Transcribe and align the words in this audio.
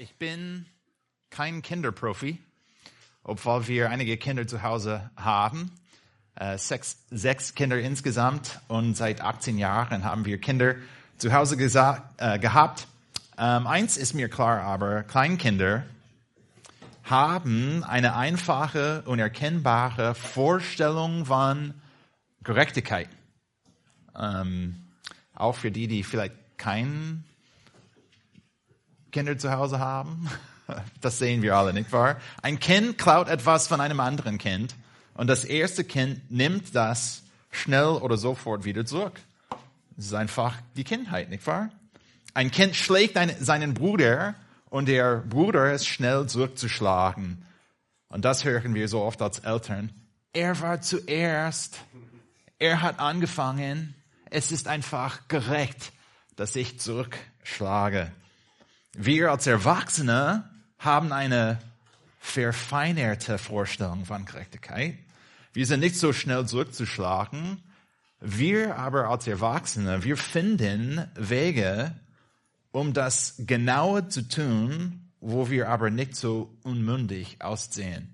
Ich 0.00 0.14
bin 0.14 0.64
kein 1.28 1.60
Kinderprofi, 1.60 2.38
obwohl 3.24 3.66
wir 3.66 3.90
einige 3.90 4.16
Kinder 4.16 4.46
zu 4.46 4.62
Hause 4.62 5.10
haben. 5.16 5.72
Äh, 6.36 6.56
sechs, 6.56 6.98
sechs 7.10 7.56
Kinder 7.56 7.80
insgesamt 7.80 8.60
und 8.68 8.96
seit 8.96 9.22
18 9.22 9.58
Jahren 9.58 10.04
haben 10.04 10.24
wir 10.24 10.40
Kinder 10.40 10.76
zu 11.16 11.32
Hause 11.32 11.56
äh, 11.56 12.38
gehabt. 12.38 12.86
Ähm, 13.38 13.66
eins 13.66 13.96
ist 13.96 14.14
mir 14.14 14.28
klar, 14.28 14.60
aber 14.60 15.02
Kleinkinder 15.02 15.82
haben 17.02 17.82
eine 17.82 18.14
einfache 18.14 19.02
und 19.04 19.18
erkennbare 19.18 20.14
Vorstellung 20.14 21.26
von 21.26 21.74
Gerechtigkeit. 22.44 23.08
Ähm, 24.16 24.76
auch 25.34 25.56
für 25.56 25.72
die, 25.72 25.88
die 25.88 26.04
vielleicht 26.04 26.36
kein 26.56 27.24
Kinder 29.10 29.38
zu 29.38 29.50
Hause 29.52 29.78
haben. 29.78 30.28
Das 31.00 31.16
sehen 31.16 31.40
wir 31.40 31.56
alle, 31.56 31.72
nicht 31.72 31.90
wahr? 31.92 32.18
Ein 32.42 32.60
Kind 32.60 32.98
klaut 32.98 33.30
etwas 33.30 33.66
von 33.68 33.80
einem 33.80 34.00
anderen 34.00 34.36
Kind 34.36 34.74
und 35.14 35.26
das 35.26 35.46
erste 35.46 35.82
Kind 35.82 36.30
nimmt 36.30 36.74
das 36.74 37.22
schnell 37.50 37.86
oder 37.86 38.18
sofort 38.18 38.66
wieder 38.66 38.84
zurück. 38.84 39.18
Das 39.96 40.04
ist 40.04 40.12
einfach 40.12 40.54
die 40.76 40.84
Kindheit, 40.84 41.30
nicht 41.30 41.46
wahr? 41.46 41.70
Ein 42.34 42.50
Kind 42.50 42.76
schlägt 42.76 43.16
einen, 43.16 43.34
seinen 43.42 43.72
Bruder 43.74 44.34
und 44.70 44.88
der 44.88 45.16
Bruder 45.16 45.72
ist 45.72 45.88
schnell 45.88 46.26
zurückzuschlagen. 46.26 47.44
Und 48.08 48.24
das 48.24 48.44
hören 48.44 48.74
wir 48.74 48.88
so 48.88 49.02
oft 49.02 49.20
als 49.22 49.40
Eltern. 49.40 49.90
Er 50.32 50.60
war 50.60 50.80
zuerst. 50.80 51.78
Er 52.58 52.82
hat 52.82 53.00
angefangen. 53.00 53.94
Es 54.30 54.52
ist 54.52 54.68
einfach 54.68 55.26
gerecht, 55.28 55.92
dass 56.36 56.54
ich 56.54 56.78
zurückschlage. 56.78 58.12
Wir 59.00 59.30
als 59.30 59.46
Erwachsene 59.46 60.50
haben 60.76 61.12
eine 61.12 61.60
verfeinerte 62.18 63.38
Vorstellung 63.38 64.04
von 64.04 64.24
Gerechtigkeit. 64.24 64.98
Wir 65.52 65.66
sind 65.66 65.78
nicht 65.78 65.94
so 65.94 66.12
schnell 66.12 66.46
zurückzuschlagen. 66.46 67.62
Wir 68.18 68.76
aber 68.76 69.08
als 69.08 69.28
Erwachsene, 69.28 70.02
wir 70.02 70.16
finden 70.16 71.08
Wege, 71.14 71.94
um 72.72 72.92
das 72.92 73.36
Genaue 73.38 74.08
zu 74.08 74.26
tun, 74.26 75.08
wo 75.20 75.48
wir 75.48 75.68
aber 75.68 75.90
nicht 75.90 76.16
so 76.16 76.52
unmündig 76.64 77.40
aussehen. 77.40 78.12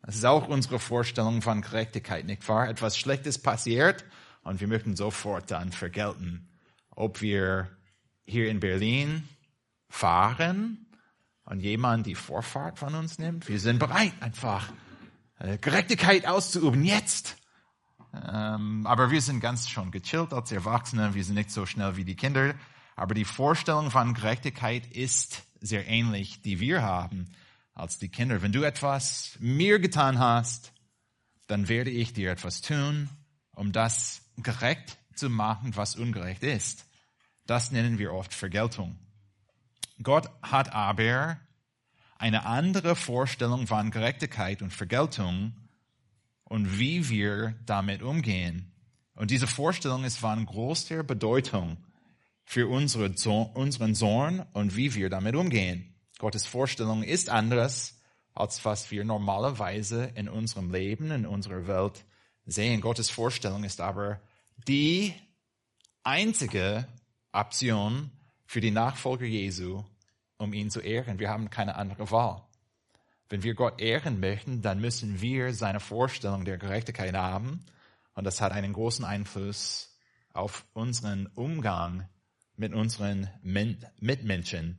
Das 0.00 0.14
ist 0.14 0.24
auch 0.24 0.48
unsere 0.48 0.78
Vorstellung 0.78 1.42
von 1.42 1.60
Gerechtigkeit, 1.60 2.24
nicht 2.24 2.48
wahr? 2.48 2.70
Etwas 2.70 2.96
Schlechtes 2.96 3.36
passiert 3.36 4.02
und 4.44 4.62
wir 4.62 4.68
möchten 4.68 4.96
sofort 4.96 5.50
dann 5.50 5.72
vergelten. 5.72 6.48
Ob 6.88 7.20
wir 7.20 7.68
hier 8.24 8.48
in 8.48 8.60
Berlin 8.60 9.28
fahren 9.92 10.86
und 11.44 11.60
jemand 11.60 12.06
die 12.06 12.14
Vorfahrt 12.14 12.78
von 12.78 12.94
uns 12.94 13.18
nimmt. 13.18 13.48
Wir 13.48 13.60
sind 13.60 13.78
bereit, 13.78 14.14
einfach 14.20 14.72
äh, 15.38 15.58
Gerechtigkeit 15.58 16.26
auszuüben, 16.26 16.82
jetzt. 16.82 17.36
Ähm, 18.14 18.86
aber 18.86 19.10
wir 19.10 19.20
sind 19.20 19.40
ganz 19.40 19.68
schon 19.68 19.90
gechillt 19.90 20.32
als 20.32 20.50
Erwachsene. 20.50 21.14
Wir 21.14 21.22
sind 21.22 21.34
nicht 21.34 21.50
so 21.50 21.66
schnell 21.66 21.96
wie 21.96 22.04
die 22.04 22.16
Kinder. 22.16 22.54
Aber 22.96 23.14
die 23.14 23.26
Vorstellung 23.26 23.90
von 23.90 24.14
Gerechtigkeit 24.14 24.86
ist 24.86 25.42
sehr 25.60 25.86
ähnlich, 25.86 26.40
die 26.40 26.58
wir 26.58 26.82
haben 26.82 27.30
als 27.74 27.98
die 27.98 28.08
Kinder. 28.08 28.40
Wenn 28.40 28.52
du 28.52 28.62
etwas 28.62 29.36
mir 29.40 29.78
getan 29.78 30.18
hast, 30.18 30.72
dann 31.48 31.68
werde 31.68 31.90
ich 31.90 32.14
dir 32.14 32.30
etwas 32.30 32.62
tun, 32.62 33.10
um 33.54 33.72
das 33.72 34.22
gerecht 34.38 34.96
zu 35.14 35.28
machen, 35.28 35.76
was 35.76 35.96
ungerecht 35.96 36.42
ist. 36.42 36.86
Das 37.46 37.72
nennen 37.72 37.98
wir 37.98 38.14
oft 38.14 38.32
Vergeltung. 38.32 38.98
Gott 40.02 40.30
hat 40.42 40.72
aber 40.72 41.38
eine 42.18 42.46
andere 42.46 42.96
Vorstellung 42.96 43.66
von 43.66 43.90
Gerechtigkeit 43.90 44.62
und 44.62 44.72
Vergeltung 44.72 45.54
und 46.44 46.78
wie 46.78 47.08
wir 47.08 47.54
damit 47.66 48.02
umgehen. 48.02 48.72
Und 49.14 49.30
diese 49.30 49.46
Vorstellung 49.46 50.04
ist 50.04 50.18
von 50.18 50.46
großer 50.46 51.02
Bedeutung 51.02 51.78
für 52.44 52.68
unsere, 52.68 53.12
unseren 53.54 53.94
Sohn 53.94 54.44
und 54.52 54.76
wie 54.76 54.94
wir 54.94 55.10
damit 55.10 55.34
umgehen. 55.34 55.94
Gottes 56.18 56.46
Vorstellung 56.46 57.02
ist 57.02 57.28
anders, 57.28 58.00
als 58.34 58.64
was 58.64 58.90
wir 58.90 59.04
normalerweise 59.04 60.04
in 60.14 60.28
unserem 60.28 60.70
Leben, 60.70 61.10
in 61.10 61.26
unserer 61.26 61.66
Welt 61.66 62.04
sehen. 62.46 62.80
Gottes 62.80 63.10
Vorstellung 63.10 63.64
ist 63.64 63.80
aber 63.80 64.20
die 64.68 65.14
einzige 66.02 66.86
Option 67.32 68.10
für 68.46 68.60
die 68.60 68.70
Nachfolger 68.70 69.26
Jesu, 69.26 69.84
um 70.38 70.52
ihn 70.52 70.70
zu 70.70 70.80
ehren. 70.80 71.18
Wir 71.18 71.30
haben 71.30 71.50
keine 71.50 71.76
andere 71.76 72.10
Wahl. 72.10 72.42
Wenn 73.28 73.42
wir 73.42 73.54
Gott 73.54 73.80
ehren 73.80 74.20
möchten, 74.20 74.60
dann 74.60 74.80
müssen 74.80 75.20
wir 75.20 75.54
seine 75.54 75.80
Vorstellung 75.80 76.44
der 76.44 76.58
Gerechtigkeit 76.58 77.14
haben. 77.14 77.64
Und 78.14 78.24
das 78.24 78.40
hat 78.40 78.52
einen 78.52 78.72
großen 78.72 79.04
Einfluss 79.04 79.96
auf 80.34 80.66
unseren 80.74 81.28
Umgang 81.34 82.08
mit 82.56 82.74
unseren 82.74 83.28
Mitmenschen. 83.42 84.78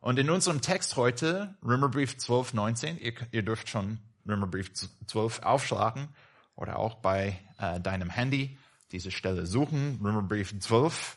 Und 0.00 0.18
in 0.18 0.30
unserem 0.30 0.60
Text 0.60 0.96
heute, 0.96 1.54
Römerbrief 1.64 2.18
12, 2.18 2.54
19, 2.54 2.98
ihr, 2.98 3.14
ihr 3.30 3.42
dürft 3.42 3.68
schon 3.68 3.98
Römerbrief 4.28 4.72
12 5.06 5.40
aufschlagen 5.40 6.08
oder 6.54 6.78
auch 6.78 6.96
bei 6.96 7.38
äh, 7.58 7.80
deinem 7.80 8.10
Handy 8.10 8.58
diese 8.90 9.10
Stelle 9.10 9.46
suchen. 9.46 10.00
Römerbrief 10.02 10.58
12, 10.58 11.16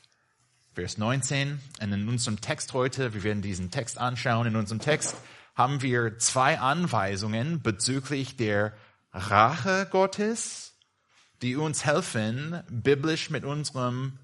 Vers 0.76 0.98
19. 0.98 1.62
Und 1.82 1.94
in 1.94 2.10
unserem 2.10 2.42
Text 2.42 2.74
heute, 2.74 3.14
wir 3.14 3.24
werden 3.24 3.42
diesen 3.42 3.72
Text 3.72 3.98
anschauen, 3.98 4.48
in 4.48 4.58
unserem 4.58 4.82
Text 4.82 5.16
haben 5.56 5.82
wir 5.82 6.20
zwei 6.20 6.60
Anweisungen 6.60 7.62
bezüglich 7.62 8.36
der 8.36 8.74
Rache 9.14 9.88
Gottes, 9.90 10.78
die 11.42 11.56
uns 11.56 11.86
helfen, 11.86 12.62
biblisch 12.70 13.30
mit 13.30 13.46
unserem 13.46 14.20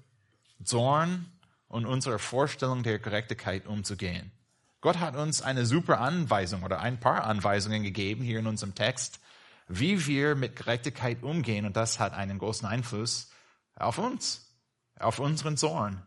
Zorn 0.62 1.24
und 1.68 1.86
unserer 1.86 2.18
Vorstellung 2.18 2.82
der 2.82 2.98
Gerechtigkeit 2.98 3.66
umzugehen. 3.66 4.30
Gott 4.82 5.00
hat 5.00 5.16
uns 5.16 5.40
eine 5.40 5.64
super 5.64 6.00
Anweisung 6.00 6.64
oder 6.64 6.80
ein 6.80 7.00
paar 7.00 7.24
Anweisungen 7.24 7.82
gegeben 7.82 8.22
hier 8.22 8.40
in 8.40 8.46
unserem 8.46 8.74
Text, 8.74 9.20
wie 9.68 10.06
wir 10.06 10.34
mit 10.34 10.56
Gerechtigkeit 10.56 11.22
umgehen 11.22 11.64
und 11.64 11.78
das 11.78 11.98
hat 11.98 12.12
einen 12.12 12.38
großen 12.38 12.68
Einfluss 12.68 13.30
auf 13.74 13.96
uns, 13.96 14.52
auf 14.98 15.18
unseren 15.18 15.56
Zorn 15.56 16.02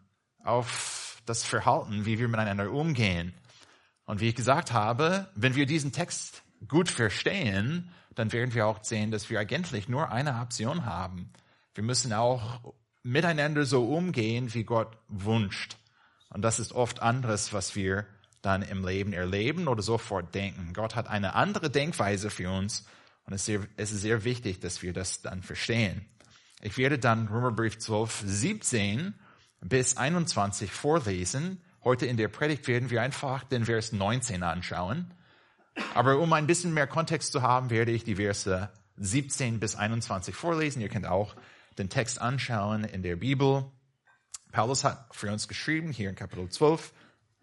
auf 0.46 1.22
das 1.26 1.44
Verhalten, 1.44 2.06
wie 2.06 2.20
wir 2.20 2.28
miteinander 2.28 2.72
umgehen. 2.72 3.34
Und 4.06 4.20
wie 4.20 4.30
ich 4.30 4.36
gesagt 4.36 4.72
habe, 4.72 5.30
wenn 5.36 5.56
wir 5.56 5.66
diesen 5.66 5.92
Text 5.92 6.44
gut 6.68 6.90
verstehen, 6.90 7.92
dann 8.14 8.32
werden 8.32 8.54
wir 8.54 8.68
auch 8.68 8.84
sehen, 8.84 9.12
dass 9.12 9.30
wir 9.30 9.40
eigentlich 9.40 9.90
nur 9.90 10.12
eine 10.12 10.40
Option 10.40 10.86
haben. 10.86 11.32
Wir 11.74 11.84
müssen 11.84 12.14
auch 12.14 12.74
miteinander 13.04 13.66
so 13.66 13.86
umgehen, 13.86 14.54
wie 14.54 14.64
Gott 14.64 14.98
wünscht. 15.10 15.78
Und 16.30 16.42
das 16.42 16.60
ist 16.60 16.74
oft 16.74 17.02
anderes, 17.02 17.54
was 17.54 17.76
wir 17.76 18.06
dann 18.42 18.62
im 18.62 18.86
Leben 18.86 19.14
erleben 19.14 19.68
oder 19.68 19.82
sofort 19.82 20.34
denken. 20.36 20.74
Gott 20.74 20.96
hat 20.96 21.08
eine 21.08 21.34
andere 21.34 21.70
Denkweise 21.70 22.30
für 22.30 22.50
uns 22.50 22.86
und 23.26 23.34
es 23.34 23.42
ist 23.42 23.46
sehr, 23.46 23.68
es 23.78 23.92
ist 23.92 24.02
sehr 24.02 24.24
wichtig, 24.24 24.60
dass 24.60 24.84
wir 24.84 24.94
das 24.94 25.22
dann 25.22 25.42
verstehen. 25.42 26.06
Ich 26.62 26.78
werde 26.78 27.00
dann 27.00 27.28
Römerbrief 27.28 27.80
12, 27.80 28.24
17 28.26 29.14
bis 29.68 29.98
21 29.98 30.72
vorlesen. 30.72 31.62
Heute 31.84 32.06
in 32.06 32.18
der 32.18 32.28
Predigt 32.28 32.68
werden 32.68 32.92
wir 32.92 33.02
einfach 33.02 33.44
den 33.44 33.66
Vers 33.66 33.92
19 33.92 34.44
anschauen. 34.44 35.12
Aber 35.94 36.20
um 36.20 36.32
ein 36.34 36.48
bisschen 36.48 36.74
mehr 36.74 36.88
Kontext 36.88 37.32
zu 37.32 37.42
haben, 37.42 37.70
werde 37.70 37.92
ich 37.92 38.04
die 38.04 38.16
Verse 38.16 38.70
17 38.98 39.60
bis 39.60 39.76
21 39.76 40.36
vorlesen. 40.36 40.82
Ihr 40.82 40.90
könnt 40.90 41.08
auch 41.08 41.36
den 41.78 41.90
Text 41.90 42.22
anschauen 42.22 42.84
in 42.84 43.02
der 43.02 43.16
Bibel. 43.16 43.66
Paulus 44.52 44.84
hat 44.84 45.10
für 45.12 45.32
uns 45.32 45.48
geschrieben, 45.48 45.92
hier 45.92 46.10
in 46.10 46.16
Kapitel 46.16 46.48
12, 46.48 46.94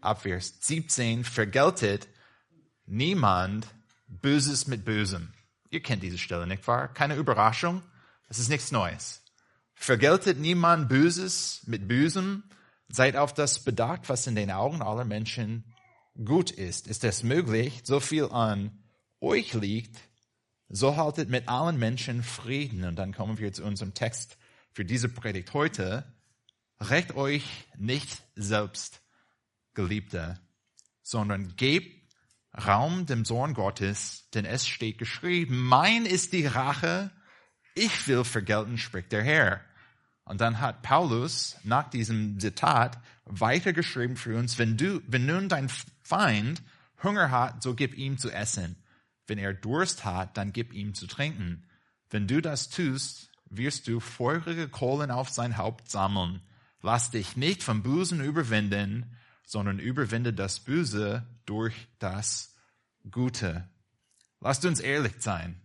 ab 0.01 0.23
Vers 0.23 0.55
17, 0.61 1.25
vergeltet 1.25 2.09
niemand 2.87 3.67
Böses 4.07 4.67
mit 4.67 4.85
Bösem. 4.85 5.33
Ihr 5.71 5.83
kennt 5.83 6.03
diese 6.03 6.19
Stelle, 6.19 6.47
nicht 6.47 6.67
wahr? 6.69 6.89
Keine 6.89 7.17
Überraschung. 7.17 7.83
Es 8.29 8.39
ist 8.39 8.49
nichts 8.49 8.71
Neues. 8.71 9.22
Vergeltet 9.83 10.39
niemand 10.39 10.89
Böses 10.89 11.65
mit 11.67 11.89
Bösem. 11.89 12.45
Seid 12.89 13.17
auf 13.17 13.35
das 13.35 13.65
bedacht, 13.65 14.09
was 14.09 14.29
in 14.29 14.37
den 14.37 14.53
Augen 14.53 14.81
aller 14.81 15.05
Menschen 15.05 15.75
gut 16.25 16.53
ist. 16.53 16.87
Ist 16.87 17.03
es 17.03 17.25
möglich, 17.25 17.81
so 17.83 17.99
viel 17.99 18.27
an 18.27 18.85
euch 19.21 19.55
liegt, 19.55 19.99
so 20.69 20.97
haltet 20.97 21.31
mit 21.31 21.49
allen 21.49 21.81
Menschen 21.81 22.23
Frieden. 22.23 22.85
Und 22.85 22.95
dann 22.95 23.13
kommen 23.13 23.39
wir 23.39 23.53
zu 23.53 23.65
unserem 23.65 23.93
Text 23.93 24.39
für 24.71 24.85
diese 24.85 25.09
Predigt 25.09 25.53
heute. 25.53 26.05
Recht 26.79 27.17
euch 27.17 27.45
nicht 27.77 28.23
selbst, 28.37 29.03
Geliebte, 29.75 30.39
sondern 31.03 31.57
gebt 31.57 32.15
Raum 32.55 33.07
dem 33.07 33.25
Zorn 33.25 33.53
Gottes, 33.53 34.29
denn 34.33 34.45
es 34.45 34.65
steht 34.69 34.99
geschrieben, 34.99 35.61
mein 35.61 36.07
ist 36.07 36.35
die 36.35 36.47
Rache, 36.47 37.11
ich 37.75 38.07
will 38.07 38.23
vergelten, 38.23 38.79
spricht 38.79 39.11
der 39.11 39.25
Herr. 39.25 39.61
Und 40.25 40.41
dann 40.41 40.61
hat 40.61 40.83
Paulus 40.83 41.57
nach 41.65 41.91
diesem 41.91 42.39
Zitat 42.39 42.99
weitergeschrieben 43.25 44.17
für 44.17 44.39
uns, 44.39 44.59
wenn 44.59 44.77
du, 44.77 45.01
wenn 45.07 45.27
nun 45.27 45.49
dein 45.49 45.69
Feind 46.03 46.63
Hunger 47.03 47.31
hat, 47.31 47.63
so 47.63 47.75
gib 47.75 47.97
ihm 47.97 48.19
zu 48.19 48.31
essen. 48.31 48.77
Wenn 49.27 49.39
er 49.39 49.55
Durst 49.55 50.05
hat, 50.05 50.37
dann 50.37 50.53
gib 50.53 50.73
ihm 50.73 50.95
zu 50.95 51.07
trinken. 51.07 51.65
Wenn 52.11 52.29
du 52.29 52.41
das 52.41 52.69
tust, 52.69 53.31
wirst 53.49 53.89
du 53.89 54.01
feurige 54.01 54.69
Kohlen 54.69 55.11
auf 55.11 55.31
sein 55.31 55.57
Haupt 55.57 55.91
sammeln. 55.91 56.41
Lass 56.81 57.11
dich 57.11 57.37
nicht 57.37 57.63
vom 57.63 57.83
Bösen 57.83 58.23
überwinden, 58.23 59.17
sondern 59.45 59.79
überwinde 59.79 60.33
das 60.33 60.61
Böse 60.61 61.27
durch 61.47 61.75
das 61.99 62.55
Gute. 63.11 63.69
Lasst 64.41 64.65
uns 64.65 64.81
ehrlich 64.81 65.15
sein. 65.19 65.61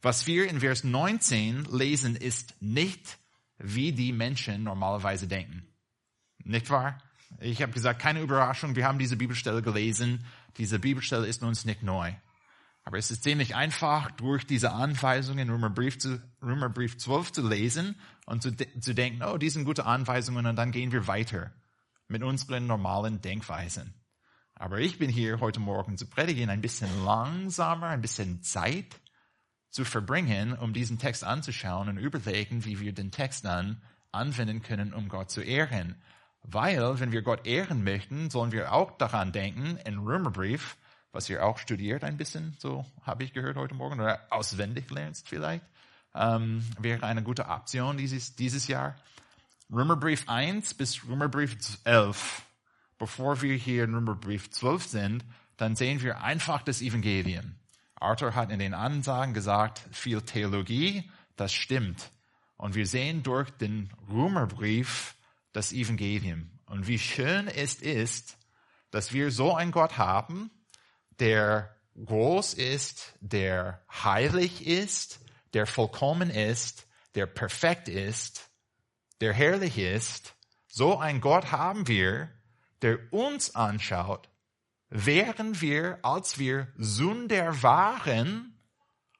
Was 0.00 0.26
wir 0.26 0.48
in 0.48 0.60
Vers 0.60 0.84
19 0.84 1.64
lesen, 1.70 2.16
ist 2.16 2.54
nicht, 2.60 3.18
wie 3.62 3.92
die 3.92 4.12
Menschen 4.12 4.64
normalerweise 4.64 5.26
denken. 5.26 5.66
Nicht 6.44 6.70
wahr? 6.70 6.98
Ich 7.40 7.62
habe 7.62 7.72
gesagt, 7.72 8.00
keine 8.00 8.20
Überraschung, 8.20 8.76
wir 8.76 8.86
haben 8.86 8.98
diese 8.98 9.16
Bibelstelle 9.16 9.62
gelesen. 9.62 10.24
Diese 10.58 10.78
Bibelstelle 10.78 11.26
ist 11.26 11.42
uns 11.42 11.64
nicht 11.64 11.82
neu. 11.82 12.12
Aber 12.84 12.98
es 12.98 13.10
ist 13.10 13.22
ziemlich 13.22 13.54
einfach, 13.54 14.10
durch 14.10 14.44
diese 14.44 14.72
Anweisungen 14.72 15.48
Römerbrief, 15.48 15.98
zu, 15.98 16.20
Römerbrief 16.42 16.98
12 16.98 17.32
zu 17.32 17.48
lesen 17.48 17.96
und 18.26 18.42
zu, 18.42 18.54
zu 18.56 18.94
denken, 18.94 19.22
oh, 19.22 19.38
die 19.38 19.50
sind 19.50 19.64
gute 19.64 19.86
Anweisungen 19.86 20.46
und 20.46 20.56
dann 20.56 20.72
gehen 20.72 20.92
wir 20.92 21.06
weiter 21.06 21.52
mit 22.08 22.22
unseren 22.22 22.66
normalen 22.66 23.20
Denkweisen. 23.20 23.94
Aber 24.54 24.80
ich 24.80 24.98
bin 24.98 25.10
hier 25.10 25.40
heute 25.40 25.60
Morgen 25.60 25.96
zu 25.96 26.06
predigen, 26.06 26.50
ein 26.50 26.60
bisschen 26.60 27.04
langsamer, 27.04 27.88
ein 27.88 28.00
bisschen 28.00 28.42
Zeit 28.42 29.00
zu 29.72 29.84
verbringen, 29.84 30.52
um 30.52 30.72
diesen 30.72 30.98
Text 30.98 31.24
anzuschauen 31.24 31.88
und 31.88 31.96
überlegen, 31.96 32.64
wie 32.64 32.78
wir 32.78 32.92
den 32.92 33.10
Text 33.10 33.44
dann 33.44 33.80
anwenden 34.12 34.62
können, 34.62 34.92
um 34.92 35.08
Gott 35.08 35.30
zu 35.30 35.40
ehren. 35.40 35.96
Weil, 36.42 37.00
wenn 37.00 37.10
wir 37.10 37.22
Gott 37.22 37.46
ehren 37.46 37.82
möchten, 37.82 38.28
sollen 38.30 38.52
wir 38.52 38.72
auch 38.72 38.96
daran 38.98 39.32
denken, 39.32 39.78
in 39.86 39.98
Römerbrief, 39.98 40.76
was 41.10 41.28
ihr 41.30 41.44
auch 41.44 41.58
studiert 41.58 42.04
ein 42.04 42.16
bisschen, 42.16 42.54
so 42.58 42.84
habe 43.02 43.24
ich 43.24 43.32
gehört 43.32 43.56
heute 43.56 43.74
Morgen, 43.74 44.00
oder 44.00 44.20
auswendig 44.30 44.90
lernst 44.90 45.28
vielleicht, 45.28 45.64
ähm, 46.14 46.64
wäre 46.78 47.06
eine 47.06 47.22
gute 47.22 47.48
Option 47.48 47.96
dieses, 47.96 48.36
dieses 48.36 48.68
Jahr. 48.68 48.96
Römerbrief 49.72 50.28
1 50.28 50.74
bis 50.74 51.06
Römerbrief 51.08 51.56
11. 51.84 52.42
Bevor 52.98 53.40
wir 53.40 53.54
hier 53.54 53.84
in 53.84 53.94
Römerbrief 53.94 54.50
12 54.50 54.84
sind, 54.84 55.24
dann 55.56 55.76
sehen 55.76 56.02
wir 56.02 56.22
einfach 56.22 56.62
das 56.62 56.82
Evangelium. 56.82 57.54
Arthur 58.02 58.34
hat 58.34 58.50
in 58.50 58.58
den 58.58 58.74
Ansagen 58.74 59.34
gesagt, 59.34 59.82
viel 59.90 60.22
Theologie, 60.22 61.10
das 61.36 61.52
stimmt. 61.52 62.10
Und 62.56 62.74
wir 62.74 62.86
sehen 62.86 63.22
durch 63.22 63.50
den 63.50 63.92
Römerbrief 64.10 65.16
das 65.52 65.72
Evangelium. 65.72 66.50
Und 66.66 66.86
wie 66.86 66.98
schön 66.98 67.48
es 67.48 67.74
ist, 67.76 68.36
dass 68.90 69.12
wir 69.12 69.30
so 69.30 69.54
einen 69.54 69.72
Gott 69.72 69.98
haben, 69.98 70.50
der 71.18 71.74
groß 72.04 72.54
ist, 72.54 73.14
der 73.20 73.84
heilig 73.90 74.66
ist, 74.66 75.20
der 75.54 75.66
vollkommen 75.66 76.30
ist, 76.30 76.86
der 77.14 77.26
perfekt 77.26 77.88
ist, 77.88 78.48
der 79.20 79.32
herrlich 79.32 79.78
ist. 79.78 80.34
So 80.66 80.98
ein 80.98 81.20
Gott 81.20 81.52
haben 81.52 81.88
wir, 81.88 82.30
der 82.80 82.98
uns 83.12 83.54
anschaut, 83.54 84.28
während 84.92 85.60
wir, 85.60 85.98
als 86.02 86.38
wir 86.38 86.68
Sünder 86.76 87.62
waren, 87.62 88.58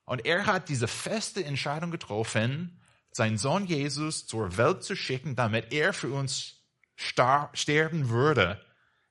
und 0.05 0.27
er 0.27 0.47
hat 0.47 0.69
diese 0.69 0.89
feste 0.89 1.45
Entscheidung 1.45 1.91
getroffen, 1.91 2.81
seinen 3.13 3.39
Sohn 3.39 3.67
Jesus 3.67 4.27
zur 4.27 4.57
Welt 4.57 4.83
zu 4.83 4.97
schicken, 4.97 5.37
damit 5.37 5.73
er 5.73 5.93
für 5.93 6.13
uns 6.13 6.63
sterben 6.97 8.09
würde. 8.09 8.61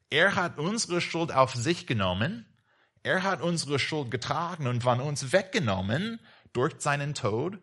Er 0.09 0.35
hat 0.35 0.57
unsere 0.57 1.01
Schuld 1.01 1.31
auf 1.31 1.55
sich 1.55 1.87
genommen 1.87 2.45
er 3.03 3.23
hat 3.23 3.41
unsere 3.41 3.79
Schuld 3.79 4.11
getragen 4.11 4.67
und 4.67 4.83
von 4.83 4.99
uns 4.99 5.31
weggenommen 5.31 6.19
durch 6.53 6.75
seinen 6.79 7.13
Tod, 7.15 7.57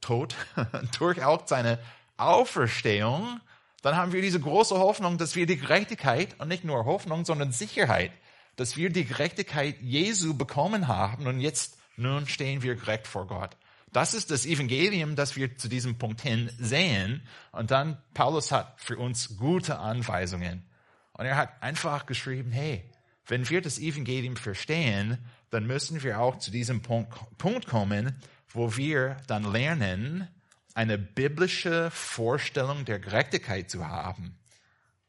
Tod, 0.00 0.36
durch 0.98 1.24
auch 1.24 1.46
seine 1.46 1.78
Auferstehung. 2.16 3.40
Dann 3.82 3.96
haben 3.96 4.12
wir 4.12 4.22
diese 4.22 4.40
große 4.40 4.76
Hoffnung, 4.78 5.18
dass 5.18 5.36
wir 5.36 5.46
die 5.46 5.58
Gerechtigkeit 5.58 6.38
und 6.40 6.48
nicht 6.48 6.64
nur 6.64 6.84
Hoffnung, 6.84 7.24
sondern 7.24 7.52
Sicherheit, 7.52 8.12
dass 8.56 8.76
wir 8.76 8.90
die 8.90 9.04
Gerechtigkeit 9.04 9.80
Jesu 9.80 10.36
bekommen 10.36 10.88
haben 10.88 11.26
und 11.26 11.40
jetzt 11.40 11.78
nun 11.96 12.26
stehen 12.26 12.62
wir 12.62 12.74
gerecht 12.74 13.06
vor 13.06 13.26
Gott. 13.26 13.56
Das 13.92 14.12
ist 14.12 14.30
das 14.30 14.44
Evangelium, 14.44 15.16
das 15.16 15.36
wir 15.36 15.56
zu 15.56 15.68
diesem 15.68 15.96
Punkt 15.96 16.20
hin 16.20 16.50
sehen. 16.58 17.22
Und 17.52 17.70
dann 17.70 17.96
Paulus 18.12 18.52
hat 18.52 18.74
für 18.76 18.98
uns 18.98 19.38
gute 19.38 19.78
Anweisungen. 19.78 20.64
Und 21.12 21.24
er 21.24 21.36
hat 21.36 21.62
einfach 21.62 22.04
geschrieben, 22.04 22.50
hey, 22.50 22.84
wenn 23.26 23.48
wir 23.48 23.62
das 23.62 23.78
Evangelium 23.78 24.36
verstehen, 24.36 25.18
dann 25.50 25.66
müssen 25.66 26.02
wir 26.02 26.20
auch 26.20 26.38
zu 26.38 26.50
diesem 26.50 26.82
Punkt, 26.82 27.14
Punkt 27.38 27.66
kommen, 27.66 28.20
wo 28.48 28.76
wir 28.76 29.16
dann 29.26 29.50
lernen, 29.50 30.28
eine 30.76 30.98
biblische 30.98 31.90
Vorstellung 31.90 32.84
der 32.84 32.98
Gerechtigkeit 32.98 33.70
zu 33.70 33.88
haben. 33.88 34.38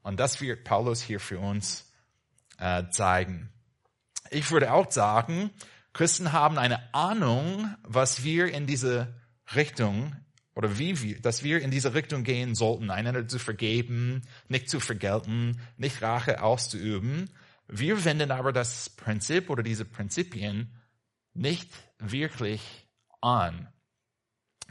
Und 0.01 0.17
das 0.17 0.39
wird 0.39 0.63
Paulus 0.63 1.01
hier 1.01 1.19
für 1.19 1.39
uns 1.39 1.91
äh, 2.57 2.85
zeigen. 2.89 3.49
Ich 4.31 4.49
würde 4.49 4.71
auch 4.71 4.89
sagen, 4.89 5.51
Christen 5.91 6.31
haben 6.31 6.57
eine 6.57 6.93
Ahnung, 6.93 7.75
was 7.83 8.23
wir 8.23 8.53
in 8.53 8.65
diese 8.65 9.13
Richtung 9.55 10.15
oder 10.55 10.79
wie 10.79 11.01
wir, 11.01 11.19
dass 11.19 11.43
wir 11.43 11.61
in 11.61 11.69
diese 11.69 11.93
Richtung 11.93 12.23
gehen 12.23 12.55
sollten, 12.55 12.89
einander 12.89 13.27
zu 13.27 13.37
vergeben, 13.37 14.21
nicht 14.47 14.69
zu 14.69 14.79
vergelten, 14.79 15.59
nicht 15.75 16.01
Rache 16.01 16.41
auszuüben. 16.41 17.29
Wir 17.67 18.05
wenden 18.05 18.31
aber 18.31 18.53
das 18.53 18.89
Prinzip 18.91 19.49
oder 19.49 19.63
diese 19.63 19.83
Prinzipien 19.83 20.73
nicht 21.33 21.69
wirklich 21.99 22.87
an. 23.19 23.67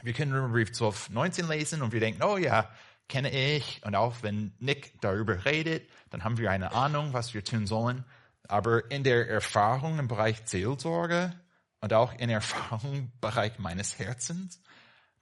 Wir 0.02 0.12
können 0.12 0.32
Römerbrief 0.32 0.72
12, 0.72 1.10
19 1.10 1.48
lesen 1.48 1.82
und 1.82 1.93
wir 1.93 2.00
denken, 2.00 2.22
oh 2.22 2.37
ja, 2.37 2.70
kenne 3.08 3.31
ich. 3.31 3.81
Und 3.84 3.94
auch 3.94 4.16
wenn 4.22 4.52
Nick 4.58 5.00
darüber 5.00 5.44
redet, 5.44 5.88
dann 6.10 6.25
haben 6.25 6.38
wir 6.38 6.50
eine 6.50 6.72
Ahnung, 6.72 7.12
was 7.12 7.34
wir 7.34 7.44
tun 7.44 7.66
sollen. 7.66 8.04
Aber 8.48 8.90
in 8.90 9.04
der 9.04 9.28
Erfahrung 9.28 9.98
im 9.98 10.08
Bereich 10.08 10.43
Seelsorge 10.44 11.32
und 11.81 11.93
auch 11.93 12.12
in 12.14 12.31
Erfahrung 12.31 12.94
im 12.94 13.12
Bereich 13.20 13.58
meines 13.58 13.98
Herzens, 13.98 14.60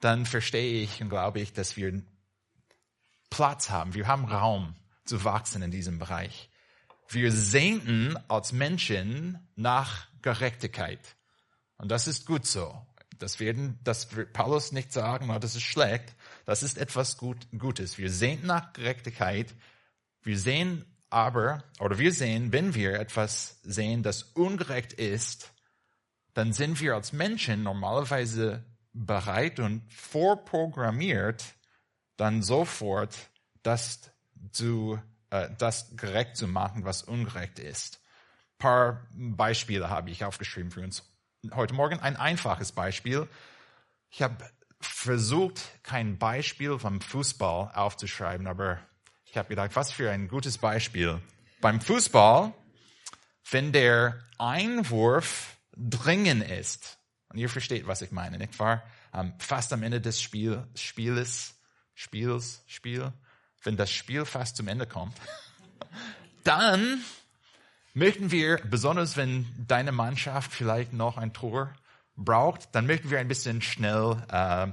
dann 0.01 0.27
verstehe 0.27 0.83
ich 0.83 1.01
und 1.01 1.09
glaube 1.09 1.41
ich, 1.41 1.53
dass 1.53 1.77
wir 1.77 2.03
Platz 3.31 3.71
haben. 3.71 3.95
Wir 3.95 4.07
haben 4.07 4.27
Raum 4.27 4.75
zu 5.05 5.25
wachsen 5.25 5.63
in 5.63 5.71
diesem 5.71 5.99
Bereich. 5.99 6.51
Wir 7.09 7.33
sehnten 7.33 8.17
als 8.29 8.53
Menschen 8.53 9.39
nach 9.57 10.07
Gerechtigkeit. 10.23 11.17
Und 11.77 11.91
das 11.91 12.07
ist 12.07 12.27
gut 12.27 12.47
so. 12.47 12.87
Das 13.19 13.41
werden, 13.41 13.79
das 13.85 14.15
wird 14.15 14.33
Paulus 14.33 14.73
nicht 14.73 14.93
sagen, 14.93 15.31
oh, 15.31 15.39
das 15.39 15.55
ist 15.55 15.63
schlecht. 15.63 16.15
Das 16.47 16.63
ist 16.63 16.79
etwas 16.79 17.17
gut, 17.17 17.47
Gutes. 17.59 17.99
Wir 17.99 18.11
sehen 18.11 18.47
nach 18.47 18.73
Gerechtigkeit. 18.73 19.55
Wir 20.23 20.39
sehen 20.39 20.85
aber, 21.11 21.63
oder 21.81 21.99
wir 21.99 22.13
sehen, 22.13 22.53
wenn 22.53 22.75
wir 22.75 22.99
etwas 22.99 23.61
sehen, 23.63 24.03
das 24.03 24.23
ungerecht 24.23 24.93
ist, 24.93 25.53
dann 26.33 26.53
sind 26.53 26.81
wir 26.81 26.95
als 26.95 27.13
Menschen 27.13 27.63
normalerweise 27.63 28.65
bereit 28.93 29.61
und 29.61 29.83
vorprogrammiert, 29.93 31.45
dann 32.17 32.43
sofort 32.43 33.17
das 33.63 34.11
zu 34.51 34.99
äh, 35.35 35.51
das 35.59 35.97
gerecht 35.97 36.37
zu 36.37 36.47
machen, 36.47 36.85
was 36.85 37.03
ungerecht 37.03 37.59
ist. 37.59 38.01
Ein 38.55 38.59
paar 38.59 39.07
Beispiele 39.13 39.91
habe 39.91 40.11
ich 40.11 40.25
aufgeschrieben 40.25 40.71
für 40.71 40.83
uns 40.83 41.03
heute 41.53 41.75
Morgen. 41.75 42.01
Ein 42.01 42.17
einfaches 42.17 42.73
Beispiel. 42.73 43.29
Ich 44.11 44.23
habe 44.23 44.37
versucht, 44.81 45.61
kein 45.83 46.19
Beispiel 46.19 46.79
vom 46.79 47.01
Fußball 47.01 47.73
aufzuschreiben, 47.75 48.47
aber 48.47 48.79
ich 49.25 49.37
habe 49.37 49.49
gedacht, 49.49 49.73
was 49.75 49.91
für 49.93 50.11
ein 50.11 50.29
gutes 50.29 50.59
Beispiel. 50.59 51.21
Beim 51.61 51.81
Fußball, 51.81 52.53
wenn 53.51 53.73
der 53.73 54.21
Einwurf 54.39 55.57
dringen 55.77 56.43
ist, 56.43 56.99
und 57.29 57.39
ihr 57.39 57.49
versteht, 57.49 57.87
was 57.87 58.03
ich 58.03 58.13
meine, 58.13 58.39
nicht 58.39 58.59
wahr? 58.59 58.83
fast 59.39 59.73
am 59.73 59.85
Ende 59.85 60.01
des 60.01 60.21
Spiel, 60.21 60.67
Spieles, 60.75 61.55
Spiels, 61.95 62.65
Spiel, 62.67 63.13
wenn 63.63 63.77
das 63.77 63.93
Spiel 63.93 64.25
fast 64.25 64.57
zum 64.57 64.67
Ende 64.67 64.87
kommt, 64.87 65.17
dann 66.45 67.05
möchten 67.95 68.31
wir, 68.31 68.59
besonders 68.69 69.17
wenn 69.17 69.47
deine 69.57 69.93
Mannschaft 69.93 70.53
vielleicht 70.53 70.93
noch 70.93 71.17
ein 71.17 71.33
Tor 71.33 71.73
braucht, 72.17 72.75
dann 72.75 72.87
möchten 72.87 73.11
wir 73.11 73.19
ein 73.19 73.29
bisschen 73.29 73.63
schnell 73.63 74.23
äh, 74.31 74.67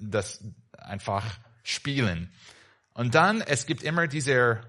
das 0.00 0.42
einfach 0.78 1.24
spielen. 1.62 2.32
Und 2.94 3.14
dann, 3.14 3.40
es 3.40 3.66
gibt 3.66 3.82
immer 3.82 4.06
dieser, 4.06 4.60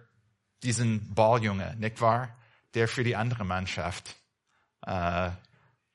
diesen 0.64 1.14
Balljunge, 1.14 1.76
nicht 1.78 2.02
wahr? 2.02 2.36
Der 2.74 2.88
für 2.88 3.04
die 3.04 3.16
andere 3.16 3.44
Mannschaft 3.44 4.16
äh, 4.86 5.30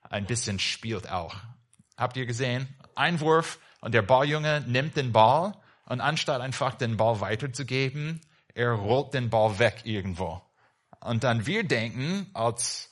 ein 0.02 0.26
bisschen 0.26 0.58
spielt 0.58 1.10
auch. 1.10 1.34
Habt 1.96 2.16
ihr 2.16 2.26
gesehen? 2.26 2.68
Einwurf 2.94 3.58
und 3.80 3.94
der 3.94 4.02
Balljunge 4.02 4.62
nimmt 4.66 4.96
den 4.96 5.12
Ball 5.12 5.54
Und 5.86 6.00
anstatt 6.00 6.40
einfach 6.40 6.75
den 6.75 6.96
Ball 6.96 7.20
weiterzugeben, 7.20 8.20
er 8.54 8.72
rollt 8.72 9.14
den 9.14 9.30
Ball 9.30 9.58
weg 9.58 9.82
irgendwo. 9.84 10.42
Und 11.00 11.24
dann 11.24 11.46
wir 11.46 11.64
denken 11.64 12.28
als 12.34 12.90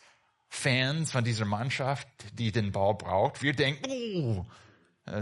Fans 0.49 1.11
von 1.13 1.25
dieser 1.25 1.45
Mannschaft, 1.45 2.07
die 2.33 2.53
den 2.53 2.73
Ball 2.73 2.95
braucht, 2.95 3.43
wir 3.43 3.55
denken, 3.55 3.91
oh, 3.91 4.47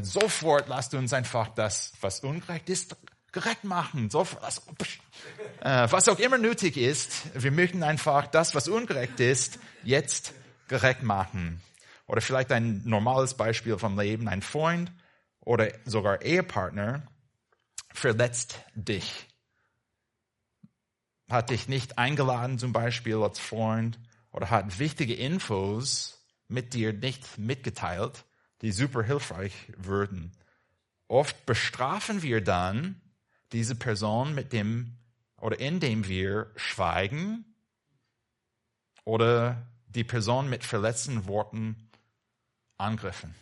sofort 0.03 0.69
lasst 0.69 0.95
uns 0.95 1.13
einfach 1.13 1.49
das, 1.49 1.93
was 2.01 2.21
ungerecht 2.21 2.69
ist, 2.69 2.97
gerecht 3.33 3.65
machen. 3.65 4.11
Sofort, 4.11 4.43
was, 4.43 4.63
äh, 5.61 5.91
was 5.91 6.09
auch 6.09 6.19
immer 6.19 6.39
nötig 6.39 6.77
ist, 6.77 7.31
wir 7.35 7.51
möchten 7.51 7.83
einfach 7.83 8.27
das, 8.27 8.55
was 8.55 8.69
ungerecht 8.69 9.19
ist, 9.21 9.59
jetzt 9.83 10.35
gerecht 10.69 11.03
machen. 11.03 11.61
Oder 12.07 12.21
vielleicht 12.21 12.53
ein 12.53 12.83
normales 12.85 13.35
Beispiel 13.35 13.79
vom 13.79 13.99
Leben, 13.99 14.29
ein 14.29 14.43
Freund 14.43 14.93
oder 15.41 15.73
sogar 15.85 16.23
Ehepartner 16.23 17.07
verletzt 17.93 18.61
dich. 18.75 19.29
Hat 21.33 21.49
dich 21.49 21.67
nicht 21.67 21.97
eingeladen 21.97 22.59
zum 22.59 22.75
Beispiel 22.75 23.17
als 23.23 23.39
Freund 23.39 23.99
oder 24.33 24.51
hat 24.51 24.79
wichtige 24.79 25.15
Infos 25.15 26.23
mit 26.47 26.75
dir 26.75 26.93
nicht 26.93 27.39
mitgeteilt, 27.39 28.27
die 28.61 28.71
super 28.71 29.03
hilfreich 29.03 29.55
würden. 29.79 30.33
Oft 31.09 31.47
bestrafen 31.47 32.21
wir 32.21 32.45
dann 32.45 33.01
diese 33.53 33.75
Person 33.75 34.35
mit 34.35 34.53
dem 34.53 34.99
oder 35.41 35.59
indem 35.59 36.07
wir 36.07 36.51
schweigen 36.55 37.47
oder 39.05 39.67
die 39.87 40.05
Person 40.05 40.51
mit 40.51 40.65
verletzenden 40.65 41.27
Worten 41.27 41.91
angriffen. 42.77 43.35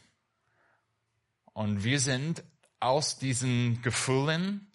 Und 1.55 1.83
wir 1.83 1.99
sind 1.99 2.45
aus 2.79 3.19
diesen 3.19 3.83
Gefühlen 3.83 4.70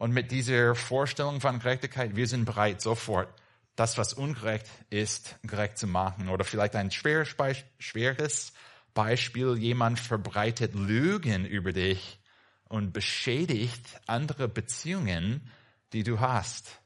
und 0.00 0.12
mit 0.12 0.30
dieser 0.30 0.74
Vorstellung 0.74 1.42
von 1.42 1.58
Gerechtigkeit, 1.58 2.16
wir 2.16 2.26
sind 2.26 2.46
bereit, 2.46 2.80
sofort 2.80 3.28
das, 3.76 3.98
was 3.98 4.14
ungerecht 4.14 4.66
ist, 4.88 5.38
gerecht 5.42 5.76
zu 5.76 5.86
machen. 5.86 6.30
Oder 6.30 6.42
vielleicht 6.44 6.74
ein 6.74 6.90
schweres, 6.90 8.52
Beispiel, 8.94 9.58
jemand 9.58 10.00
verbreitet 10.00 10.74
Lügen 10.74 11.44
über 11.44 11.74
dich 11.74 12.18
und 12.64 12.94
beschädigt 12.94 14.00
andere 14.06 14.48
Beziehungen, 14.48 15.50
die 15.92 16.02
du 16.02 16.18
hast. 16.18 16.80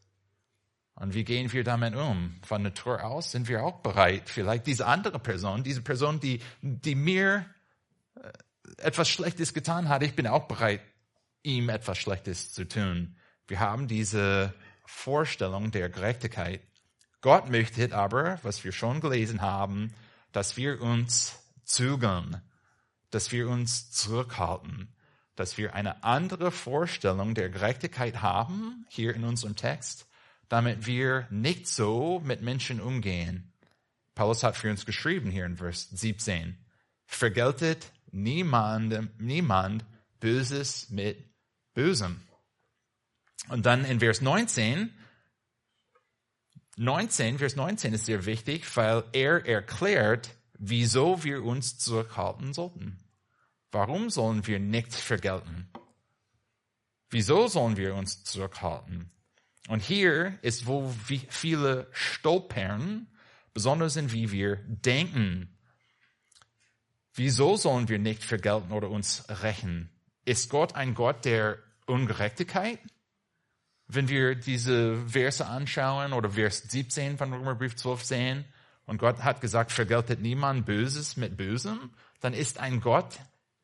Und 0.97 1.14
wie 1.14 1.23
gehen 1.23 1.52
wir 1.52 1.62
damit 1.62 1.94
um? 1.94 2.40
Von 2.44 2.62
Natur 2.62 3.04
aus 3.04 3.30
sind 3.30 3.47
wir 3.47 3.62
auch 3.62 3.78
bereit, 3.78 4.28
vielleicht 4.28 4.66
diese 4.66 4.87
andere 4.87 5.21
Person, 5.21 5.62
diese 5.62 5.83
Person, 5.83 6.18
die, 6.18 6.40
die 6.62 6.97
mir 6.97 7.47
äh, 8.16 8.33
etwas 8.78 9.09
Schlechtes 9.09 9.54
getan 9.54 9.88
hat, 9.88 10.02
ich 10.02 10.16
bin 10.16 10.26
auch 10.26 10.49
bereit, 10.49 10.80
ihm 11.45 11.69
etwas 11.69 11.99
Schlechtes 11.99 12.53
zu 12.53 12.67
tun. 12.67 13.17
Wir 13.47 13.61
haben 13.61 13.87
diese 13.87 14.53
Vorstellung 14.87 15.71
der 15.71 15.89
Gerechtigkeit. 15.89 16.63
Gott 17.21 17.49
möchte 17.49 17.95
aber, 17.95 18.41
was 18.43 18.65
wir 18.65 18.73
schon 18.73 19.01
gelesen 19.01 19.41
haben, 19.41 19.95
dass 20.33 20.57
wir 20.57 20.81
uns 20.81 21.39
zügeln, 21.65 22.43
dass 23.11 23.31
wir 23.31 23.49
uns 23.49 23.91
zurückhalten, 23.93 24.95
dass 25.37 25.57
wir 25.57 25.75
eine 25.75 26.03
andere 26.03 26.51
Vorstellung 26.51 27.35
der 27.35 27.51
Gerechtigkeit 27.51 28.23
haben, 28.23 28.87
hier 28.89 29.15
in 29.15 29.25
unserem 29.25 29.57
Text, 29.57 30.07
damit 30.49 30.87
wir 30.87 31.27
nicht 31.31 31.67
so 31.67 32.21
mit 32.25 32.43
Menschen 32.43 32.81
umgehen. 32.81 33.53
Paulus 34.15 34.43
hat 34.43 34.57
für 34.57 34.71
uns 34.71 34.87
geschrieben 34.87 35.31
hier 35.31 35.47
in 35.47 35.57
Vers 35.57 35.89
17, 35.91 36.59
vergeltet 37.07 37.93
niemandem, 38.11 39.11
niemand 39.19 39.85
Böses 40.21 40.89
mit 40.91 41.34
Bösem. 41.75 42.21
Und 43.49 43.66
dann 43.66 43.85
in 43.85 44.00
Vers 44.00 44.21
19, 44.21 44.93
19, 46.76 47.38
Vers 47.38 47.57
19 47.57 47.95
ist 47.95 48.07
sehr 48.07 48.25
wichtig, 48.25 48.64
weil 48.76 49.04
er 49.12 49.47
erklärt, 49.47 50.31
wieso 50.59 51.23
wir 51.23 51.45
uns 51.45 51.78
zurückhalten 51.78 52.52
sollten. 52.52 52.99
Warum 53.71 54.09
sollen 54.09 54.47
wir 54.47 54.59
nichts 54.59 54.99
vergelten? 54.99 55.69
Wieso 57.11 57.49
sollen 57.49 57.76
wir 57.76 57.95
uns 57.95 58.25
zurückhalten? 58.25 59.11
Und 59.69 59.81
hier 59.83 60.38
ist, 60.43 60.66
wo 60.66 60.93
viele 61.28 61.88
stolpern, 61.93 63.07
besonders 63.52 63.97
in 63.97 64.12
wie 64.12 64.31
wir 64.31 64.57
denken. 64.66 65.57
Wieso 67.14 67.57
sollen 67.57 67.88
wir 67.88 67.99
nicht 67.99 68.25
vergelten 68.25 68.73
oder 68.73 68.90
uns 68.90 69.25
rächen? 69.43 69.94
Ist 70.25 70.50
Gott 70.50 70.75
ein 70.75 70.95
Gott 70.95 71.25
der 71.25 71.59
Ungerechtigkeit? 71.87 72.78
Wenn 73.87 74.09
wir 74.09 74.35
diese 74.35 74.97
Verse 75.07 75.45
anschauen 75.45 76.14
oder 76.14 76.31
Vers 76.31 76.62
17 76.69 77.19
von 77.19 77.33
Römerbrief 77.33 77.76
12 77.76 78.04
sehen 78.04 78.45
und 78.87 78.99
Gott 78.99 79.23
hat 79.23 79.43
gesagt, 79.43 79.73
vergeltet 79.73 80.21
niemand 80.21 80.64
Böses 80.64 81.16
mit 81.19 81.37
Bösem, 81.37 81.90
dann 82.21 82.33
ist 82.33 82.59
ein 82.59 82.81
Gott, 82.81 83.19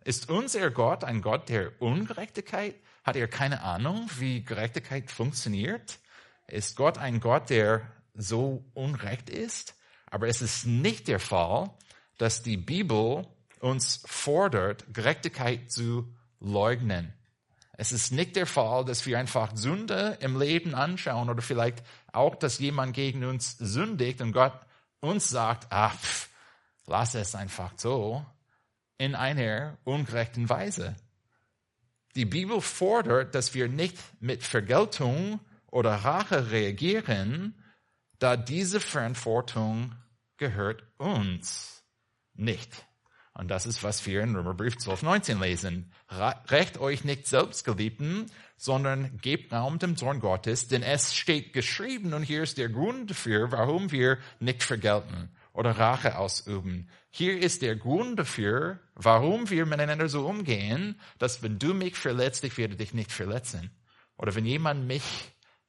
ist 0.05 0.29
unser 0.29 0.71
Gott 0.71 1.05
ein 1.05 1.23
Gott 1.23 1.49
der 1.49 1.81
Ungerechtigkeit? 1.81 2.75
Hat 3.05 3.17
er 3.17 3.29
keine 3.29 3.63
Ahnung, 3.63 4.11
wie 4.19 4.45
Gerechtigkeit 4.45 5.11
funktioniert? 5.11 5.99
Ist 6.47 6.77
Gott 6.77 6.99
ein 6.99 7.21
Gott, 7.21 7.49
der 7.49 7.91
so 8.15 8.65
unrecht 8.75 9.31
ist? 9.31 9.75
Aber 10.07 10.29
es 10.29 10.43
ist 10.43 10.67
nicht 10.67 11.09
der 11.09 11.21
Fall, 11.21 11.71
dass 12.19 12.43
die 12.43 12.59
Bibel 12.59 13.27
uns 13.61 14.03
fordert, 14.05 14.85
Gerechtigkeit 14.93 15.71
zu 15.71 16.15
leugnen. 16.41 17.13
Es 17.73 17.93
ist 17.93 18.13
nicht 18.13 18.37
der 18.37 18.47
Fall, 18.47 18.85
dass 18.85 19.07
wir 19.07 19.19
einfach 19.19 19.57
Sünde 19.57 20.19
im 20.21 20.39
Leben 20.39 20.75
anschauen 20.75 21.31
oder 21.31 21.41
vielleicht 21.41 21.83
auch, 22.13 22.35
dass 22.35 22.59
jemand 22.59 22.95
gegen 22.95 23.25
uns 23.25 23.57
sündigt 23.59 24.21
und 24.21 24.33
Gott 24.33 24.59
uns 25.01 25.31
sagt, 25.31 25.69
ach, 25.71 25.97
pff, 25.97 26.29
lass 26.87 27.15
es 27.15 27.35
einfach 27.35 27.73
so, 27.77 28.25
in 28.99 29.15
einer 29.15 29.79
ungerechten 29.85 30.49
Weise. 30.51 30.95
Die 32.17 32.27
Bibel 32.27 32.61
fordert, 32.61 33.35
dass 33.35 33.55
wir 33.55 33.69
nicht 33.69 33.97
mit 34.21 34.43
Vergeltung 34.43 35.41
oder 35.71 35.95
Rache 35.95 36.51
reagieren, 36.51 37.55
da 38.19 38.37
diese 38.37 38.81
Verantwortung 38.81 39.95
gehört 40.37 40.85
uns 40.99 41.83
nicht. 42.35 42.87
Und 43.33 43.49
das 43.49 43.65
ist, 43.65 43.83
was 43.83 44.05
wir 44.07 44.23
in 44.23 44.35
Römerbrief 44.35 44.77
12, 44.77 45.03
19 45.03 45.41
lesen. 45.41 45.93
Recht 46.49 46.79
euch 46.79 47.05
nicht 47.05 47.27
selbst, 47.27 47.65
Geliebten, 47.65 48.27
sondern 48.57 49.19
gebt 49.19 49.53
Raum 49.53 49.79
dem 49.79 49.97
Zorn 49.97 50.21
Gottes, 50.21 50.69
denn 50.69 50.83
es 50.83 51.15
steht 51.15 51.53
geschrieben, 51.53 52.13
und 52.13 52.25
hier 52.25 52.43
ist 52.43 52.59
der 52.59 52.69
Grund 52.69 53.11
dafür, 53.11 53.53
warum 53.53 53.93
wir 53.93 54.19
nicht 54.41 54.63
vergelten 54.63 55.31
oder 55.53 55.79
Rache 55.79 56.19
ausüben. 56.19 56.89
Hier 57.11 57.39
ist 57.39 57.63
der 57.63 57.77
Grund 57.77 58.19
dafür, 58.19 58.81
warum 58.95 59.49
wir 59.49 59.65
miteinander 59.65 60.09
so 60.09 60.27
umgehen, 60.27 61.01
dass 61.19 61.43
wenn 61.43 61.59
du 61.59 61.73
mich 61.73 61.97
verletzt, 61.97 62.45
ich 62.45 62.59
werde 62.59 62.77
dich 62.77 62.95
nicht 62.95 63.13
verletzen. 63.13 63.71
Oder 64.17 64.35
wenn 64.35 64.45
jemand 64.45 64.87
mich 64.87 65.03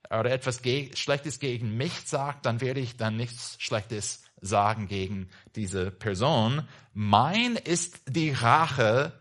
oder 0.10 0.32
etwas 0.32 0.62
Schlechtes 0.96 1.40
gegen 1.40 1.78
mich 1.78 1.94
sagt, 2.06 2.46
dann 2.46 2.60
werde 2.60 2.82
ich 2.82 2.98
dann 2.98 3.16
nichts 3.16 3.56
Schlechtes 3.60 4.24
sagen 4.42 4.88
gegen 4.88 5.30
diese 5.56 5.92
Person. 5.92 6.68
Mein 6.94 7.56
ist 7.56 8.02
die 8.08 8.32
Rache, 8.32 9.14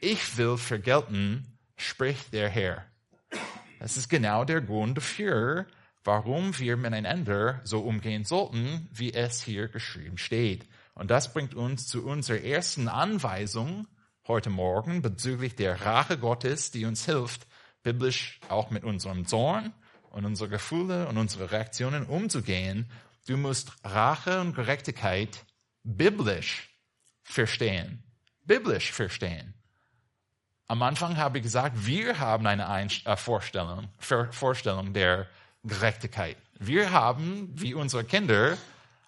ich 0.00 0.36
will 0.36 0.56
vergelten, 0.56 1.46
spricht 1.76 2.32
der 2.32 2.48
Herr. 2.48 2.84
Das 3.80 3.96
ist 3.96 4.08
genau 4.08 4.44
der 4.44 4.60
Grund 4.60 4.96
dafür, 4.98 5.66
warum 6.04 6.58
wir 6.58 6.76
miteinander 6.76 7.60
so 7.64 7.80
umgehen 7.80 8.24
sollten, 8.24 8.88
wie 8.92 9.12
es 9.14 9.42
hier 9.42 9.68
geschrieben 9.68 10.18
steht. 10.18 10.66
Und 10.94 11.10
das 11.10 11.32
bringt 11.32 11.54
uns 11.54 11.86
zu 11.86 12.04
unserer 12.04 12.40
ersten 12.40 12.88
Anweisung 12.88 13.86
heute 14.26 14.50
Morgen 14.50 15.00
bezüglich 15.00 15.54
der 15.54 15.80
Rache 15.86 16.18
Gottes, 16.18 16.70
die 16.70 16.84
uns 16.84 17.06
hilft, 17.06 17.46
biblisch 17.82 18.40
auch 18.48 18.70
mit 18.70 18.84
unserem 18.84 19.26
Zorn 19.26 19.72
und 20.10 20.24
unsere 20.24 20.50
Gefühle 20.50 21.08
und 21.08 21.16
unsere 21.16 21.52
Reaktionen 21.52 22.04
umzugehen 22.04 22.90
Du 23.28 23.36
musst 23.36 23.72
Rache 23.84 24.40
und 24.40 24.54
Gerechtigkeit 24.54 25.44
biblisch 25.84 26.70
verstehen. 27.22 28.02
Biblisch 28.46 28.90
verstehen. 28.90 29.52
Am 30.66 30.80
Anfang 30.80 31.18
habe 31.18 31.36
ich 31.36 31.44
gesagt, 31.44 31.84
wir 31.84 32.20
haben 32.20 32.46
eine 32.46 32.88
äh, 33.04 33.16
Vorstellung, 33.18 33.90
Vorstellung 33.98 34.94
der 34.94 35.26
Gerechtigkeit. 35.62 36.38
Wir 36.58 36.90
haben, 36.90 37.50
wie 37.52 37.74
unsere 37.74 38.02
Kinder, 38.02 38.56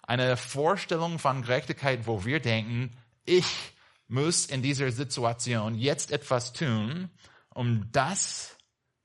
eine 0.03 0.37
Vorstellung 0.37 1.17
von 1.17 1.41
Gerechtigkeit, 1.41 2.05
wo 2.05 2.23
wir 2.23 2.39
denken, 2.39 2.95
ich 3.25 3.73
muss 4.07 4.45
in 4.45 4.61
dieser 4.61 4.91
Situation 4.91 5.73
jetzt 5.73 6.11
etwas 6.11 6.53
tun, 6.53 7.09
um 7.55 7.91
das, 7.91 8.55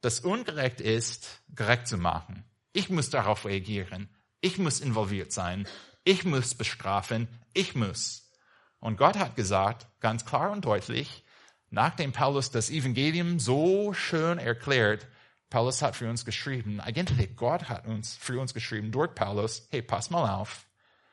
das 0.02 0.20
ungerecht 0.20 0.82
ist, 0.82 1.40
gerecht 1.54 1.88
zu 1.88 1.96
machen. 1.96 2.44
Ich 2.74 2.90
muss 2.90 3.08
darauf 3.08 3.46
reagieren. 3.46 4.10
Ich 4.46 4.58
muss 4.58 4.78
involviert 4.78 5.32
sein. 5.32 5.66
Ich 6.04 6.24
muss 6.24 6.54
bestrafen. 6.54 7.26
Ich 7.52 7.74
muss. 7.74 8.30
Und 8.78 8.96
Gott 8.96 9.18
hat 9.18 9.34
gesagt, 9.34 9.88
ganz 9.98 10.24
klar 10.24 10.52
und 10.52 10.64
deutlich, 10.64 11.24
nachdem 11.70 12.12
Paulus 12.12 12.52
das 12.52 12.70
Evangelium 12.70 13.40
so 13.40 13.92
schön 13.92 14.38
erklärt, 14.38 15.08
Paulus 15.50 15.82
hat 15.82 15.96
für 15.96 16.08
uns 16.08 16.24
geschrieben, 16.24 16.80
eigentlich 16.80 17.34
Gott 17.34 17.68
hat 17.68 17.86
uns 17.88 18.14
für 18.14 18.38
uns 18.38 18.54
geschrieben 18.54 18.92
durch 18.92 19.16
Paulus, 19.16 19.66
hey, 19.72 19.82
pass 19.82 20.10
mal 20.10 20.32
auf, 20.32 20.64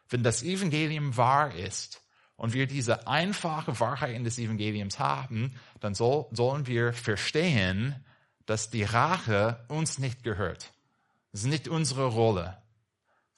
wenn 0.10 0.22
das 0.22 0.44
Evangelium 0.44 1.18
wahr 1.18 1.56
ist 1.56 2.04
und 2.36 2.54
wir 2.54 2.68
diese 2.68 3.08
einfache 3.08 3.80
Wahrheit 3.80 4.16
in 4.16 4.26
des 4.26 4.38
Evangeliums 4.38 5.00
haben, 5.00 5.60
dann 5.80 5.96
soll, 5.96 6.28
sollen 6.30 6.68
wir 6.68 6.94
verstehen, 6.94 7.96
dass 8.46 8.70
die 8.70 8.84
Rache 8.84 9.66
uns 9.70 9.98
nicht 9.98 10.22
gehört. 10.22 10.72
Das 11.32 11.42
ist 11.42 11.48
nicht 11.48 11.68
unsere 11.68 12.06
Rolle. 12.06 12.63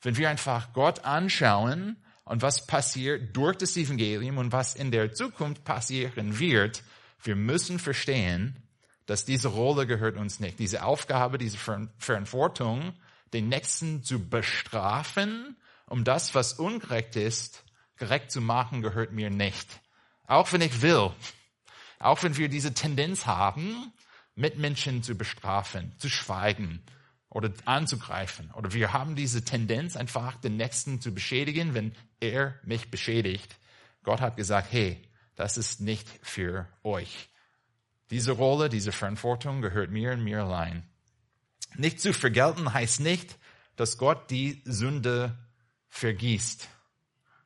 Wenn 0.05 0.17
wir 0.17 0.29
einfach 0.29 0.71
Gott 0.73 1.03
anschauen 1.03 1.97
und 2.25 2.43
was 2.43 2.67
passiert 2.67 3.35
durch 3.35 3.57
das 3.57 3.75
Evangelium 3.75 4.37
und 4.37 4.51
was 4.51 4.75
in 4.75 4.91
der 4.91 5.13
Zukunft 5.13 5.63
passieren 5.63 6.37
wird, 6.37 6.83
wir 7.23 7.35
müssen 7.35 7.79
verstehen, 7.79 8.55
dass 9.07 9.25
diese 9.25 9.47
Rolle 9.47 9.87
gehört 9.87 10.17
uns 10.17 10.39
nicht. 10.39 10.59
Diese 10.59 10.83
Aufgabe, 10.83 11.39
diese 11.39 11.57
Verantwortung, 11.57 12.93
den 13.33 13.49
Nächsten 13.49 14.03
zu 14.03 14.19
bestrafen, 14.29 15.57
um 15.87 16.03
das, 16.03 16.35
was 16.35 16.53
ungerecht 16.53 17.15
ist, 17.15 17.63
gerecht 17.97 18.29
zu 18.29 18.41
machen, 18.41 18.83
gehört 18.83 19.11
mir 19.11 19.31
nicht. 19.31 19.67
Auch 20.27 20.53
wenn 20.53 20.61
ich 20.61 20.83
will. 20.83 21.13
Auch 21.97 22.21
wenn 22.21 22.37
wir 22.37 22.47
diese 22.47 22.75
Tendenz 22.75 23.25
haben, 23.25 23.91
Mitmenschen 24.35 25.01
zu 25.01 25.15
bestrafen, 25.15 25.93
zu 25.97 26.09
schweigen 26.09 26.83
oder 27.35 27.51
anzugreifen. 27.65 28.49
Oder 28.51 28.71
wir 28.71 28.93
haben 28.93 29.17
diese 29.17 29.43
Tendenz, 29.43 29.97
einfach 29.97 30.37
den 30.37 30.55
Nächsten 30.55 31.01
zu 31.01 31.13
beschädigen, 31.13 31.73
wenn 31.73 31.91
er 32.21 32.57
mich 32.63 32.89
beschädigt. 32.89 33.57
Gott 34.03 34.21
hat 34.21 34.37
gesagt, 34.37 34.71
hey, 34.71 35.01
das 35.35 35.57
ist 35.57 35.81
nicht 35.81 36.07
für 36.21 36.65
euch. 36.81 37.27
Diese 38.09 38.31
Rolle, 38.31 38.69
diese 38.69 38.93
Verantwortung 38.93 39.61
gehört 39.61 39.91
mir 39.91 40.13
und 40.13 40.23
mir 40.23 40.45
allein. 40.45 40.83
Nicht 41.75 41.99
zu 41.99 42.13
vergelten 42.13 42.73
heißt 42.73 43.01
nicht, 43.01 43.37
dass 43.75 43.97
Gott 43.97 44.31
die 44.31 44.61
Sünde 44.63 45.37
vergießt. 45.89 46.69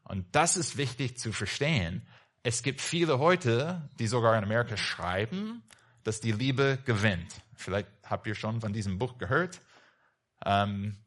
Und 0.04 0.28
das 0.34 0.56
ist 0.56 0.78
wichtig 0.78 1.18
zu 1.18 1.32
verstehen. 1.32 2.06
Es 2.44 2.62
gibt 2.62 2.80
viele 2.80 3.18
heute, 3.18 3.90
die 3.98 4.06
sogar 4.06 4.38
in 4.38 4.44
Amerika 4.44 4.78
schreiben, 4.78 5.64
dass 6.04 6.20
die 6.20 6.32
Liebe 6.32 6.78
gewinnt. 6.86 7.42
Vielleicht 7.56 7.88
habt 8.06 8.28
ihr 8.28 8.36
schon 8.36 8.62
von 8.62 8.72
diesem 8.72 9.00
Buch 9.00 9.18
gehört. 9.18 9.60
Ähm, 10.46 10.98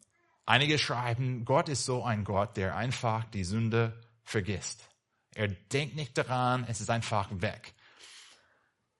einige 0.47 0.79
schreiben, 0.79 1.45
Gott 1.45 1.69
ist 1.69 1.85
so 1.85 2.05
ein 2.05 2.25
Gott, 2.25 2.57
der 2.57 2.77
einfach 2.77 3.25
die 3.25 3.45
Sünde 3.45 4.01
vergisst. 4.23 4.89
Er 5.35 5.49
denkt 5.49 5.97
nicht 5.97 6.17
daran, 6.19 6.65
es 6.69 6.81
ist 6.81 6.91
einfach 6.91 7.29
weg. 7.33 7.75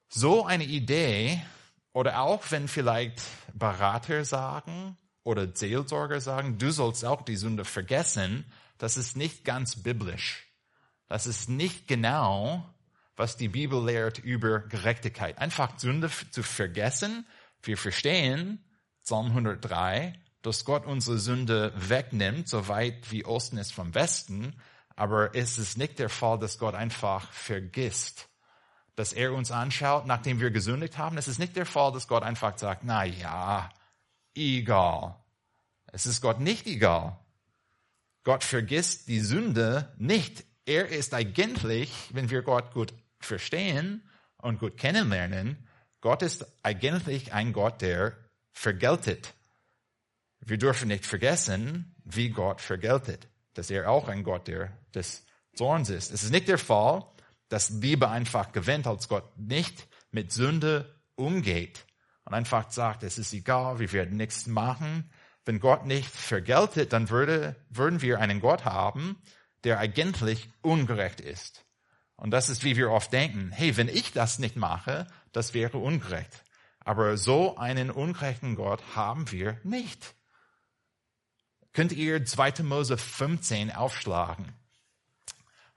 So 0.09 0.45
eine 0.45 0.65
Idee, 0.65 1.43
oder 1.93 2.21
auch 2.21 2.43
wenn 2.51 2.69
vielleicht 2.69 3.21
Berater 3.55 4.25
sagen 4.25 4.97
oder 5.25 5.55
Seelsorger 5.55 6.21
sagen, 6.21 6.59
du 6.59 6.71
sollst 6.71 7.05
auch 7.05 7.23
die 7.23 7.37
Sünde 7.37 7.65
vergessen, 7.65 8.45
das 8.79 8.97
ist 8.97 9.17
nicht 9.17 9.45
ganz 9.45 9.83
biblisch. 9.83 10.49
Das 11.09 11.27
ist 11.27 11.49
nicht 11.49 11.87
genau, 11.87 12.67
was 13.17 13.37
die 13.37 13.49
Bibel 13.49 13.85
lehrt 13.85 14.19
über 14.19 14.61
Gerechtigkeit. 14.61 15.39
Einfach 15.39 15.79
Sünde 15.79 16.11
zu 16.31 16.43
vergessen. 16.43 17.27
Wir 17.63 17.77
verstehen 17.77 18.65
Psalm 19.05 19.27
103, 19.27 20.15
dass 20.43 20.65
Gott 20.65 20.87
unsere 20.87 21.19
Sünde 21.19 21.73
wegnimmt, 21.77 22.49
so 22.49 22.69
weit 22.69 23.11
wie 23.11 23.25
Osten 23.25 23.59
ist 23.59 23.73
vom 23.73 23.95
Westen. 23.95 24.55
Aber 24.97 25.35
es 25.35 25.57
ist 25.59 25.79
nicht 25.79 25.99
der 25.99 26.09
Fall, 26.09 26.39
dass 26.39 26.59
Gott 26.59 26.75
einfach 26.75 27.31
vergisst, 27.33 28.29
dass 28.97 29.13
er 29.13 29.33
uns 29.33 29.51
anschaut, 29.51 30.07
nachdem 30.07 30.41
wir 30.41 30.51
gesündigt 30.51 30.99
haben. 30.99 31.17
Es 31.17 31.29
ist 31.29 31.39
nicht 31.39 31.57
der 31.57 31.67
Fall, 31.67 31.93
dass 31.93 32.09
Gott 32.09 32.23
einfach 32.25 32.59
sagt, 32.59 32.83
na 32.85 33.05
ja, 33.05 33.71
egal. 34.35 35.17
Es 35.87 36.07
ist 36.07 36.21
Gott 36.21 36.41
nicht 36.41 36.67
egal. 36.67 37.19
Gott 38.25 38.45
vergisst 38.45 39.09
die 39.09 39.21
Sünde 39.21 39.93
nicht. 39.97 40.45
Er 40.65 40.89
ist 40.89 41.15
eigentlich, 41.15 41.93
wenn 42.13 42.31
wir 42.31 42.43
Gott 42.43 42.73
gut 42.73 42.95
verstehen 43.19 44.09
und 44.39 44.59
gut 44.59 44.77
kennenlernen, 44.77 45.69
Gott 46.01 46.23
ist 46.23 46.47
eigentlich 46.63 47.33
ein 47.33 47.53
Gott, 47.53 47.81
der 47.81 48.17
vergeltet. 48.53 49.35
Wir 50.45 50.59
dürfen 50.59 50.89
nicht 50.89 51.07
vergessen, 51.07 51.95
wie 52.05 52.31
Gott 52.31 52.61
vergeltet, 52.61 53.29
dass 53.55 53.71
er 53.71 53.89
auch 53.91 54.09
ein 54.09 54.25
Gott 54.25 54.49
der 54.49 54.77
des 54.95 55.25
Zorns 55.55 55.91
ist. 55.91 56.11
Es 56.11 56.23
ist 56.23 56.33
nicht 56.33 56.49
der 56.49 56.59
Fall, 56.59 57.05
dass 57.49 57.71
Liebe 57.71 58.09
einfach 58.09 58.53
gewinnt, 58.53 58.87
als 58.87 59.09
Gott 59.09 59.37
nicht 59.39 59.89
mit 60.11 60.33
Sünde 60.33 61.01
umgeht 61.15 61.87
und 62.25 62.35
einfach 62.35 62.71
sagt, 62.71 63.03
es 63.03 63.19
ist 63.19 63.33
egal, 63.33 63.79
wir 63.79 63.93
werden 63.93 64.17
nichts 64.17 64.47
machen. 64.47 65.11
Wenn 65.45 65.61
Gott 65.61 65.87
nicht 65.87 66.09
vergeltet, 66.09 66.93
dann 66.93 67.11
würde, 67.11 67.57
würden 67.69 68.01
wir 68.01 68.21
einen 68.21 68.41
Gott 68.41 68.65
haben, 68.65 69.21
der 69.65 69.79
eigentlich 69.79 70.51
ungerecht 70.63 71.21
ist. 71.21 71.65
Und 72.17 72.31
das 72.31 72.49
ist, 72.49 72.65
wie 72.65 72.77
wir 72.77 72.91
oft 72.91 73.13
denken, 73.13 73.51
hey, 73.53 73.77
wenn 73.77 73.89
ich 73.89 74.13
das 74.13 74.39
nicht 74.39 74.57
mache, 74.57 75.07
das 75.33 75.55
wäre 75.55 75.79
ungerecht. 75.79 76.45
Aber 76.81 77.17
so 77.17 77.57
einen 77.57 77.91
ungerechten 77.91 78.55
Gott 78.55 78.83
haben 78.95 79.31
wir 79.31 79.59
nicht. 79.65 80.15
Könnt 81.73 81.93
ihr 81.93 82.25
2. 82.25 82.63
Mose 82.65 82.99
15 82.99 83.71
aufschlagen? 83.73 84.53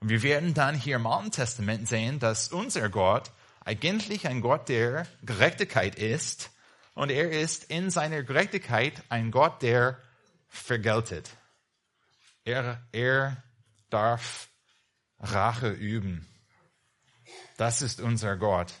Und 0.00 0.10
wir 0.10 0.22
werden 0.22 0.52
dann 0.52 0.74
hier 0.74 0.96
im 0.96 1.06
Alten 1.06 1.30
Testament 1.30 1.88
sehen, 1.88 2.18
dass 2.18 2.48
unser 2.48 2.88
Gott 2.90 3.30
eigentlich 3.64 4.28
ein 4.28 4.42
Gott 4.42 4.68
der 4.68 5.06
Gerechtigkeit 5.22 5.96
ist. 5.96 6.50
Und 6.94 7.10
er 7.10 7.30
ist 7.30 7.64
in 7.64 7.90
seiner 7.90 8.22
Gerechtigkeit 8.22 9.02
ein 9.08 9.30
Gott, 9.30 9.62
der 9.62 9.98
vergeltet. 10.48 11.30
Er, 12.44 12.82
er 12.92 13.42
darf 13.88 14.48
Rache 15.18 15.70
üben. 15.70 16.26
Das 17.56 17.80
ist 17.80 18.00
unser 18.00 18.36
Gott. 18.36 18.72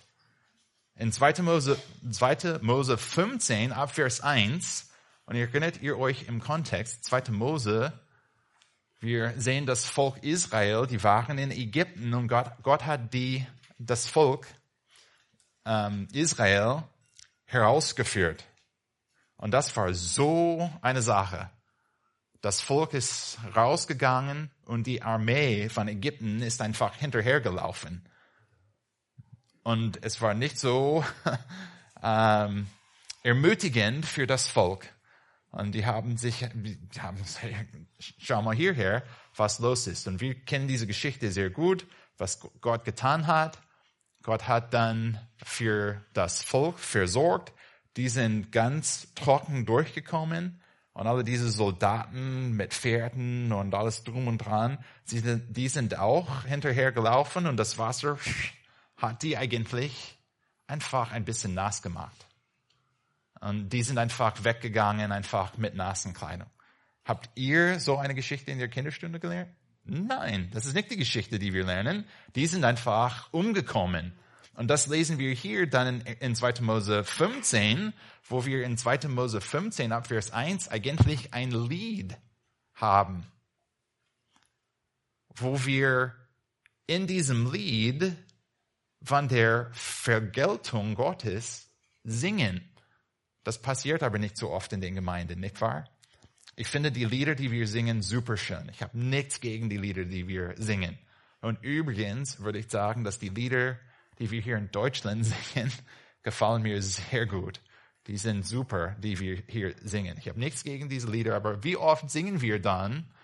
In 0.96 1.12
2. 1.12 1.42
Mose, 1.42 1.78
2. 2.10 2.58
Mose 2.60 2.96
15 2.96 3.72
ab 3.72 3.94
Vers 3.94 4.20
1, 4.20 4.90
und 5.26 5.36
erinnert 5.36 5.82
ihr 5.82 5.98
euch 5.98 6.28
im 6.28 6.40
Kontext, 6.40 7.04
2. 7.04 7.30
Mose 7.30 7.92
wir 9.00 9.34
sehen 9.38 9.66
das 9.66 9.84
Volk 9.84 10.22
Israel, 10.22 10.86
die 10.86 11.02
waren 11.04 11.36
in 11.38 11.50
Ägypten 11.50 12.14
und 12.14 12.28
Gott, 12.28 12.50
Gott 12.62 12.86
hat 12.86 13.12
die, 13.12 13.46
das 13.78 14.06
Volk 14.06 14.46
ähm, 15.66 16.08
Israel 16.12 16.82
herausgeführt. 17.44 18.44
Und 19.36 19.50
das 19.50 19.76
war 19.76 19.92
so 19.92 20.70
eine 20.80 21.02
Sache. 21.02 21.50
Das 22.40 22.62
Volk 22.62 22.94
ist 22.94 23.38
rausgegangen 23.54 24.50
und 24.64 24.86
die 24.86 25.02
Armee 25.02 25.68
von 25.68 25.88
Ägypten 25.88 26.40
ist 26.40 26.62
einfach 26.62 26.94
hinterhergelaufen. 26.94 28.08
Und 29.62 30.02
es 30.02 30.22
war 30.22 30.32
nicht 30.32 30.58
so 30.58 31.04
ähm, 32.02 32.66
ermutigend 33.22 34.06
für 34.06 34.26
das 34.26 34.48
Volk. 34.48 34.88
Und 35.56 35.72
die 35.72 35.86
haben 35.86 36.18
sich, 36.18 36.46
die 36.52 37.00
haben 37.00 37.16
gesagt, 37.22 37.66
schau 38.18 38.42
mal 38.42 38.54
hierher, 38.54 39.02
was 39.34 39.58
los 39.58 39.86
ist. 39.86 40.06
Und 40.06 40.20
wir 40.20 40.34
kennen 40.34 40.68
diese 40.68 40.86
Geschichte 40.86 41.32
sehr 41.32 41.48
gut, 41.48 41.86
was 42.18 42.40
Gott 42.60 42.84
getan 42.84 43.26
hat. 43.26 43.58
Gott 44.22 44.48
hat 44.48 44.74
dann 44.74 45.18
für 45.42 46.04
das 46.12 46.42
Volk 46.42 46.78
versorgt. 46.78 47.54
Die 47.96 48.10
sind 48.10 48.52
ganz 48.52 49.14
trocken 49.14 49.64
durchgekommen. 49.64 50.60
Und 50.92 51.06
alle 51.06 51.24
diese 51.24 51.48
Soldaten 51.48 52.52
mit 52.52 52.74
Pferden 52.74 53.50
und 53.50 53.74
alles 53.74 54.04
drum 54.04 54.28
und 54.28 54.38
dran, 54.38 54.78
die 55.10 55.68
sind 55.68 55.98
auch 55.98 56.44
hinterher 56.44 56.92
gelaufen 56.92 57.46
und 57.46 57.56
das 57.56 57.78
Wasser 57.78 58.18
hat 58.96 59.22
die 59.22 59.36
eigentlich 59.36 60.18
einfach 60.66 61.12
ein 61.12 61.24
bisschen 61.24 61.54
nass 61.54 61.82
gemacht. 61.82 62.25
Und 63.46 63.68
die 63.68 63.84
sind 63.84 63.96
einfach 63.96 64.42
weggegangen, 64.42 65.12
einfach 65.12 65.56
mit 65.56 65.76
nassen 65.76 66.14
Kleidung. 66.14 66.50
Habt 67.04 67.30
ihr 67.36 67.78
so 67.78 67.96
eine 67.96 68.16
Geschichte 68.16 68.50
in 68.50 68.58
der 68.58 68.66
Kinderstunde 68.66 69.20
gelernt? 69.20 69.54
Nein, 69.84 70.50
das 70.52 70.66
ist 70.66 70.74
nicht 70.74 70.90
die 70.90 70.96
Geschichte, 70.96 71.38
die 71.38 71.52
wir 71.52 71.64
lernen. 71.64 72.06
Die 72.34 72.48
sind 72.48 72.64
einfach 72.64 73.32
umgekommen. 73.32 74.12
Und 74.54 74.66
das 74.66 74.88
lesen 74.88 75.18
wir 75.18 75.32
hier 75.32 75.68
dann 75.68 76.00
in, 76.00 76.16
in 76.16 76.34
2. 76.34 76.54
Mose 76.62 77.04
15, 77.04 77.92
wo 78.28 78.46
wir 78.46 78.64
in 78.64 78.76
2. 78.76 79.06
Mose 79.06 79.40
15 79.40 79.92
ab 79.92 80.08
Vers 80.08 80.32
1 80.32 80.66
eigentlich 80.68 81.32
ein 81.32 81.52
Lied 81.52 82.16
haben, 82.74 83.30
wo 85.36 85.64
wir 85.64 86.16
in 86.88 87.06
diesem 87.06 87.52
Lied 87.52 88.16
von 89.02 89.28
der 89.28 89.70
Vergeltung 89.72 90.96
Gottes 90.96 91.70
singen. 92.02 92.68
Das 93.46 93.62
passiert 93.62 94.02
aber 94.02 94.18
nicht 94.18 94.36
so 94.36 94.50
oft 94.50 94.72
in 94.72 94.80
den 94.80 94.96
Gemeinden, 94.96 95.38
nicht 95.38 95.60
wahr? 95.60 95.88
Ich 96.56 96.66
finde 96.66 96.90
die 96.90 97.04
Lieder, 97.04 97.36
die 97.36 97.52
wir 97.52 97.68
singen, 97.68 98.02
super 98.02 98.36
schön. 98.36 98.68
Ich 98.72 98.82
habe 98.82 98.98
nichts 98.98 99.40
gegen 99.40 99.70
die 99.70 99.76
Lieder, 99.76 100.04
die 100.04 100.26
wir 100.26 100.54
singen. 100.56 100.98
Und 101.42 101.62
übrigens 101.62 102.40
würde 102.40 102.58
ich 102.58 102.68
sagen, 102.68 103.04
dass 103.04 103.20
die 103.20 103.28
Lieder, 103.28 103.78
die 104.18 104.32
wir 104.32 104.40
hier 104.40 104.56
in 104.56 104.72
Deutschland 104.72 105.26
singen, 105.54 105.70
gefallen 106.24 106.62
mir 106.62 106.82
sehr 106.82 107.26
gut. 107.26 107.60
Die 108.08 108.16
sind 108.16 108.44
super, 108.44 108.96
die 108.98 109.20
wir 109.20 109.40
hier 109.46 109.76
singen. 109.80 110.18
Ich 110.18 110.28
habe 110.28 110.40
nichts 110.40 110.64
gegen 110.64 110.88
diese 110.88 111.08
Lieder, 111.08 111.36
aber 111.36 111.62
wie 111.62 111.76
oft 111.76 112.10
singen 112.10 112.40
wir 112.40 112.60
dann 112.60 113.14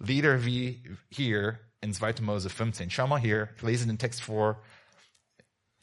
Lieder 0.00 0.46
wie 0.46 0.82
hier 1.10 1.60
in 1.82 1.92
2. 1.92 2.22
Mose 2.22 2.48
15? 2.48 2.88
Schau 2.88 3.08
mal 3.08 3.20
hier, 3.20 3.50
ich 3.56 3.62
lese 3.62 3.86
den 3.86 3.98
Text 3.98 4.22
vor. 4.22 4.62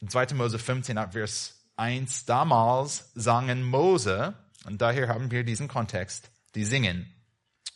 In 0.00 0.08
2. 0.08 0.34
Mose 0.34 0.58
15 0.58 0.98
ab 0.98 1.12
Vers 1.12 1.53
1. 1.76 2.26
Damals 2.26 3.10
sangen 3.14 3.62
Mose, 3.62 4.34
und 4.64 4.80
daher 4.80 5.08
haben 5.08 5.30
wir 5.30 5.44
diesen 5.44 5.68
Kontext, 5.68 6.30
die 6.54 6.64
singen. 6.64 7.12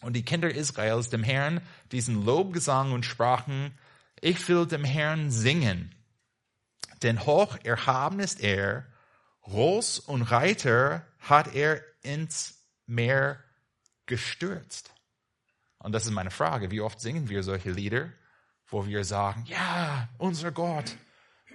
Und 0.01 0.15
die 0.15 0.25
Kinder 0.25 0.55
Israels 0.55 1.09
dem 1.11 1.25
Herrn 1.25 1.61
diesen 1.91 2.25
Lobgesang 2.25 2.93
und 2.93 3.05
sprachen, 3.05 3.77
ich 4.21 4.49
will 4.49 4.67
dem 4.67 4.85
Herrn 4.85 5.31
singen. 5.31 5.95
Denn 7.03 7.27
hoch 7.27 7.57
erhaben 7.65 8.21
ist 8.21 8.41
er, 8.41 8.87
Ross 9.47 9.99
und 9.99 10.23
Reiter 10.23 11.07
hat 11.19 11.55
er 11.55 11.83
ins 12.03 12.59
Meer 12.87 13.43
gestürzt. 14.07 14.93
Und 15.79 15.93
das 15.93 16.05
ist 16.05 16.11
meine 16.11 16.31
Frage, 16.31 16.71
wie 16.71 16.81
oft 16.81 17.01
singen 17.01 17.29
wir 17.29 17.43
solche 17.43 17.71
Lieder, 17.71 18.11
wo 18.67 18.87
wir 18.87 19.05
sagen, 19.05 19.45
ja, 19.47 20.09
unser 20.19 20.53
Gott, 20.53 20.97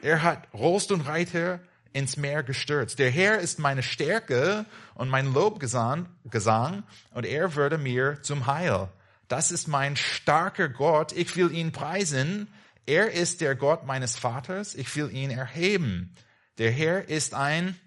er 0.02 0.24
hat 0.24 0.48
Rost 0.54 0.92
und 0.92 1.02
Reiter 1.02 1.60
ins 1.94 2.18
Meer 2.18 2.44
gestürzt. 2.44 3.00
Der 3.00 3.12
Herr 3.12 3.40
ist 3.40 3.60
meine 3.60 3.84
Stärke 3.84 4.66
und 4.96 5.10
mein 5.10 5.34
Lobgesang 5.34 6.10
Gesang, 6.26 6.84
und 7.12 7.26
er 7.26 7.56
würde 7.56 7.78
mir 7.78 8.22
zum 8.24 8.48
Heil. 8.48 8.90
Das 9.28 9.52
ist 9.52 9.68
mein 9.68 9.96
starker 9.96 10.70
Gott. 10.70 11.12
Ich 11.14 11.36
will 11.36 11.52
ihn 11.52 11.72
preisen. 11.72 12.48
Er 12.86 13.12
ist 13.12 13.42
der 13.42 13.56
Gott 13.56 13.86
meines 13.86 14.16
Vaters. 14.18 14.76
Ich 14.76 14.96
will 14.96 15.10
ihn 15.12 15.32
erheben. 15.32 16.14
Der 16.58 16.72
Herr 16.72 17.08
ist 17.08 17.34
ein 17.34 17.80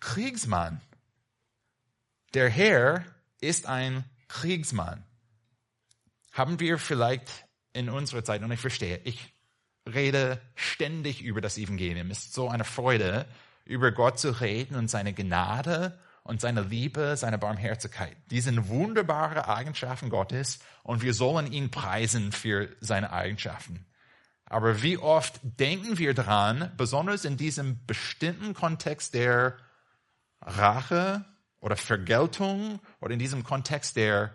Kriegsmann. 0.00 0.80
Der 2.34 2.48
Herr 2.50 3.04
ist 3.40 3.66
ein 3.66 4.04
Kriegsmann. 4.28 5.04
Haben 6.32 6.60
wir 6.60 6.78
vielleicht 6.78 7.46
in 7.72 7.88
unserer 7.88 8.24
Zeit, 8.24 8.42
und 8.42 8.52
ich 8.52 8.60
verstehe, 8.60 9.00
ich 9.04 9.33
rede 9.92 10.40
ständig 10.54 11.22
über 11.22 11.40
das 11.40 11.58
Evangelium. 11.58 12.10
Es 12.10 12.20
ist 12.20 12.34
so 12.34 12.48
eine 12.48 12.64
Freude, 12.64 13.26
über 13.64 13.92
Gott 13.92 14.18
zu 14.18 14.30
reden 14.40 14.76
und 14.76 14.88
seine 14.88 15.12
Gnade 15.12 15.98
und 16.22 16.40
seine 16.40 16.62
Liebe, 16.62 17.16
seine 17.16 17.38
Barmherzigkeit. 17.38 18.16
Die 18.30 18.40
sind 18.40 18.68
wunderbare 18.68 19.48
Eigenschaften 19.48 20.10
Gottes 20.10 20.58
und 20.82 21.02
wir 21.02 21.14
sollen 21.14 21.52
ihn 21.52 21.70
preisen 21.70 22.32
für 22.32 22.68
seine 22.80 23.12
Eigenschaften. 23.12 23.84
Aber 24.46 24.82
wie 24.82 24.98
oft 24.98 25.40
denken 25.42 25.98
wir 25.98 26.14
daran, 26.14 26.70
besonders 26.76 27.24
in 27.24 27.36
diesem 27.36 27.84
bestimmten 27.86 28.54
Kontext 28.54 29.14
der 29.14 29.56
Rache 30.40 31.24
oder 31.60 31.76
Vergeltung 31.76 32.80
oder 33.00 33.12
in 33.14 33.18
diesem 33.18 33.42
Kontext 33.42 33.96
der 33.96 34.34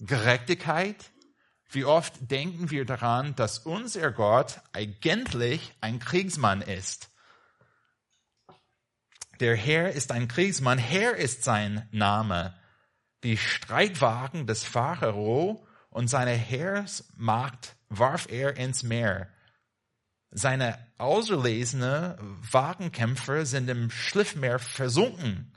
Gerechtigkeit, 0.00 0.96
wie 1.74 1.84
oft 1.84 2.30
denken 2.30 2.70
wir 2.70 2.84
daran, 2.84 3.34
dass 3.34 3.58
unser 3.58 4.12
Gott 4.12 4.60
eigentlich 4.72 5.72
ein 5.80 5.98
Kriegsmann 5.98 6.62
ist. 6.62 7.08
Der 9.40 9.56
Herr 9.56 9.92
ist 9.92 10.12
ein 10.12 10.28
Kriegsmann, 10.28 10.78
Herr 10.78 11.16
ist 11.16 11.42
sein 11.42 11.88
Name. 11.90 12.54
Die 13.24 13.36
Streitwagen 13.36 14.46
des 14.46 14.64
Pharao 14.64 15.66
und 15.90 16.08
seine 16.08 16.32
Heersmacht 16.32 17.76
warf 17.88 18.26
er 18.30 18.56
ins 18.56 18.82
Meer. 18.82 19.28
Seine 20.30 20.78
auserlesene 20.98 22.18
Wagenkämpfer 22.50 23.44
sind 23.44 23.68
im 23.68 23.90
Schliffmeer 23.90 24.58
versunken. 24.58 25.52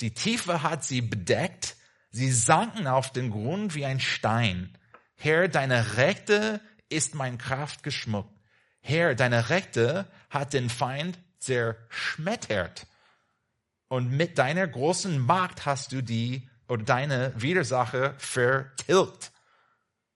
Die 0.00 0.14
Tiefe 0.14 0.62
hat 0.62 0.84
sie 0.84 1.00
bedeckt. 1.02 1.76
Sie 2.10 2.30
sanken 2.30 2.86
auf 2.86 3.12
den 3.12 3.30
Grund 3.30 3.74
wie 3.74 3.84
ein 3.84 4.00
Stein. 4.00 4.76
Herr, 5.22 5.48
deine 5.48 5.98
Rechte 5.98 6.62
ist 6.88 7.14
mein 7.14 7.36
Kraft 7.36 7.82
geschmuckt. 7.82 8.34
Herr, 8.80 9.14
deine 9.14 9.50
Rechte 9.50 10.06
hat 10.30 10.54
den 10.54 10.70
Feind 10.70 11.18
zerschmettert. 11.40 12.86
Und 13.88 14.10
mit 14.12 14.38
deiner 14.38 14.66
großen 14.66 15.18
Macht 15.18 15.66
hast 15.66 15.92
du 15.92 16.02
die 16.02 16.48
oder 16.68 16.84
deine 16.84 17.34
Widersacher 17.36 18.14
vertilgt. 18.16 19.30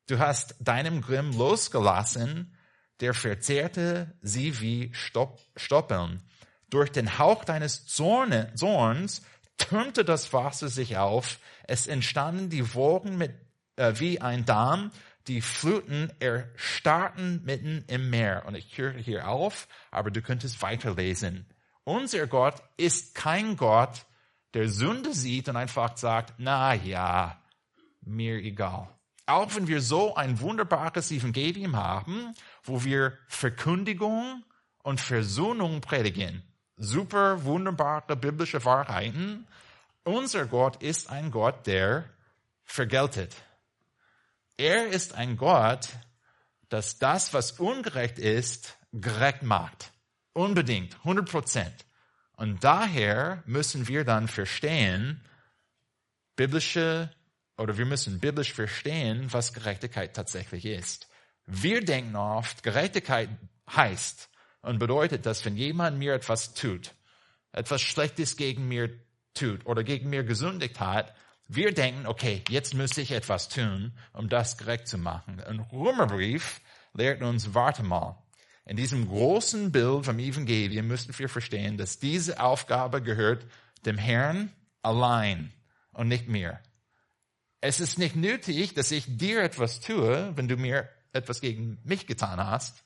Du 0.06 0.20
hast 0.20 0.54
deinem 0.60 1.02
Grimm 1.02 1.36
losgelassen, 1.36 2.56
der 3.00 3.12
verzehrte 3.12 4.16
sie 4.22 4.58
wie 4.62 4.90
Stoppeln. 4.94 6.22
Durch 6.70 6.90
den 6.90 7.18
Hauch 7.18 7.44
deines 7.44 7.84
Zorns 7.84 9.20
türmte 9.58 10.02
das 10.02 10.32
Wasser 10.32 10.70
sich 10.70 10.96
auf, 10.96 11.40
es 11.64 11.88
entstanden 11.88 12.48
die 12.48 12.72
Wogen 12.72 13.18
mit 13.18 13.43
äh, 13.76 13.94
wie 13.96 14.20
ein 14.20 14.44
Darm, 14.44 14.90
die 15.26 15.40
Fluten 15.40 16.12
erstarrten 16.20 17.42
mitten 17.44 17.84
im 17.88 18.10
Meer. 18.10 18.44
Und 18.46 18.54
ich 18.54 18.76
höre 18.76 18.92
hier 18.92 19.28
auf, 19.28 19.68
aber 19.90 20.10
du 20.10 20.20
könntest 20.22 20.60
weiterlesen. 20.62 21.46
Unser 21.84 22.26
Gott 22.26 22.62
ist 22.76 23.14
kein 23.14 23.56
Gott, 23.56 24.06
der 24.54 24.68
Sünde 24.68 25.12
sieht 25.12 25.48
und 25.48 25.56
einfach 25.56 25.96
sagt, 25.96 26.34
na 26.38 26.74
ja, 26.74 27.40
mir 28.02 28.36
egal. 28.36 28.88
Auch 29.26 29.54
wenn 29.54 29.68
wir 29.68 29.80
so 29.80 30.14
ein 30.14 30.40
wunderbares 30.40 31.10
Evangelium 31.10 31.76
haben, 31.76 32.34
wo 32.62 32.84
wir 32.84 33.18
Verkündigung 33.26 34.44
und 34.82 35.00
Versöhnung 35.00 35.80
predigen, 35.80 36.42
super 36.76 37.44
wunderbare 37.44 38.16
biblische 38.16 38.64
Wahrheiten, 38.64 39.46
unser 40.04 40.44
Gott 40.44 40.82
ist 40.82 41.10
ein 41.10 41.30
Gott, 41.30 41.66
der 41.66 42.04
vergeltet. 42.64 43.34
Er 44.56 44.88
ist 44.88 45.14
ein 45.14 45.36
Gott, 45.36 45.88
dass 46.68 46.98
das, 46.98 47.34
was 47.34 47.52
ungerecht 47.52 48.18
ist, 48.18 48.76
gerecht 48.92 49.42
macht. 49.42 49.92
Unbedingt, 50.32 50.94
100 50.98 51.28
Prozent. 51.28 51.86
Und 52.36 52.64
daher 52.64 53.42
müssen 53.46 53.86
wir 53.88 54.04
dann 54.04 54.28
verstehen, 54.28 55.20
biblische, 56.36 57.10
oder 57.56 57.78
wir 57.78 57.86
müssen 57.86 58.20
biblisch 58.20 58.52
verstehen, 58.52 59.32
was 59.32 59.52
Gerechtigkeit 59.52 60.14
tatsächlich 60.14 60.64
ist. 60.64 61.08
Wir 61.46 61.84
denken 61.84 62.16
oft, 62.16 62.62
Gerechtigkeit 62.62 63.28
heißt 63.70 64.28
und 64.62 64.78
bedeutet, 64.78 65.26
dass 65.26 65.44
wenn 65.44 65.56
jemand 65.56 65.98
mir 65.98 66.14
etwas 66.14 66.54
tut, 66.54 66.94
etwas 67.52 67.82
Schlechtes 67.82 68.36
gegen 68.36 68.66
mir 68.66 68.90
tut 69.34 69.66
oder 69.66 69.84
gegen 69.84 70.10
mir 70.10 70.24
gesündigt 70.24 70.80
hat, 70.80 71.14
wir 71.48 71.72
denken, 71.72 72.06
okay, 72.06 72.42
jetzt 72.48 72.74
müsste 72.74 73.02
ich 73.02 73.10
etwas 73.10 73.48
tun, 73.48 73.92
um 74.12 74.28
das 74.28 74.56
gerecht 74.56 74.88
zu 74.88 74.98
machen. 74.98 75.40
Ein 75.40 75.60
Römerbrief 75.60 76.60
lehrt 76.94 77.22
uns, 77.22 77.54
warte 77.54 77.82
mal. 77.82 78.22
In 78.64 78.76
diesem 78.76 79.08
großen 79.08 79.72
Bild 79.72 80.06
vom 80.06 80.18
Evangelium 80.18 80.86
müssen 80.86 81.16
wir 81.18 81.28
verstehen, 81.28 81.76
dass 81.76 81.98
diese 81.98 82.40
Aufgabe 82.40 83.02
gehört 83.02 83.46
dem 83.84 83.98
Herrn 83.98 84.52
allein 84.82 85.52
und 85.92 86.08
nicht 86.08 86.28
mir. 86.28 86.60
Es 87.60 87.80
ist 87.80 87.98
nicht 87.98 88.16
nötig, 88.16 88.74
dass 88.74 88.90
ich 88.90 89.04
dir 89.06 89.42
etwas 89.42 89.80
tue, 89.80 90.32
wenn 90.36 90.48
du 90.48 90.56
mir 90.56 90.88
etwas 91.12 91.40
gegen 91.40 91.78
mich 91.84 92.06
getan 92.06 92.38
hast, 92.38 92.84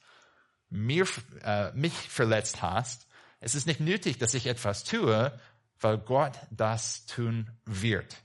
mir, 0.69 1.07
äh, 1.43 1.73
mich 1.73 1.93
verletzt 1.93 2.61
hast. 2.61 3.07
Es 3.41 3.55
ist 3.55 3.67
nicht 3.67 3.81
nötig, 3.81 4.19
dass 4.19 4.35
ich 4.35 4.47
etwas 4.47 4.85
tue, 4.85 5.39
weil 5.81 5.99
Gott 5.99 6.39
das 6.51 7.07
tun 7.07 7.51
wird. 7.65 8.17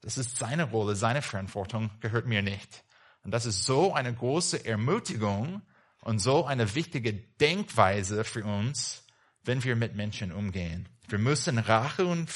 Das 0.00 0.16
ist 0.16 0.38
seine 0.38 0.64
Rolle, 0.64 0.96
seine 0.96 1.22
Verantwortung 1.22 1.90
gehört 2.00 2.26
mir 2.26 2.42
nicht. 2.42 2.84
Und 3.22 3.32
das 3.32 3.46
ist 3.46 3.64
so 3.64 3.92
eine 3.92 4.14
große 4.14 4.64
Ermutigung 4.64 5.62
und 6.00 6.20
so 6.20 6.46
eine 6.46 6.74
wichtige 6.74 7.12
Denkweise 7.12 8.24
für 8.24 8.44
uns, 8.44 9.04
wenn 9.44 9.62
wir 9.62 9.76
mit 9.76 9.94
Menschen 9.94 10.32
umgehen. 10.32 10.88
Wir 11.08 11.18
müssen 11.18 11.58
Rache 11.58 12.06
und 12.06 12.28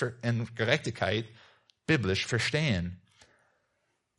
Gerechtigkeit 0.57 1.27
biblisch 1.87 2.27
verstehen. 2.27 3.00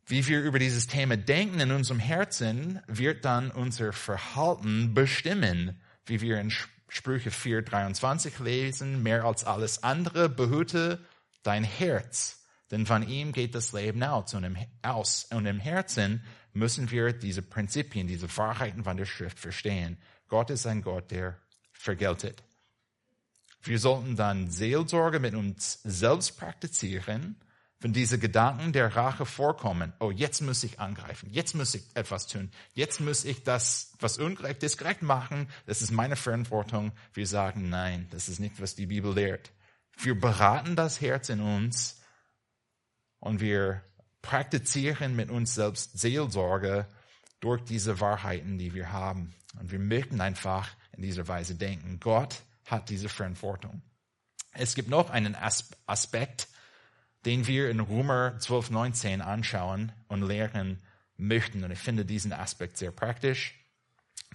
Wie 0.06 0.26
wir 0.26 0.40
über 0.42 0.58
dieses 0.58 0.86
Thema 0.86 1.16
denken 1.16 1.60
in 1.60 1.72
unserem 1.72 1.98
Herzen, 1.98 2.80
wird 2.86 3.24
dann 3.24 3.50
unser 3.50 3.92
Verhalten 3.92 4.94
bestimmen, 4.94 5.80
wie 6.06 6.20
wir 6.20 6.40
in 6.40 6.52
Sprüche 6.88 7.30
4,23 7.30 8.42
lesen, 8.42 9.02
mehr 9.02 9.24
als 9.24 9.44
alles 9.44 9.82
andere 9.82 10.28
behüte 10.28 11.04
dein 11.42 11.64
Herz 11.64 12.45
denn 12.70 12.86
von 12.86 13.06
ihm 13.06 13.32
geht 13.32 13.54
das 13.54 13.72
Leben 13.72 14.02
aus 14.02 14.34
und 14.34 14.44
im, 15.46 15.60
Herzen 15.60 16.22
müssen 16.52 16.90
wir 16.90 17.12
diese 17.12 17.42
Prinzipien, 17.42 18.08
diese 18.08 18.34
Wahrheiten 18.36 18.84
von 18.84 18.96
der 18.96 19.06
Schrift 19.06 19.38
verstehen. 19.38 19.98
Gott 20.28 20.50
ist 20.50 20.66
ein 20.66 20.82
Gott, 20.82 21.10
der 21.10 21.38
vergeltet. 21.72 22.42
Wir 23.62 23.78
sollten 23.78 24.16
dann 24.16 24.50
Seelsorge 24.50 25.20
mit 25.20 25.34
uns 25.34 25.80
selbst 25.84 26.38
praktizieren, 26.38 27.36
wenn 27.80 27.92
diese 27.92 28.18
Gedanken 28.18 28.72
der 28.72 28.96
Rache 28.96 29.26
vorkommen, 29.26 29.92
oh, 30.00 30.10
jetzt 30.10 30.40
muss 30.40 30.64
ich 30.64 30.80
angreifen, 30.80 31.28
jetzt 31.30 31.54
muss 31.54 31.74
ich 31.74 31.84
etwas 31.94 32.26
tun, 32.26 32.50
jetzt 32.72 33.00
muss 33.00 33.24
ich 33.24 33.44
das, 33.44 33.92
was 34.00 34.18
ungerecht 34.18 34.62
ist, 34.62 34.78
gerecht 34.78 35.02
machen, 35.02 35.48
das 35.66 35.82
ist 35.82 35.90
meine 35.90 36.16
Verantwortung. 36.16 36.92
Wir 37.12 37.26
sagen, 37.26 37.68
nein, 37.68 38.08
das 38.10 38.28
ist 38.28 38.40
nicht, 38.40 38.60
was 38.60 38.74
die 38.74 38.86
Bibel 38.86 39.14
lehrt. 39.14 39.52
Wir 39.98 40.18
beraten 40.18 40.74
das 40.74 41.00
Herz 41.00 41.28
in 41.28 41.40
uns 41.40 42.00
und 43.26 43.40
wir 43.40 43.82
praktizieren 44.22 45.16
mit 45.16 45.30
uns 45.30 45.54
selbst 45.54 45.98
Seelsorge 45.98 46.86
durch 47.40 47.62
diese 47.64 48.00
Wahrheiten, 48.00 48.56
die 48.56 48.72
wir 48.72 48.92
haben. 48.92 49.34
Und 49.58 49.70
wir 49.70 49.78
möchten 49.78 50.20
einfach 50.20 50.70
in 50.92 51.02
dieser 51.02 51.28
Weise 51.28 51.54
denken, 51.54 52.00
Gott 52.00 52.42
hat 52.64 52.88
diese 52.88 53.08
Verantwortung. 53.08 53.82
Es 54.52 54.74
gibt 54.74 54.88
noch 54.88 55.10
einen 55.10 55.36
Aspekt, 55.36 56.48
den 57.24 57.46
wir 57.46 57.68
in 57.68 57.80
Römer 57.80 58.38
12, 58.38 58.70
19 58.70 59.20
anschauen 59.20 59.92
und 60.08 60.22
lehren 60.22 60.80
möchten. 61.16 61.62
Und 61.64 61.70
ich 61.70 61.78
finde 61.78 62.04
diesen 62.04 62.32
Aspekt 62.32 62.78
sehr 62.78 62.92
praktisch. 62.92 63.54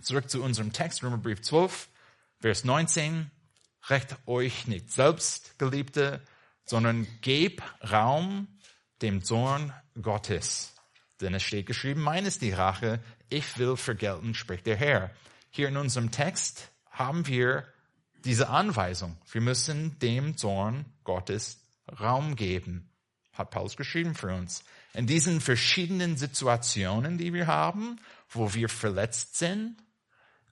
Zurück 0.01 0.29
zu 0.29 0.43
unserem 0.43 0.73
Text, 0.73 1.01
Römerbrief 1.01 1.41
12, 1.41 1.89
Vers 2.39 2.65
19. 2.65 3.31
Recht 3.89 4.15
euch 4.27 4.67
nicht 4.67 4.91
selbst, 4.91 5.57
Geliebte, 5.57 6.21
sondern 6.65 7.07
gebt 7.21 7.63
Raum 7.89 8.47
dem 9.01 9.23
Zorn 9.23 9.73
Gottes. 10.01 10.73
Denn 11.19 11.33
es 11.33 11.43
steht 11.43 11.65
geschrieben, 11.65 12.01
mein 12.01 12.25
ist 12.25 12.41
die 12.41 12.51
Rache, 12.51 12.99
ich 13.29 13.57
will 13.57 13.77
vergelten, 13.77 14.33
spricht 14.33 14.65
der 14.65 14.75
Herr. 14.75 15.11
Hier 15.49 15.67
in 15.67 15.77
unserem 15.77 16.11
Text 16.11 16.71
haben 16.89 17.27
wir 17.27 17.65
diese 18.25 18.49
Anweisung. 18.49 19.17
Wir 19.31 19.41
müssen 19.41 19.97
dem 19.99 20.37
Zorn 20.37 20.85
Gottes 21.03 21.59
Raum 21.99 22.35
geben, 22.35 22.89
hat 23.33 23.51
Paulus 23.51 23.75
geschrieben 23.75 24.15
für 24.15 24.33
uns. 24.33 24.63
In 24.93 25.07
diesen 25.07 25.41
verschiedenen 25.41 26.17
Situationen, 26.17 27.17
die 27.17 27.33
wir 27.33 27.47
haben, 27.47 27.99
wo 28.29 28.53
wir 28.53 28.69
verletzt 28.69 29.37
sind, 29.37 29.77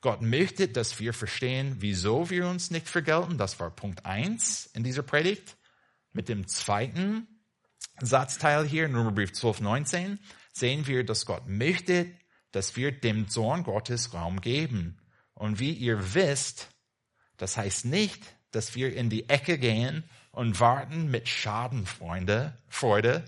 Gott 0.02 0.22
möchte, 0.22 0.70
dass 0.70 1.00
wir 1.00 1.14
verstehen, 1.14 1.78
wieso 1.80 2.30
wir 2.30 2.48
uns 2.48 2.72
nicht 2.72 2.88
vergelten. 2.88 3.38
Das 3.38 3.60
war 3.60 3.70
Punkt 3.70 4.06
eins 4.06 4.70
in 4.74 4.84
dieser 4.84 5.04
Predigt. 5.04 5.58
Mit 6.14 6.30
dem 6.30 6.48
zweiten 6.48 7.28
Satzteil 8.02 8.66
hier 8.66 8.86
Römerbrief 8.86 9.34
12, 9.34 9.62
19 9.62 10.20
sehen 10.54 10.88
wir, 10.88 11.06
dass 11.06 11.26
Gott 11.26 11.48
möchte, 11.48 12.08
dass 12.52 12.76
wir 12.76 12.92
dem 12.92 13.30
Zorn 13.30 13.64
Gottes 13.64 14.14
Raum 14.14 14.42
geben. 14.42 14.98
Und 15.34 15.60
wie 15.60 15.74
ihr 15.74 16.14
wisst, 16.14 16.70
das 17.38 17.58
heißt 17.58 17.86
nicht, 17.86 18.24
dass 18.52 18.76
wir 18.76 18.96
in 18.96 19.10
die 19.10 19.30
Ecke 19.30 19.58
gehen 19.58 20.04
und 20.32 20.60
warten 20.60 21.10
mit 21.10 21.28
Schadenfreude 21.28 22.58
Freude 22.68 23.24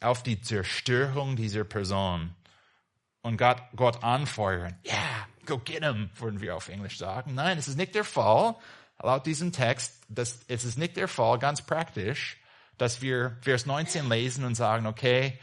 auf 0.00 0.22
die 0.22 0.40
Zerstörung 0.40 1.36
dieser 1.36 1.64
Person 1.64 2.34
und 3.22 3.36
Gott, 3.36 3.60
Gott 3.74 4.04
anfeuern. 4.04 4.76
Yeah, 4.86 5.26
go 5.44 5.58
get 5.58 5.82
him, 5.82 6.10
würden 6.16 6.40
wir 6.40 6.56
auf 6.56 6.68
Englisch 6.68 6.98
sagen. 6.98 7.34
Nein, 7.34 7.58
es 7.58 7.68
ist 7.68 7.76
nicht 7.76 7.94
der 7.94 8.04
Fall. 8.04 8.54
Laut 9.02 9.26
diesem 9.26 9.52
Text, 9.52 9.94
das, 10.08 10.40
es 10.48 10.64
ist 10.64 10.78
nicht 10.78 10.96
der 10.96 11.08
Fall, 11.08 11.38
ganz 11.38 11.62
praktisch, 11.62 12.38
dass 12.78 13.02
wir 13.02 13.36
Vers 13.42 13.66
19 13.66 14.08
lesen 14.08 14.44
und 14.44 14.54
sagen, 14.54 14.86
okay, 14.86 15.38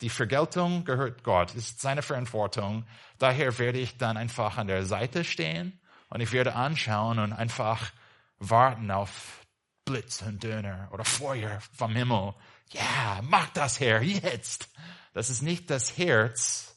die 0.00 0.10
Vergeltung 0.10 0.84
gehört 0.84 1.22
Gott, 1.22 1.54
ist 1.54 1.80
seine 1.80 2.02
Verantwortung. 2.02 2.86
Daher 3.18 3.58
werde 3.58 3.78
ich 3.78 3.96
dann 3.96 4.16
einfach 4.16 4.58
an 4.58 4.66
der 4.66 4.84
Seite 4.84 5.24
stehen 5.24 5.80
und 6.08 6.20
ich 6.20 6.32
werde 6.32 6.54
anschauen 6.54 7.18
und 7.18 7.32
einfach 7.32 7.92
warten 8.38 8.90
auf 8.90 9.46
Blitz 9.84 10.22
und 10.22 10.42
Döner 10.42 10.88
oder 10.92 11.04
Feuer 11.04 11.60
vom 11.72 11.94
Himmel. 11.94 12.34
Ja, 12.70 13.20
mach 13.22 13.48
das 13.50 13.80
Herr, 13.80 14.02
jetzt. 14.02 14.68
Das 15.14 15.30
ist 15.30 15.42
nicht 15.42 15.70
das 15.70 15.96
Herz, 15.96 16.76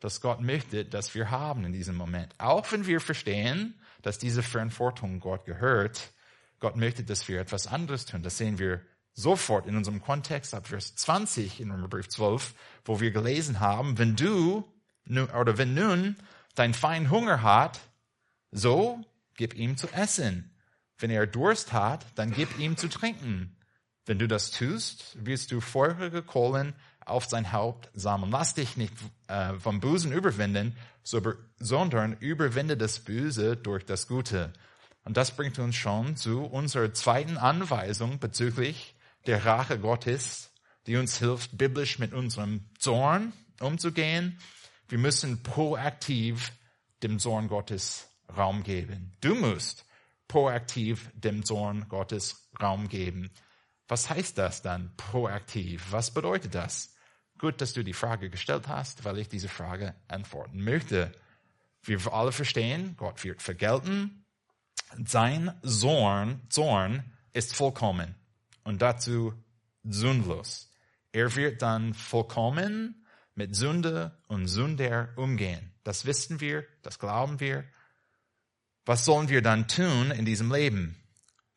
das 0.00 0.20
Gott 0.20 0.40
möchte, 0.40 0.84
dass 0.84 1.14
wir 1.14 1.30
haben 1.30 1.64
in 1.64 1.72
diesem 1.72 1.96
Moment. 1.96 2.34
Auch 2.38 2.70
wenn 2.72 2.86
wir 2.86 3.00
verstehen, 3.00 3.80
dass 4.02 4.18
diese 4.18 4.42
Verantwortung 4.42 5.20
Gott 5.20 5.44
gehört, 5.44 6.12
Gott 6.60 6.76
möchte, 6.76 7.02
dass 7.02 7.26
wir 7.26 7.40
etwas 7.40 7.66
anderes 7.66 8.06
tun. 8.06 8.22
Das 8.22 8.38
sehen 8.38 8.58
wir 8.58 8.82
sofort 9.14 9.66
in 9.66 9.76
unserem 9.76 10.00
Kontext 10.00 10.54
ab 10.54 10.68
Vers 10.68 10.94
20 10.94 11.60
in 11.60 11.70
Römerbrief 11.70 12.08
12, 12.08 12.54
wo 12.84 13.00
wir 13.00 13.10
gelesen 13.10 13.60
haben, 13.60 13.98
wenn 13.98 14.16
du, 14.16 14.64
oder 15.08 15.58
wenn 15.58 15.74
nun 15.74 16.16
dein 16.54 16.74
Feind 16.74 17.10
Hunger 17.10 17.42
hat, 17.42 17.80
so 18.50 19.00
gib 19.36 19.54
ihm 19.54 19.76
zu 19.76 19.88
essen. 19.88 20.54
Wenn 20.98 21.10
er 21.10 21.26
Durst 21.26 21.72
hat, 21.72 22.06
dann 22.14 22.32
gib 22.32 22.58
ihm 22.58 22.76
zu 22.76 22.88
trinken. 22.88 23.56
Wenn 24.04 24.18
du 24.18 24.28
das 24.28 24.50
tust, 24.50 25.16
wirst 25.24 25.52
du 25.52 25.60
feurige 25.60 26.22
Kohlen 26.22 26.74
auf 27.04 27.24
sein 27.24 27.52
Haupt 27.52 27.88
sammeln. 27.94 28.30
Lass 28.30 28.54
dich 28.54 28.76
nicht 28.76 28.92
äh, 29.28 29.54
vom 29.54 29.80
Bösen 29.80 30.12
überwinden, 30.12 30.76
sondern 31.02 32.16
überwinde 32.18 32.76
das 32.76 33.00
Böse 33.00 33.56
durch 33.56 33.84
das 33.84 34.06
Gute. 34.06 34.52
Und 35.04 35.16
das 35.16 35.36
bringt 35.36 35.58
uns 35.58 35.76
schon 35.76 36.16
zu 36.16 36.44
unserer 36.44 36.92
zweiten 36.92 37.36
Anweisung 37.36 38.18
bezüglich 38.18 38.94
der 39.26 39.44
Rache 39.44 39.78
Gottes, 39.78 40.52
die 40.86 40.96
uns 40.96 41.18
hilft, 41.18 41.56
biblisch 41.56 41.98
mit 41.98 42.12
unserem 42.12 42.68
Zorn 42.78 43.32
umzugehen. 43.60 44.38
Wir 44.88 44.98
müssen 44.98 45.42
proaktiv 45.42 46.52
dem 47.02 47.18
Zorn 47.18 47.48
Gottes 47.48 48.08
Raum 48.36 48.62
geben. 48.62 49.12
Du 49.20 49.34
musst 49.34 49.84
proaktiv 50.28 51.10
dem 51.14 51.44
Zorn 51.44 51.88
Gottes 51.88 52.48
Raum 52.60 52.88
geben. 52.88 53.30
Was 53.88 54.08
heißt 54.08 54.38
das 54.38 54.62
dann, 54.62 54.94
proaktiv? 54.96 55.86
Was 55.90 56.12
bedeutet 56.12 56.54
das? 56.54 56.94
Gut, 57.38 57.60
dass 57.60 57.72
du 57.72 57.82
die 57.82 57.94
Frage 57.94 58.30
gestellt 58.30 58.68
hast, 58.68 59.04
weil 59.04 59.18
ich 59.18 59.28
diese 59.28 59.48
Frage 59.48 59.94
antworten 60.08 60.62
möchte. 60.62 61.10
Wir 61.82 62.12
alle 62.12 62.32
verstehen, 62.32 62.94
Gott 62.96 63.24
wird 63.24 63.42
vergelten. 63.42 64.19
Sein 65.06 65.52
Zorn, 65.62 66.40
Zorn 66.48 67.04
ist 67.32 67.54
vollkommen 67.54 68.14
und 68.64 68.82
dazu 68.82 69.34
sündlos. 69.84 70.70
Er 71.12 71.34
wird 71.36 71.62
dann 71.62 71.94
vollkommen 71.94 73.06
mit 73.34 73.56
Sünde 73.56 74.18
und 74.28 74.46
Sünder 74.46 75.10
umgehen. 75.16 75.72
Das 75.84 76.04
wissen 76.04 76.40
wir, 76.40 76.64
das 76.82 76.98
glauben 76.98 77.40
wir 77.40 77.64
was 78.86 79.04
sollen 79.04 79.28
wir 79.28 79.42
dann 79.42 79.68
tun 79.68 80.10
in 80.10 80.24
diesem 80.24 80.52
Leben? 80.52 80.96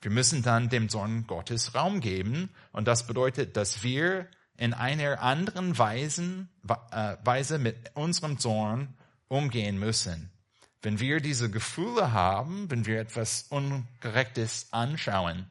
Wir 0.01 0.11
müssen 0.11 0.43
dann 0.43 0.69
dem 0.69 0.89
Zorn 0.89 1.25
Gottes 1.27 1.73
Raum 1.73 2.01
geben 2.01 2.49
und 2.73 2.87
das 2.87 3.07
bedeutet, 3.07 3.55
dass 3.55 3.83
wir 3.83 4.27
in 4.57 4.73
einer 4.73 5.21
anderen 5.21 5.77
Weise, 5.77 6.47
äh, 6.91 7.15
Weise 7.23 7.57
mit 7.57 7.91
unserem 7.95 8.37
Zorn 8.37 8.93
umgehen 9.29 9.79
müssen. 9.79 10.29
Wenn 10.83 10.99
wir 10.99 11.21
diese 11.21 11.49
Gefühle 11.49 12.11
haben, 12.11 12.69
wenn 12.69 12.85
wir 12.85 12.99
etwas 12.99 13.43
Ungerechtes 13.43 14.67
anschauen, 14.71 15.47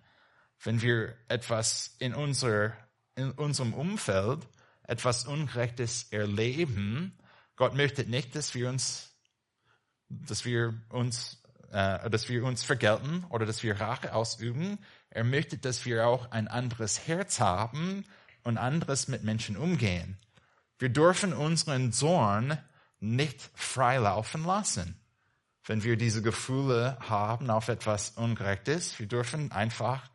wenn 0.63 0.83
wir 0.83 1.17
etwas 1.27 1.97
in, 1.99 2.15
unser, 2.15 2.75
in 3.17 3.33
unserem 3.33 3.73
Umfeld, 3.73 4.47
etwas 4.83 5.27
Ungerechtes 5.27 6.13
erleben, 6.13 7.19
Gott 7.57 7.75
möchte 7.75 8.05
nicht, 8.05 8.37
dass 8.37 8.55
wir 8.55 8.69
uns, 8.69 9.17
dass 10.11 10.45
wir 10.45 10.75
uns 10.91 11.43
äh, 11.71 12.11
dass 12.11 12.29
wir 12.29 12.45
uns 12.45 12.63
vergelten 12.63 13.25
oder 13.31 13.47
dass 13.47 13.63
wir 13.63 13.81
Rache 13.81 14.15
ausüben. 14.15 14.79
Er 15.09 15.25
möchte, 15.25 15.57
dass 15.57 15.87
wir 15.87 16.07
auch 16.07 16.31
ein 16.31 16.47
anderes 16.47 17.09
Herz 17.09 17.41
haben 17.41 18.05
und 18.43 18.59
anderes 18.59 19.09
mit 19.09 19.23
Menschen 19.23 19.57
umgehen. 19.57 20.19
Wir 20.79 20.91
dürfen 20.91 21.33
unseren 21.33 21.91
Zorn 21.91 22.59
nicht 23.01 23.41
freilaufen 23.55 24.45
lassen. 24.45 25.02
Wenn 25.65 25.85
wir 25.85 25.97
diese 25.97 26.23
Gefühle 26.23 26.99
haben 27.01 27.51
auf 27.51 27.69
etwas 27.69 28.11
Ungerechtes, 28.11 28.99
wir 28.99 29.07
dürfen 29.07 29.53
einfach 29.53 30.11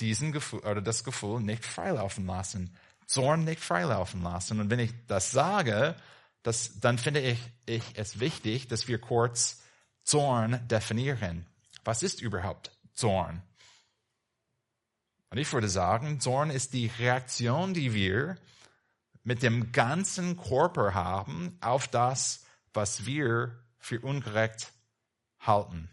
diesen 0.00 0.32
Gefühl 0.32 0.60
oder 0.60 0.82
das 0.82 1.04
Gefühl 1.04 1.40
nicht 1.40 1.64
freilaufen 1.64 2.26
lassen. 2.26 2.76
Zorn 3.06 3.44
nicht 3.44 3.60
freilaufen 3.60 4.22
lassen. 4.22 4.60
Und 4.60 4.70
wenn 4.70 4.78
ich 4.78 4.92
das 5.06 5.30
sage, 5.30 5.96
das, 6.42 6.80
dann 6.80 6.98
finde 6.98 7.20
ich, 7.20 7.38
ich 7.66 7.82
es 7.94 8.20
wichtig, 8.20 8.68
dass 8.68 8.88
wir 8.88 9.00
kurz 9.00 9.62
Zorn 10.04 10.60
definieren. 10.68 11.46
Was 11.84 12.02
ist 12.02 12.20
überhaupt 12.20 12.70
Zorn? 12.92 13.42
Und 15.30 15.38
ich 15.38 15.52
würde 15.52 15.68
sagen, 15.68 16.20
Zorn 16.20 16.50
ist 16.50 16.72
die 16.74 16.90
Reaktion, 16.98 17.74
die 17.74 17.92
wir 17.94 18.36
mit 19.24 19.42
dem 19.42 19.72
ganzen 19.72 20.36
Körper 20.38 20.94
haben 20.94 21.58
auf 21.60 21.88
das, 21.88 22.44
was 22.72 23.04
wir 23.04 23.58
für 23.78 24.00
ungerecht 24.00 24.72
halten. 25.40 25.90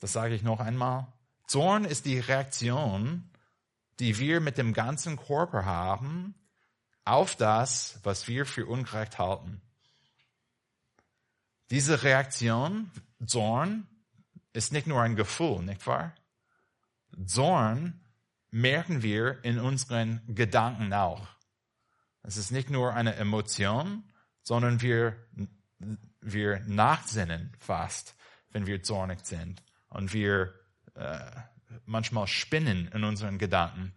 Das 0.00 0.12
sage 0.12 0.34
ich 0.34 0.42
noch 0.42 0.60
einmal. 0.60 1.06
Zorn 1.46 1.84
ist 1.84 2.06
die 2.06 2.18
Reaktion, 2.18 3.30
die 4.00 4.18
wir 4.18 4.40
mit 4.40 4.58
dem 4.58 4.72
ganzen 4.72 5.16
Körper 5.16 5.64
haben 5.64 6.34
auf 7.04 7.36
das, 7.36 7.98
was 8.02 8.26
wir 8.28 8.46
für 8.46 8.66
ungerecht 8.66 9.18
halten. 9.18 9.60
Diese 11.70 12.02
Reaktion, 12.02 12.90
Zorn, 13.26 13.86
ist 14.52 14.72
nicht 14.72 14.86
nur 14.86 15.00
ein 15.02 15.16
Gefühl, 15.16 15.62
nicht 15.62 15.86
wahr? 15.86 16.14
Zorn 17.26 18.00
merken 18.50 19.02
wir 19.02 19.42
in 19.44 19.58
unseren 19.58 20.20
Gedanken 20.34 20.92
auch. 20.92 21.26
Es 22.22 22.36
ist 22.36 22.50
nicht 22.50 22.70
nur 22.70 22.94
eine 22.94 23.14
Emotion, 23.16 24.04
sondern 24.42 24.80
wir, 24.80 25.16
wir 26.22 26.60
nachsinnen 26.66 27.52
fast, 27.58 28.14
wenn 28.50 28.66
wir 28.66 28.82
zornig 28.82 29.26
sind. 29.26 29.62
Und 29.88 30.12
wir 30.14 30.54
äh, 30.94 31.18
manchmal 31.84 32.26
spinnen 32.26 32.88
in 32.88 33.04
unseren 33.04 33.38
Gedanken. 33.38 33.92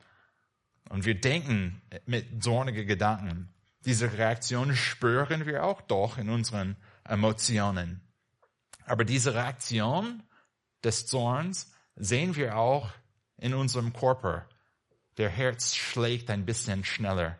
Und 0.89 1.05
wir 1.05 1.19
denken 1.19 1.81
mit 2.05 2.43
zornigen 2.43 2.85
Gedanken. 2.85 3.53
Diese 3.85 4.17
Reaktion 4.17 4.75
spüren 4.75 5.45
wir 5.45 5.63
auch 5.63 5.81
doch 5.81 6.17
in 6.17 6.29
unseren 6.29 6.75
Emotionen. 7.03 8.01
Aber 8.85 9.03
diese 9.03 9.33
Reaktion 9.33 10.23
des 10.83 11.07
Zorns 11.07 11.71
sehen 11.95 12.35
wir 12.35 12.57
auch 12.57 12.89
in 13.37 13.53
unserem 13.53 13.93
Körper. 13.93 14.47
Der 15.17 15.29
Herz 15.29 15.75
schlägt 15.75 16.29
ein 16.29 16.45
bisschen 16.45 16.83
schneller. 16.83 17.37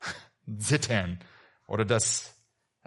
Zittern. 0.58 1.20
Oder 1.66 1.84
das, 1.84 2.34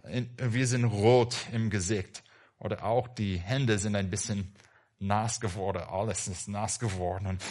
wir 0.04 0.68
sind 0.68 0.86
rot 0.86 1.36
im 1.52 1.70
Gesicht. 1.70 2.24
Oder 2.60 2.84
auch 2.84 3.08
die 3.08 3.38
Hände 3.38 3.78
sind 3.78 3.96
ein 3.96 4.10
bisschen 4.10 4.54
nass 5.00 5.40
geworden. 5.40 5.84
Alles 5.84 6.28
ist 6.28 6.48
nass 6.48 6.80
geworden. 6.80 7.28
Und 7.28 7.42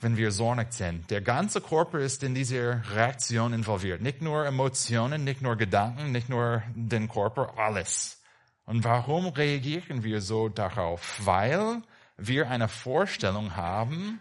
wenn 0.00 0.16
wir 0.16 0.30
zornig 0.30 0.72
sind. 0.72 1.10
Der 1.10 1.20
ganze 1.20 1.60
Körper 1.60 1.98
ist 1.98 2.22
in 2.22 2.34
dieser 2.34 2.82
Reaktion 2.94 3.52
involviert. 3.52 4.00
Nicht 4.00 4.22
nur 4.22 4.46
Emotionen, 4.46 5.24
nicht 5.24 5.42
nur 5.42 5.56
Gedanken, 5.56 6.12
nicht 6.12 6.28
nur 6.28 6.62
den 6.74 7.08
Körper, 7.08 7.58
alles. 7.58 8.22
Und 8.64 8.84
warum 8.84 9.26
reagieren 9.28 10.04
wir 10.04 10.20
so 10.20 10.48
darauf? 10.48 11.20
Weil 11.24 11.82
wir 12.16 12.48
eine 12.48 12.68
Vorstellung 12.68 13.56
haben, 13.56 14.20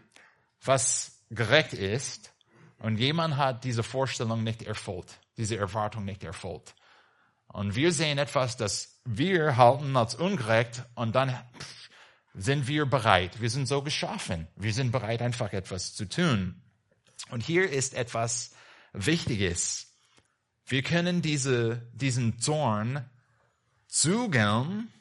was 0.64 1.22
gerecht 1.30 1.74
ist, 1.74 2.34
und 2.80 2.98
jemand 2.98 3.38
hat 3.38 3.64
diese 3.64 3.82
Vorstellung 3.82 4.44
nicht 4.44 4.62
erfüllt, 4.62 5.20
diese 5.36 5.58
Erwartung 5.58 6.06
nicht 6.06 6.24
erfüllt. 6.24 6.76
Und 7.48 7.76
wir 7.76 7.92
sehen 7.92 8.18
etwas, 8.18 8.58
das 8.58 9.00
wir 9.06 9.58
halten 9.58 9.96
als 9.96 10.16
ungerecht, 10.16 10.84
und 10.96 11.16
dann 11.16 11.38
sind 12.34 12.68
wir 12.68 12.86
bereit. 12.86 13.42
Wir 13.42 13.50
sind 13.50 13.68
so 13.68 13.82
geschaffen. 13.82 14.48
Wir 14.56 14.74
sind 14.74 14.92
bereit, 14.92 15.22
einfach 15.22 15.54
etwas 15.54 15.96
zu 15.96 16.08
tun. 16.08 16.62
Und 17.32 17.44
hier 17.44 17.70
ist 17.70 17.94
etwas 17.94 18.52
Wichtiges. 18.94 19.88
Wir 20.66 20.84
können 20.84 21.22
diese, 21.22 21.82
diesen 21.94 22.40
Zorn 22.40 23.10
zügeln 23.88 24.92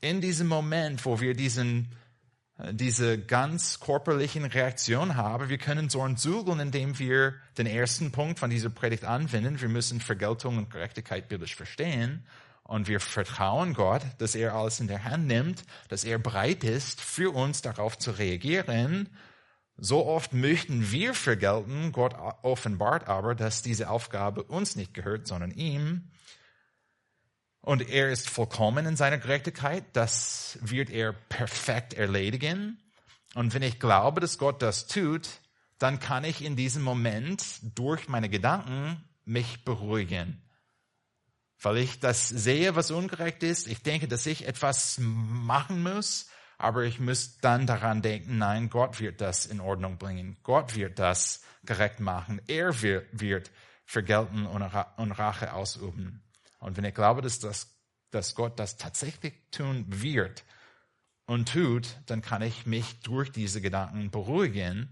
in 0.00 0.20
diesem 0.20 0.48
Moment, 0.48 1.04
wo 1.04 1.20
wir 1.20 1.34
diesen, 1.34 1.94
diese 2.72 3.18
ganz 3.18 3.78
körperlichen 3.78 4.44
Reaktion 4.44 5.14
haben. 5.16 5.48
Wir 5.48 5.58
können 5.58 5.90
Zorn 5.90 6.16
zügeln, 6.16 6.58
indem 6.58 6.98
wir 6.98 7.34
den 7.56 7.66
ersten 7.66 8.10
Punkt 8.10 8.40
von 8.40 8.50
dieser 8.50 8.70
Predigt 8.70 9.04
anwenden. 9.04 9.60
Wir 9.60 9.68
müssen 9.68 10.00
Vergeltung 10.00 10.58
und 10.58 10.70
Gerechtigkeit 10.70 11.28
billig 11.28 11.54
verstehen. 11.54 12.26
Und 12.64 12.88
wir 12.88 13.00
vertrauen 13.00 13.74
Gott, 13.74 14.02
dass 14.18 14.34
er 14.34 14.54
alles 14.54 14.80
in 14.80 14.88
der 14.88 15.04
Hand 15.04 15.26
nimmt, 15.26 15.62
dass 15.88 16.04
er 16.04 16.18
bereit 16.18 16.64
ist, 16.64 17.00
für 17.00 17.32
uns 17.32 17.62
darauf 17.62 17.96
zu 17.96 18.10
reagieren. 18.10 19.08
So 19.76 20.04
oft 20.04 20.32
möchten 20.32 20.90
wir 20.90 21.14
vergelten, 21.14 21.92
Gott 21.92 22.14
offenbart 22.42 23.06
aber, 23.08 23.36
dass 23.36 23.62
diese 23.62 23.88
Aufgabe 23.88 24.42
uns 24.42 24.74
nicht 24.74 24.92
gehört, 24.92 25.28
sondern 25.28 25.52
ihm. 25.52 26.10
Und 27.68 27.90
er 27.90 28.08
ist 28.08 28.30
vollkommen 28.30 28.86
in 28.86 28.96
seiner 28.96 29.18
Gerechtigkeit, 29.18 29.84
das 29.92 30.58
wird 30.62 30.88
er 30.88 31.12
perfekt 31.12 31.92
erledigen. 31.92 32.78
Und 33.34 33.52
wenn 33.52 33.60
ich 33.60 33.78
glaube, 33.78 34.22
dass 34.22 34.38
Gott 34.38 34.62
das 34.62 34.86
tut, 34.86 35.28
dann 35.78 36.00
kann 36.00 36.24
ich 36.24 36.42
in 36.42 36.56
diesem 36.56 36.82
Moment 36.82 37.44
durch 37.74 38.08
meine 38.08 38.30
Gedanken 38.30 39.04
mich 39.26 39.66
beruhigen 39.66 40.42
weil 41.60 41.78
ich 41.78 41.98
das 41.98 42.28
sehe, 42.28 42.76
was 42.76 42.92
ungerecht 42.92 43.42
ist. 43.42 43.66
Ich 43.66 43.82
denke, 43.82 44.06
dass 44.06 44.26
ich 44.26 44.46
etwas 44.46 44.98
machen 45.00 45.82
muss, 45.82 46.28
aber 46.56 46.84
ich 46.84 47.00
muss 47.00 47.38
dann 47.40 47.66
daran 47.66 48.00
denken, 48.00 48.38
nein, 48.38 48.70
Gott 48.70 49.00
wird 49.00 49.20
das 49.20 49.44
in 49.44 49.60
Ordnung 49.60 49.98
bringen. 49.98 50.36
Gott 50.44 50.76
wird 50.76 51.00
das 51.00 51.42
gerecht 51.64 51.98
machen. 51.98 52.40
Er 52.46 52.80
wird, 52.80 53.50
vergelten 53.86 54.46
und 54.46 54.62
Rache 54.62 55.52
ausüben. 55.52 56.22
Und 56.58 56.76
wenn 56.76 56.84
ich 56.84 56.94
glaube, 56.94 57.22
dass, 57.22 57.38
das, 57.38 57.76
dass 58.10 58.34
Gott 58.34 58.58
das 58.58 58.76
tatsächlich 58.76 59.34
tun 59.50 59.84
wird 59.88 60.44
und 61.26 61.52
tut, 61.52 61.96
dann 62.06 62.22
kann 62.22 62.42
ich 62.42 62.66
mich 62.66 63.00
durch 63.00 63.30
diese 63.30 63.60
Gedanken 63.60 64.10
beruhigen. 64.10 64.88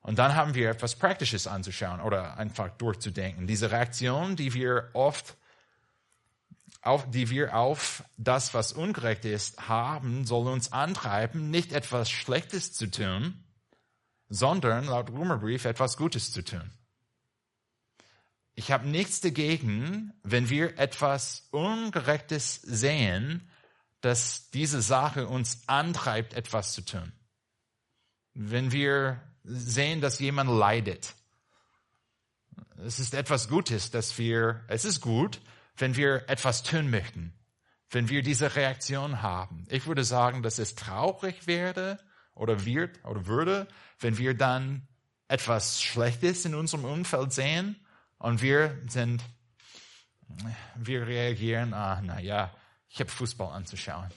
Und 0.00 0.18
dann 0.18 0.34
haben 0.34 0.54
wir 0.54 0.70
etwas 0.70 0.96
Praktisches 0.96 1.46
anzuschauen 1.46 2.00
oder 2.00 2.36
einfach 2.36 2.68
durchzudenken. 2.70 3.46
Diese 3.46 3.70
Reaktion, 3.70 4.36
die 4.36 4.54
wir 4.54 4.90
oft 4.92 5.36
auf, 6.82 7.10
die 7.10 7.28
wir 7.28 7.56
auf 7.56 8.04
das, 8.16 8.54
was 8.54 8.72
ungerecht 8.72 9.24
ist, 9.24 9.68
haben, 9.68 10.24
soll 10.24 10.46
uns 10.48 10.72
antreiben, 10.72 11.50
nicht 11.50 11.72
etwas 11.72 12.10
Schlechtes 12.10 12.72
zu 12.72 12.90
tun, 12.90 13.44
sondern 14.28 14.86
laut 14.86 15.10
Römerbrief 15.10 15.64
etwas 15.64 15.96
Gutes 15.96 16.32
zu 16.32 16.44
tun. 16.44 16.70
Ich 18.58 18.72
habe 18.72 18.88
nichts 18.88 19.20
dagegen, 19.20 20.12
wenn 20.24 20.50
wir 20.50 20.80
etwas 20.80 21.46
Ungerechtes 21.52 22.56
sehen, 22.56 23.48
dass 24.00 24.50
diese 24.50 24.82
Sache 24.82 25.28
uns 25.28 25.62
antreibt, 25.68 26.34
etwas 26.34 26.72
zu 26.72 26.84
tun. 26.84 27.12
Wenn 28.34 28.72
wir 28.72 29.22
sehen, 29.44 30.00
dass 30.00 30.18
jemand 30.18 30.50
leidet. 30.50 31.14
Es 32.84 32.98
ist 32.98 33.14
etwas 33.14 33.48
Gutes, 33.48 33.92
dass 33.92 34.18
wir, 34.18 34.64
es 34.66 34.84
ist 34.84 35.02
gut, 35.02 35.40
wenn 35.76 35.94
wir 35.94 36.28
etwas 36.28 36.64
tun 36.64 36.90
möchten, 36.90 37.32
wenn 37.90 38.08
wir 38.08 38.22
diese 38.22 38.56
Reaktion 38.56 39.22
haben. 39.22 39.66
Ich 39.68 39.86
würde 39.86 40.02
sagen, 40.02 40.42
dass 40.42 40.58
es 40.58 40.74
traurig 40.74 41.46
werde 41.46 42.00
oder 42.34 42.64
wird 42.64 43.04
oder 43.04 43.26
würde, 43.26 43.68
wenn 44.00 44.18
wir 44.18 44.34
dann 44.34 44.88
etwas 45.28 45.80
Schlechtes 45.80 46.44
in 46.44 46.56
unserem 46.56 46.84
Umfeld 46.84 47.32
sehen 47.32 47.76
und 48.18 48.42
wir 48.42 48.76
sind, 48.88 49.22
wir 50.76 51.06
reagieren, 51.06 51.74
ah, 51.74 52.00
na 52.02 52.20
ja, 52.20 52.54
ich 52.88 53.00
habe 53.00 53.10
Fußball 53.10 53.52
anzuschauen. 53.52 54.08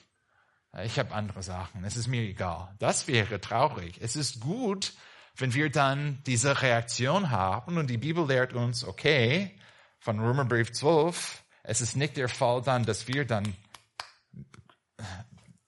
Ich 0.83 0.97
habe 0.97 1.13
andere 1.13 1.43
Sachen. 1.43 1.83
Es 1.83 1.97
ist 1.97 2.07
mir 2.07 2.21
egal. 2.21 2.73
Das 2.79 3.07
wäre 3.07 3.41
traurig. 3.41 3.99
Es 3.99 4.15
ist 4.15 4.39
gut, 4.39 4.93
wenn 5.35 5.53
wir 5.53 5.69
dann 5.69 6.21
diese 6.25 6.61
Reaktion 6.61 7.29
haben 7.29 7.77
und 7.77 7.89
die 7.89 7.97
Bibel 7.97 8.25
lehrt 8.25 8.53
uns, 8.53 8.85
okay, 8.85 9.57
von 9.99 10.19
Römerbrief 10.19 10.71
12, 10.71 11.43
es 11.63 11.81
ist 11.81 11.95
nicht 11.95 12.17
der 12.17 12.29
Fall 12.29 12.61
dann, 12.61 12.85
dass 12.85 13.07
wir 13.07 13.25
dann 13.25 13.53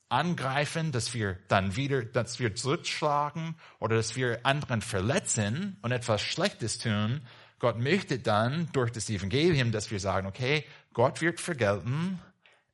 angreifen, 0.10 0.92
dass 0.92 1.14
wir 1.14 1.40
dann 1.48 1.76
wieder, 1.76 2.04
dass 2.04 2.40
wir 2.40 2.56
zurückschlagen 2.56 3.56
oder 3.80 3.96
dass 3.98 4.16
wir 4.16 4.46
anderen 4.46 4.82
verletzen 4.82 5.78
und 5.82 5.92
etwas 5.92 6.22
Schlechtes 6.22 6.78
tun. 6.78 7.22
Gott 7.64 7.80
möchte 7.80 8.20
dann 8.20 8.70
durch 8.74 8.92
das 8.92 9.10
Evangelium, 9.10 9.72
dass 9.72 9.90
wir 9.90 10.00
sagen, 10.00 10.28
okay, 10.28 10.66
Gott 10.94 11.22
wird 11.22 11.40
vergelten. 11.40 12.20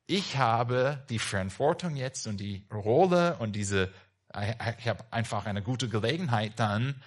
Ich 0.06 0.36
habe 0.36 1.04
die 1.08 1.20
Verantwortung 1.20 1.94
jetzt 1.96 2.26
und 2.26 2.40
die 2.40 2.66
Rolle 2.72 3.36
und 3.38 3.54
diese, 3.54 3.92
ich 4.78 4.88
habe 4.88 5.04
einfach 5.12 5.46
eine 5.46 5.62
gute 5.62 5.88
Gelegenheit 5.88 6.58
dann, 6.58 7.00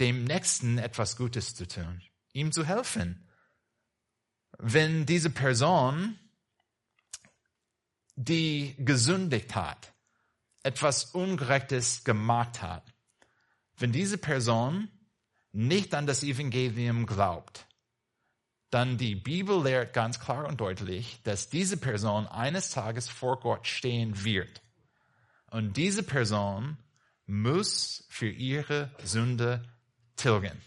dem 0.00 0.24
Nächsten 0.24 0.78
etwas 0.78 1.16
Gutes 1.16 1.54
zu 1.54 1.66
tun, 1.66 2.02
ihm 2.32 2.52
zu 2.52 2.66
helfen 2.66 3.24
wenn 4.58 5.06
diese 5.06 5.30
Person, 5.30 6.18
die 8.16 8.74
gesündigt 8.78 9.54
hat, 9.54 9.92
etwas 10.62 11.04
Ungerechtes 11.06 12.04
gemacht 12.04 12.60
hat, 12.60 12.92
wenn 13.76 13.92
diese 13.92 14.18
Person 14.18 14.90
nicht 15.52 15.94
an 15.94 16.06
das 16.06 16.22
Evangelium 16.22 17.06
glaubt, 17.06 17.66
dann 18.70 18.98
die 18.98 19.14
Bibel 19.14 19.62
lehrt 19.62 19.94
ganz 19.94 20.20
klar 20.20 20.46
und 20.46 20.60
deutlich, 20.60 21.20
dass 21.24 21.48
diese 21.48 21.78
Person 21.78 22.26
eines 22.26 22.70
Tages 22.70 23.08
vor 23.08 23.40
Gott 23.40 23.66
stehen 23.66 24.24
wird. 24.24 24.62
Und 25.50 25.76
diese 25.76 26.02
Person 26.02 26.76
muss 27.26 28.04
für 28.10 28.28
ihre 28.28 28.90
Sünde 29.02 29.64
tilgen. 30.16 30.60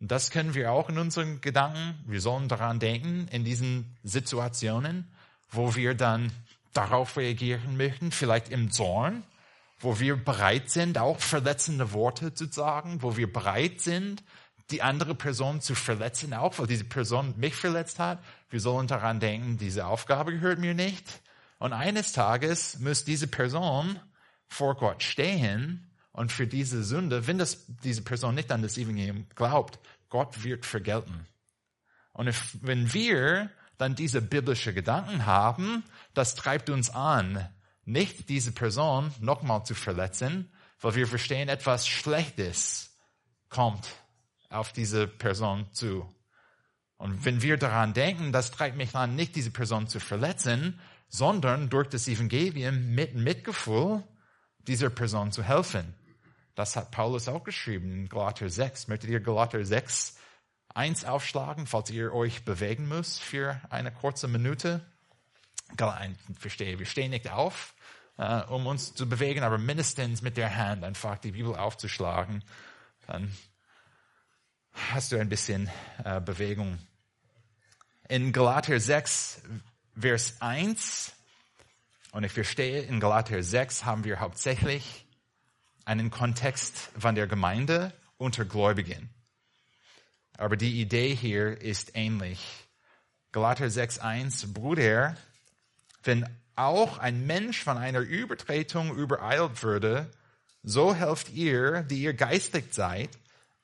Und 0.00 0.10
das 0.10 0.30
können 0.30 0.54
wir 0.54 0.72
auch 0.72 0.88
in 0.88 0.98
unseren 0.98 1.42
Gedanken, 1.42 2.02
wir 2.06 2.22
sollen 2.22 2.48
daran 2.48 2.78
denken, 2.78 3.28
in 3.28 3.44
diesen 3.44 3.98
Situationen, 4.02 5.06
wo 5.50 5.74
wir 5.74 5.94
dann 5.94 6.32
darauf 6.72 7.18
reagieren 7.18 7.76
möchten, 7.76 8.10
vielleicht 8.10 8.48
im 8.48 8.70
Zorn, 8.70 9.22
wo 9.80 9.98
wir 9.98 10.16
bereit 10.22 10.70
sind, 10.70 10.98
auch 10.98 11.18
verletzende 11.18 11.92
Worte 11.92 12.34
zu 12.34 12.46
sagen, 12.46 13.02
wo 13.02 13.16
wir 13.16 13.32
bereit 13.32 13.80
sind, 13.80 14.22
die 14.70 14.82
andere 14.82 15.14
Person 15.14 15.60
zu 15.60 15.74
verletzen, 15.74 16.32
auch 16.34 16.58
weil 16.58 16.66
diese 16.66 16.84
Person 16.84 17.34
mich 17.36 17.54
verletzt 17.54 17.98
hat. 17.98 18.22
Wir 18.50 18.60
sollen 18.60 18.86
daran 18.86 19.18
denken, 19.18 19.58
diese 19.58 19.86
Aufgabe 19.86 20.32
gehört 20.32 20.58
mir 20.58 20.74
nicht. 20.74 21.04
Und 21.58 21.72
eines 21.72 22.12
Tages 22.12 22.78
muss 22.78 23.04
diese 23.04 23.26
Person 23.26 23.98
vor 24.48 24.76
Gott 24.76 25.02
stehen 25.02 25.86
Und 26.12 26.32
für 26.32 26.46
diese 26.46 26.82
Sünde, 26.82 27.26
wenn 27.26 27.38
das, 27.38 27.66
diese 27.84 28.02
Person 28.02 28.34
nicht 28.34 28.50
an 28.50 28.62
das 28.62 28.76
Evangelium 28.78 29.26
glaubt, 29.34 29.78
Gott 30.08 30.42
wird 30.42 30.66
vergelten. 30.66 31.26
Und 32.12 32.26
if, 32.26 32.58
wenn 32.60 32.92
wir 32.92 33.50
dann 33.78 33.94
diese 33.94 34.20
biblische 34.20 34.74
Gedanken 34.74 35.24
haben, 35.24 35.84
das 36.12 36.34
treibt 36.34 36.68
uns 36.68 36.90
an, 36.90 37.48
nicht 37.90 38.28
diese 38.28 38.52
Person 38.52 39.12
nochmal 39.20 39.64
zu 39.64 39.74
verletzen, 39.74 40.50
weil 40.80 40.94
wir 40.94 41.06
verstehen, 41.06 41.48
etwas 41.48 41.86
Schlechtes 41.86 42.96
kommt 43.48 43.88
auf 44.48 44.72
diese 44.72 45.06
Person 45.06 45.66
zu. 45.72 46.08
Und 46.96 47.24
wenn 47.24 47.42
wir 47.42 47.56
daran 47.56 47.94
denken, 47.94 48.32
das 48.32 48.50
treibt 48.50 48.76
mich 48.76 48.94
an, 48.94 49.16
nicht 49.16 49.34
diese 49.34 49.50
Person 49.50 49.88
zu 49.88 50.00
verletzen, 50.00 50.78
sondern 51.08 51.68
durch 51.68 51.88
das 51.88 52.08
Evangelium 52.08 52.94
mit 52.94 53.14
Mitgefühl 53.14 54.02
dieser 54.58 54.90
Person 54.90 55.32
zu 55.32 55.42
helfen. 55.42 55.94
Das 56.54 56.76
hat 56.76 56.90
Paulus 56.90 57.28
auch 57.28 57.42
geschrieben 57.42 57.92
in 57.92 58.08
Galater 58.08 58.48
6. 58.48 58.88
Möchtet 58.88 59.10
ihr 59.10 59.20
Galater 59.20 59.64
6 59.64 60.16
1 60.74 61.04
aufschlagen, 61.04 61.66
falls 61.66 61.90
ihr 61.90 62.12
euch 62.14 62.44
bewegen 62.44 62.86
müsst 62.86 63.20
für 63.20 63.60
eine 63.70 63.90
kurze 63.90 64.28
Minute? 64.28 64.84
Verstehe, 66.38 66.78
wir 66.78 66.86
stehen 66.86 67.10
nicht 67.10 67.30
auf, 67.30 67.74
äh, 68.20 68.42
um 68.48 68.66
uns 68.66 68.94
zu 68.94 69.08
bewegen, 69.08 69.42
aber 69.42 69.56
mindestens 69.56 70.20
mit 70.20 70.36
der 70.36 70.54
Hand 70.54 70.84
einfach 70.84 71.16
die 71.18 71.32
Bibel 71.32 71.56
aufzuschlagen. 71.56 72.44
Dann 73.06 73.34
hast 74.92 75.10
du 75.10 75.18
ein 75.18 75.30
bisschen 75.30 75.70
äh, 76.04 76.20
Bewegung. 76.20 76.78
In 78.08 78.32
Galater 78.32 78.78
6, 78.78 79.40
Vers 79.98 80.36
1, 80.40 81.12
und 82.12 82.24
ich 82.24 82.32
verstehe, 82.32 82.82
in 82.82 83.00
Galater 83.00 83.42
6 83.42 83.86
haben 83.86 84.04
wir 84.04 84.20
hauptsächlich 84.20 85.06
einen 85.86 86.10
Kontext 86.10 86.90
von 86.98 87.14
der 87.14 87.26
Gemeinde 87.26 87.94
unter 88.18 88.44
Gläubigen. 88.44 89.08
Aber 90.36 90.58
die 90.58 90.80
Idee 90.80 91.14
hier 91.14 91.58
ist 91.60 91.92
ähnlich. 91.94 92.44
Galater 93.32 93.66
6.1, 93.66 94.52
Bruder, 94.52 95.16
wenn 96.02 96.28
auch 96.60 96.98
ein 96.98 97.26
Mensch 97.26 97.62
von 97.62 97.78
einer 97.78 98.00
Übertretung 98.00 98.94
übereilt 98.96 99.62
würde, 99.62 100.10
so 100.62 100.94
helft 100.94 101.30
ihr, 101.30 101.82
die 101.82 102.02
ihr 102.02 102.14
geistig 102.14 102.74
seid, 102.74 103.10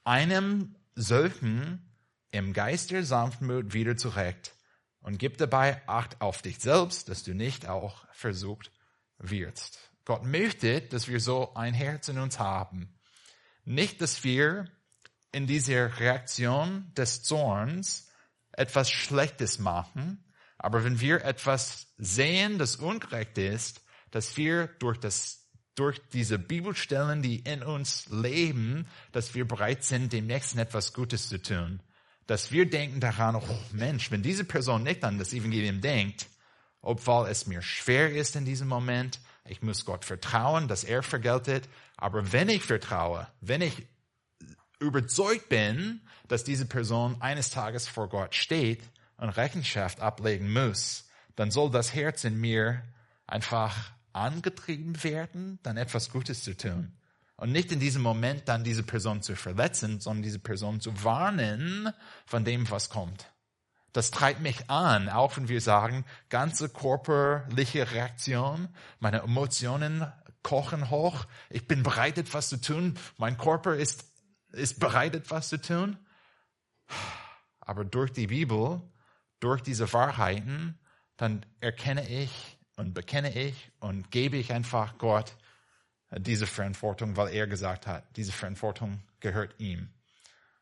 einem 0.04 0.74
solchen 0.94 1.82
im 2.30 2.52
Geist 2.52 2.90
der 2.90 3.04
Sanftmut 3.04 3.72
wieder 3.72 3.96
zurecht 3.96 4.54
und 5.00 5.18
gib 5.18 5.38
dabei 5.38 5.82
Acht 5.86 6.20
auf 6.20 6.42
dich 6.42 6.58
selbst, 6.58 7.08
dass 7.08 7.22
du 7.22 7.34
nicht 7.34 7.68
auch 7.68 8.06
versucht 8.12 8.70
wirst. 9.18 9.78
Gott 10.04 10.24
möchte, 10.24 10.80
dass 10.80 11.08
wir 11.08 11.20
so 11.20 11.54
ein 11.54 11.74
Herz 11.74 12.08
in 12.08 12.18
uns 12.18 12.38
haben. 12.38 12.98
Nicht, 13.64 14.00
dass 14.00 14.24
wir 14.24 14.66
in 15.32 15.46
dieser 15.46 15.98
Reaktion 15.98 16.92
des 16.96 17.22
Zorns 17.22 18.08
etwas 18.52 18.90
Schlechtes 18.90 19.58
machen, 19.58 20.24
aber 20.66 20.82
wenn 20.82 20.98
wir 20.98 21.24
etwas 21.24 21.86
sehen, 21.96 22.58
das 22.58 22.74
ungerecht 22.74 23.38
ist, 23.38 23.82
dass 24.10 24.36
wir 24.36 24.66
durch 24.80 24.98
das 24.98 25.46
durch 25.76 26.00
diese 26.12 26.40
Bibelstellen, 26.40 27.22
die 27.22 27.38
in 27.38 27.62
uns 27.62 28.08
leben, 28.10 28.88
dass 29.12 29.36
wir 29.36 29.46
bereit 29.46 29.84
sind, 29.84 30.12
dem 30.12 30.26
Nächsten 30.26 30.58
etwas 30.58 30.92
Gutes 30.92 31.28
zu 31.28 31.40
tun. 31.40 31.78
Dass 32.26 32.50
wir 32.50 32.68
denken 32.68 32.98
daran, 32.98 33.36
oh 33.36 33.58
Mensch, 33.70 34.10
wenn 34.10 34.24
diese 34.24 34.42
Person 34.42 34.82
nicht 34.82 35.04
an 35.04 35.20
das 35.20 35.32
Evangelium 35.32 35.82
denkt, 35.82 36.26
obwohl 36.80 37.28
es 37.28 37.46
mir 37.46 37.62
schwer 37.62 38.12
ist 38.12 38.34
in 38.34 38.44
diesem 38.44 38.66
Moment, 38.66 39.20
ich 39.44 39.62
muss 39.62 39.84
Gott 39.84 40.04
vertrauen, 40.04 40.66
dass 40.66 40.82
er 40.82 41.04
vergeltet. 41.04 41.68
Aber 41.96 42.32
wenn 42.32 42.48
ich 42.48 42.64
vertraue, 42.64 43.28
wenn 43.40 43.60
ich 43.60 43.86
überzeugt 44.80 45.48
bin, 45.48 46.00
dass 46.26 46.42
diese 46.42 46.66
Person 46.66 47.22
eines 47.22 47.50
Tages 47.50 47.86
vor 47.86 48.08
Gott 48.08 48.34
steht 48.34 48.82
und 49.16 49.28
Rechenschaft 49.30 50.00
ablegen 50.00 50.52
muss, 50.52 51.08
dann 51.36 51.50
soll 51.50 51.70
das 51.70 51.94
Herz 51.94 52.24
in 52.24 52.38
mir 52.40 52.82
einfach 53.26 53.92
angetrieben 54.12 55.02
werden, 55.04 55.58
dann 55.62 55.76
etwas 55.76 56.10
Gutes 56.10 56.42
zu 56.42 56.56
tun. 56.56 56.92
Und 57.36 57.52
nicht 57.52 57.70
in 57.70 57.80
diesem 57.80 58.02
Moment 58.02 58.48
dann 58.48 58.64
diese 58.64 58.82
Person 58.82 59.22
zu 59.22 59.36
verletzen, 59.36 60.00
sondern 60.00 60.22
diese 60.22 60.38
Person 60.38 60.80
zu 60.80 61.04
warnen 61.04 61.90
von 62.24 62.44
dem, 62.44 62.70
was 62.70 62.88
kommt. 62.88 63.26
Das 63.92 64.10
treibt 64.10 64.40
mich 64.40 64.70
an, 64.70 65.08
auch 65.08 65.36
wenn 65.36 65.48
wir 65.48 65.60
sagen, 65.60 66.04
ganze 66.28 66.68
körperliche 66.68 67.90
Reaktion, 67.92 68.68
meine 69.00 69.20
Emotionen 69.20 70.10
kochen 70.42 70.90
hoch, 70.90 71.26
ich 71.50 71.66
bin 71.66 71.82
bereit, 71.82 72.18
etwas 72.18 72.48
zu 72.48 72.60
tun, 72.60 72.98
mein 73.18 73.36
Körper 73.36 73.74
ist, 73.74 74.04
ist 74.52 74.80
bereit, 74.80 75.14
etwas 75.14 75.48
zu 75.48 75.60
tun. 75.60 75.98
Aber 77.60 77.84
durch 77.84 78.12
die 78.12 78.28
Bibel, 78.28 78.80
durch 79.40 79.62
diese 79.62 79.92
Wahrheiten, 79.92 80.78
dann 81.16 81.44
erkenne 81.60 82.08
ich 82.08 82.58
und 82.76 82.94
bekenne 82.94 83.34
ich 83.34 83.70
und 83.80 84.10
gebe 84.10 84.36
ich 84.36 84.52
einfach 84.52 84.98
Gott 84.98 85.36
diese 86.10 86.46
Verantwortung, 86.46 87.16
weil 87.16 87.34
er 87.34 87.46
gesagt 87.46 87.86
hat, 87.86 88.04
diese 88.16 88.32
Verantwortung 88.32 89.02
gehört 89.20 89.54
ihm. 89.58 89.88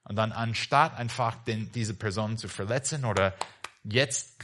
Und 0.04 0.16
dann 0.16 0.32
anstatt 0.32 0.96
einfach 0.96 1.42
den, 1.44 1.72
diese 1.72 1.94
Person 1.94 2.36
zu 2.36 2.48
verletzen 2.48 3.04
oder 3.04 3.34
jetzt 3.82 4.36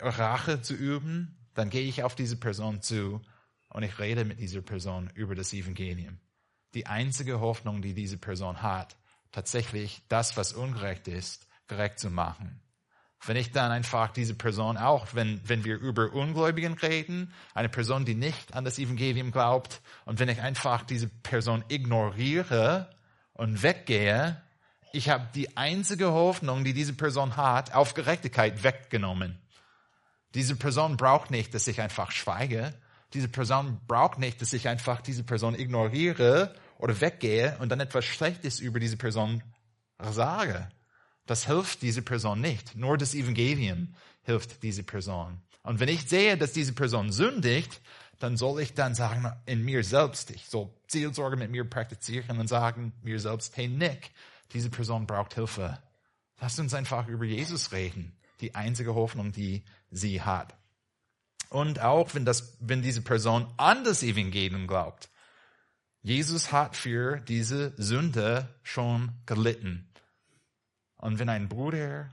Rache 0.00 0.62
zu 0.62 0.74
üben, 0.74 1.36
dann 1.54 1.70
gehe 1.70 1.86
ich 1.88 2.02
auf 2.02 2.14
diese 2.14 2.36
Person 2.36 2.82
zu 2.82 3.22
und 3.68 3.82
ich 3.82 3.98
rede 3.98 4.24
mit 4.24 4.38
dieser 4.38 4.62
Person 4.62 5.10
über 5.14 5.34
das 5.34 5.52
Evangelium. 5.52 6.18
Die 6.74 6.86
einzige 6.86 7.40
Hoffnung, 7.40 7.80
die 7.82 7.94
diese 7.94 8.18
Person 8.18 8.62
hat, 8.62 8.96
tatsächlich 9.32 10.02
das, 10.08 10.36
was 10.36 10.52
ungerecht 10.52 11.08
ist, 11.08 11.46
gerecht 11.66 11.98
zu 11.98 12.10
machen. 12.10 12.60
Wenn 13.24 13.36
ich 13.36 13.50
dann 13.50 13.70
einfach 13.70 14.12
diese 14.12 14.34
Person 14.34 14.76
auch, 14.76 15.14
wenn, 15.14 15.40
wenn 15.44 15.64
wir 15.64 15.78
über 15.78 16.12
Ungläubigen 16.12 16.74
reden, 16.74 17.32
eine 17.54 17.68
Person, 17.68 18.04
die 18.04 18.14
nicht 18.14 18.54
an 18.54 18.64
das 18.64 18.78
Evangelium 18.78 19.32
glaubt, 19.32 19.80
und 20.04 20.18
wenn 20.20 20.28
ich 20.28 20.40
einfach 20.40 20.84
diese 20.84 21.08
Person 21.08 21.64
ignoriere 21.68 22.90
und 23.32 23.62
weggehe, 23.62 24.40
ich 24.92 25.08
habe 25.08 25.28
die 25.34 25.56
einzige 25.56 26.12
Hoffnung, 26.12 26.64
die 26.64 26.72
diese 26.72 26.94
Person 26.94 27.36
hat, 27.36 27.74
auf 27.74 27.94
Gerechtigkeit 27.94 28.62
weggenommen. 28.62 29.38
Diese 30.34 30.56
Person 30.56 30.96
braucht 30.96 31.30
nicht, 31.30 31.54
dass 31.54 31.66
ich 31.66 31.80
einfach 31.80 32.10
schweige. 32.10 32.74
Diese 33.14 33.28
Person 33.28 33.80
braucht 33.86 34.18
nicht, 34.18 34.40
dass 34.42 34.52
ich 34.52 34.68
einfach 34.68 35.00
diese 35.00 35.24
Person 35.24 35.54
ignoriere 35.54 36.54
oder 36.78 37.00
weggehe 37.00 37.56
und 37.58 37.70
dann 37.70 37.80
etwas 37.80 38.04
Schlechtes 38.04 38.60
über 38.60 38.80
diese 38.80 38.96
Person 38.96 39.42
sage. 39.98 40.68
Das 41.26 41.46
hilft 41.46 41.82
diese 41.82 42.02
Person 42.02 42.40
nicht. 42.40 42.76
Nur 42.76 42.96
das 42.96 43.14
Evangelium 43.14 43.94
hilft 44.22 44.62
diese 44.62 44.82
Person. 44.82 45.40
Und 45.62 45.80
wenn 45.80 45.88
ich 45.88 46.08
sehe, 46.08 46.36
dass 46.36 46.52
diese 46.52 46.72
Person 46.72 47.10
sündigt, 47.10 47.80
dann 48.18 48.36
soll 48.36 48.60
ich 48.60 48.74
dann 48.74 48.94
sagen, 48.94 49.30
in 49.44 49.64
mir 49.64 49.84
selbst, 49.84 50.30
ich 50.30 50.46
soll 50.46 50.70
Zielsorge 50.86 51.36
mit 51.36 51.50
mir 51.50 51.64
praktizieren 51.64 52.38
und 52.38 52.48
sagen 52.48 52.92
mir 53.02 53.20
selbst, 53.20 53.56
hey 53.56 53.68
Nick, 53.68 54.10
diese 54.52 54.70
Person 54.70 55.06
braucht 55.06 55.34
Hilfe. 55.34 55.78
Lasst 56.40 56.58
uns 56.60 56.74
einfach 56.74 57.08
über 57.08 57.24
Jesus 57.24 57.72
reden. 57.72 58.16
Die 58.40 58.54
einzige 58.54 58.94
Hoffnung, 58.94 59.32
die 59.32 59.64
sie 59.90 60.22
hat. 60.22 60.54
Und 61.48 61.80
auch 61.80 62.14
wenn 62.14 62.24
das, 62.24 62.56
wenn 62.60 62.82
diese 62.82 63.02
Person 63.02 63.46
an 63.56 63.84
das 63.84 64.02
Evangelium 64.02 64.66
glaubt. 64.66 65.08
Jesus 66.02 66.52
hat 66.52 66.76
für 66.76 67.18
diese 67.18 67.72
Sünde 67.76 68.48
schon 68.62 69.10
gelitten. 69.26 69.85
Und 70.96 71.18
wenn 71.18 71.28
ein 71.28 71.48
Bruder, 71.48 72.10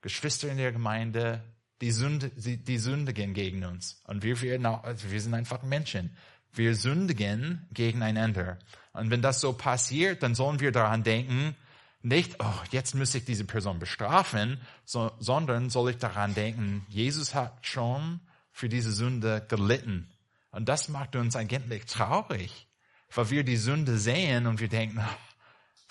Geschwister 0.00 0.50
in 0.50 0.56
der 0.56 0.72
Gemeinde, 0.72 1.42
die 1.80 1.90
Sünde, 1.90 2.30
die 2.30 2.78
sündigen 2.78 3.34
gegen 3.34 3.64
uns. 3.64 4.00
Und 4.04 4.22
wir, 4.22 4.40
wir, 4.40 4.84
also 4.84 5.10
wir 5.10 5.20
sind 5.20 5.34
einfach 5.34 5.62
Menschen. 5.62 6.16
Wir 6.52 6.74
sündigen 6.74 7.66
gegeneinander. 7.72 8.58
Und 8.92 9.10
wenn 9.10 9.22
das 9.22 9.40
so 9.40 9.52
passiert, 9.52 10.22
dann 10.22 10.34
sollen 10.34 10.60
wir 10.60 10.70
daran 10.70 11.02
denken, 11.02 11.56
nicht, 12.02 12.36
oh, 12.40 12.62
jetzt 12.70 12.94
muss 12.94 13.14
ich 13.14 13.24
diese 13.24 13.44
Person 13.44 13.78
bestrafen, 13.78 14.60
so, 14.84 15.12
sondern 15.18 15.70
soll 15.70 15.90
ich 15.90 15.98
daran 15.98 16.34
denken, 16.34 16.84
Jesus 16.88 17.34
hat 17.34 17.64
schon 17.64 18.20
für 18.50 18.68
diese 18.68 18.92
Sünde 18.92 19.44
gelitten. 19.48 20.08
Und 20.50 20.68
das 20.68 20.88
macht 20.88 21.16
uns 21.16 21.36
eigentlich 21.36 21.86
traurig, 21.86 22.68
weil 23.14 23.30
wir 23.30 23.44
die 23.44 23.56
Sünde 23.56 23.98
sehen 23.98 24.46
und 24.46 24.60
wir 24.60 24.68
denken, 24.68 25.00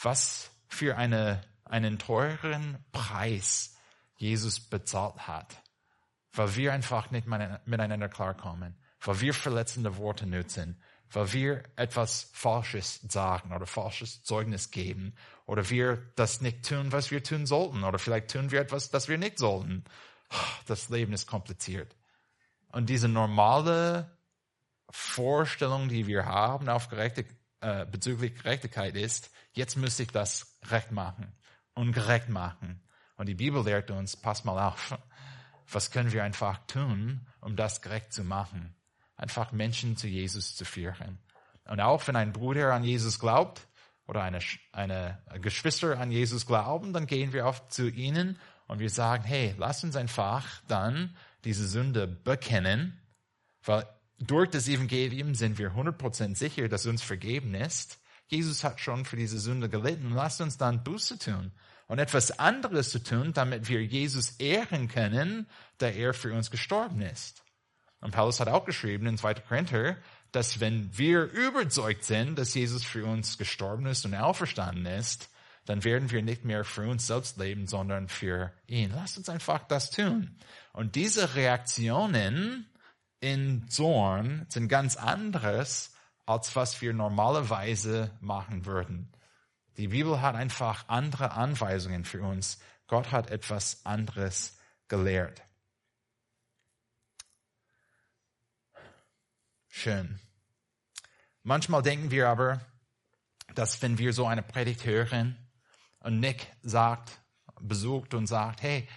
was 0.02 0.52
für 0.68 0.98
eine, 0.98 1.42
einen 1.72 1.98
teuren 1.98 2.84
Preis 2.92 3.76
Jesus 4.16 4.60
bezahlt 4.60 5.28
hat, 5.28 5.64
weil 6.34 6.56
wir 6.56 6.74
einfach 6.74 7.12
nicht 7.12 7.28
miteinander 7.28 8.10
klarkommen, 8.10 8.76
weil 9.00 9.22
wir 9.22 9.34
verletzende 9.34 9.98
Worte 9.98 10.28
nutzen, 10.28 10.82
weil 11.10 11.32
wir 11.34 11.64
etwas 11.78 12.30
Falsches 12.34 13.02
sagen 13.08 13.54
oder 13.54 13.66
falsches 13.66 14.24
Zeugnis 14.24 14.72
geben. 14.72 15.16
Oder 15.46 15.70
wir 15.70 15.98
das 16.16 16.40
nicht 16.42 16.68
tun, 16.68 16.92
was 16.92 17.12
wir 17.12 17.24
tun 17.24 17.46
sollten. 17.46 17.84
Oder 17.84 18.00
vielleicht 18.00 18.32
tun 18.32 18.52
wir 18.52 18.62
etwas, 18.62 18.92
das 18.92 19.10
wir 19.10 19.18
nicht 19.18 19.38
sollten. 19.38 19.84
Das 20.68 20.88
Leben 20.90 21.12
ist 21.12 21.28
kompliziert. 21.28 21.94
Und 22.70 22.90
diese 22.90 23.10
normale 23.10 24.18
Vorstellung, 24.90 25.90
die 25.90 26.08
wir 26.08 26.26
haben 26.26 26.70
auf 26.70 26.90
äh, 26.94 27.86
bezüglich 27.86 28.36
Gerechtigkeit 28.36 28.96
ist, 28.96 29.32
jetzt 29.52 29.76
müsste 29.76 30.04
ich 30.04 30.12
das 30.12 30.58
recht 30.70 30.92
machen 30.92 31.34
und 31.74 31.94
gerecht 31.94 32.30
machen. 32.30 32.82
Und 33.18 33.28
die 33.28 33.36
Bibel 33.36 33.64
lehrt 33.64 33.92
uns, 33.92 34.16
pass 34.16 34.44
mal 34.44 34.68
auf, 34.68 34.98
was 35.72 35.92
können 35.92 36.12
wir 36.12 36.24
einfach 36.24 36.60
tun, 36.68 37.28
um 37.40 37.56
das 37.56 37.82
gerecht 37.82 38.14
zu 38.14 38.24
machen? 38.24 38.76
Einfach 39.16 39.52
Menschen 39.52 39.96
zu 39.98 40.08
Jesus 40.08 40.56
zu 40.56 40.66
führen. 40.66 41.20
Und 41.66 41.80
auch 41.80 42.08
wenn 42.08 42.16
ein 42.16 42.34
Bruder 42.34 42.74
an 42.74 42.84
Jesus 42.84 43.20
glaubt 43.20 43.68
oder 44.08 44.24
eine, 44.24 44.40
eine 44.72 45.20
Geschwister 45.42 46.00
an 46.00 46.12
Jesus 46.12 46.46
glauben, 46.46 46.94
dann 46.94 47.08
gehen 47.08 47.32
wir 47.32 47.46
oft 47.46 47.72
zu 47.72 47.88
ihnen 47.88 48.40
und 48.68 48.80
wir 48.80 48.90
sagen, 48.90 49.24
hey, 49.24 49.56
lass 49.58 49.84
uns 49.84 49.96
einfach 49.96 50.46
dann 50.68 51.16
diese 51.44 51.68
Sünde 51.68 52.08
bekennen, 52.08 53.00
weil 53.64 53.88
durch 54.20 54.50
das 54.50 54.68
Evangelium 54.68 55.36
sind 55.36 55.58
wir 55.58 55.72
100% 55.72 56.36
sicher, 56.36 56.68
dass 56.68 56.86
uns 56.86 57.02
vergeben 57.02 57.56
ist. 57.56 58.01
Jesus 58.32 58.64
hat 58.64 58.80
schon 58.80 59.04
für 59.04 59.18
diese 59.18 59.40
Sünde 59.40 59.68
gelitten. 59.68 60.14
Lasst 60.16 60.40
uns 60.40 60.58
dann 60.58 60.84
Buße 60.84 61.20
tun 61.20 61.52
und 61.88 62.00
etwas 62.00 62.40
anderes 62.40 62.90
zu 62.90 63.04
tun, 63.04 63.34
damit 63.34 63.68
wir 63.68 63.84
Jesus 63.84 64.38
ehren 64.40 64.88
können, 64.88 65.48
da 65.78 65.88
er 65.88 66.14
für 66.14 66.34
uns 66.34 66.50
gestorben 66.50 67.02
ist. 67.02 67.44
Und 68.00 68.12
Paulus 68.12 68.40
hat 68.40 68.48
auch 68.48 68.64
geschrieben 68.64 69.06
in 69.06 69.18
2. 69.18 69.34
Korinther, 69.36 69.98
dass 70.32 70.62
wenn 70.62 70.98
wir 70.98 71.24
überzeugt 71.24 72.06
sind, 72.06 72.40
dass 72.40 72.54
Jesus 72.54 72.86
für 72.86 73.06
uns 73.06 73.38
gestorben 73.38 73.86
ist 73.86 74.06
und 74.06 74.16
auferstanden 74.16 74.86
ist, 74.86 75.30
dann 75.66 75.84
werden 75.84 76.10
wir 76.10 76.24
nicht 76.24 76.46
mehr 76.46 76.64
für 76.64 76.90
uns 76.90 77.08
selbst 77.08 77.38
leben, 77.38 77.68
sondern 77.68 78.08
für 78.08 78.54
ihn. 78.66 78.92
Lasst 78.96 79.18
uns 79.18 79.28
einfach 79.28 79.68
das 79.68 79.92
tun. 79.92 80.38
Und 80.72 80.96
diese 80.96 81.36
Reaktionen 81.36 82.66
in 83.20 83.68
Zorn 83.68 84.46
sind 84.48 84.70
ganz 84.70 84.96
anderes, 84.96 85.91
als 86.32 86.56
was 86.56 86.82
wir 86.82 86.94
normalerweise 86.94 88.12
machen 88.22 88.66
würden. 88.66 89.12
Die 89.78 89.90
Bibel 89.90 90.22
hat 90.22 90.36
einfach 90.36 90.88
andere 90.88 91.32
Anweisungen 91.32 92.06
für 92.06 92.22
uns. 92.22 92.60
Gott 92.88 93.12
hat 93.12 93.30
etwas 93.30 93.86
anderes 93.86 94.58
gelehrt. 94.88 95.42
Schön. 99.68 100.20
Manchmal 101.44 101.82
denken 101.82 102.12
wir 102.12 102.30
aber, 102.30 102.62
dass 103.56 103.82
wenn 103.82 103.98
wir 103.98 104.14
so 104.14 104.28
eine 104.28 104.44
Predigt 104.44 104.86
hören 104.86 105.38
und 106.00 106.20
Nick 106.20 106.48
sagt, 106.62 107.20
besucht 107.60 108.14
und 108.14 108.28
sagt, 108.28 108.62
hey, 108.62 108.88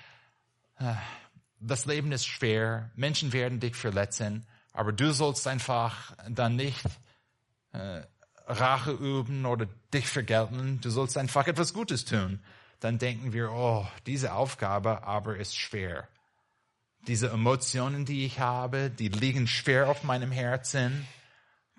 das 1.59 1.87
Leben 1.87 2.13
ist 2.13 2.27
schwer, 2.27 2.91
Menschen 2.97 3.33
werden 3.33 3.61
dich 3.61 3.77
verletzen, 3.77 4.47
aber 4.73 4.93
du 4.93 5.13
sollst 5.13 5.47
einfach 5.47 6.17
dann 6.29 6.57
nicht 6.57 6.85
äh, 7.75 8.03
Rache 8.47 8.93
üben 8.93 9.47
oder 9.47 9.67
dich 9.93 10.07
vergelten, 10.07 10.81
du 10.81 10.91
sollst 10.91 11.17
einfach 11.17 11.47
etwas 11.47 11.73
Gutes 11.73 12.05
tun. 12.05 12.41
Dann 12.81 12.99
denken 12.99 13.33
wir, 13.33 13.51
oh, 13.51 13.87
diese 14.07 14.35
Aufgabe 14.35 15.05
aber 15.05 15.37
ist 15.37 15.57
schwer. 15.57 16.09
Diese 17.07 17.31
Emotionen, 17.31 18.05
die 18.05 18.27
ich 18.27 18.41
habe, 18.41 18.91
die 18.91 19.09
liegen 19.09 19.47
schwer 19.47 19.89
auf 19.89 20.05
meinem 20.05 20.31
Herzen. 20.31 21.07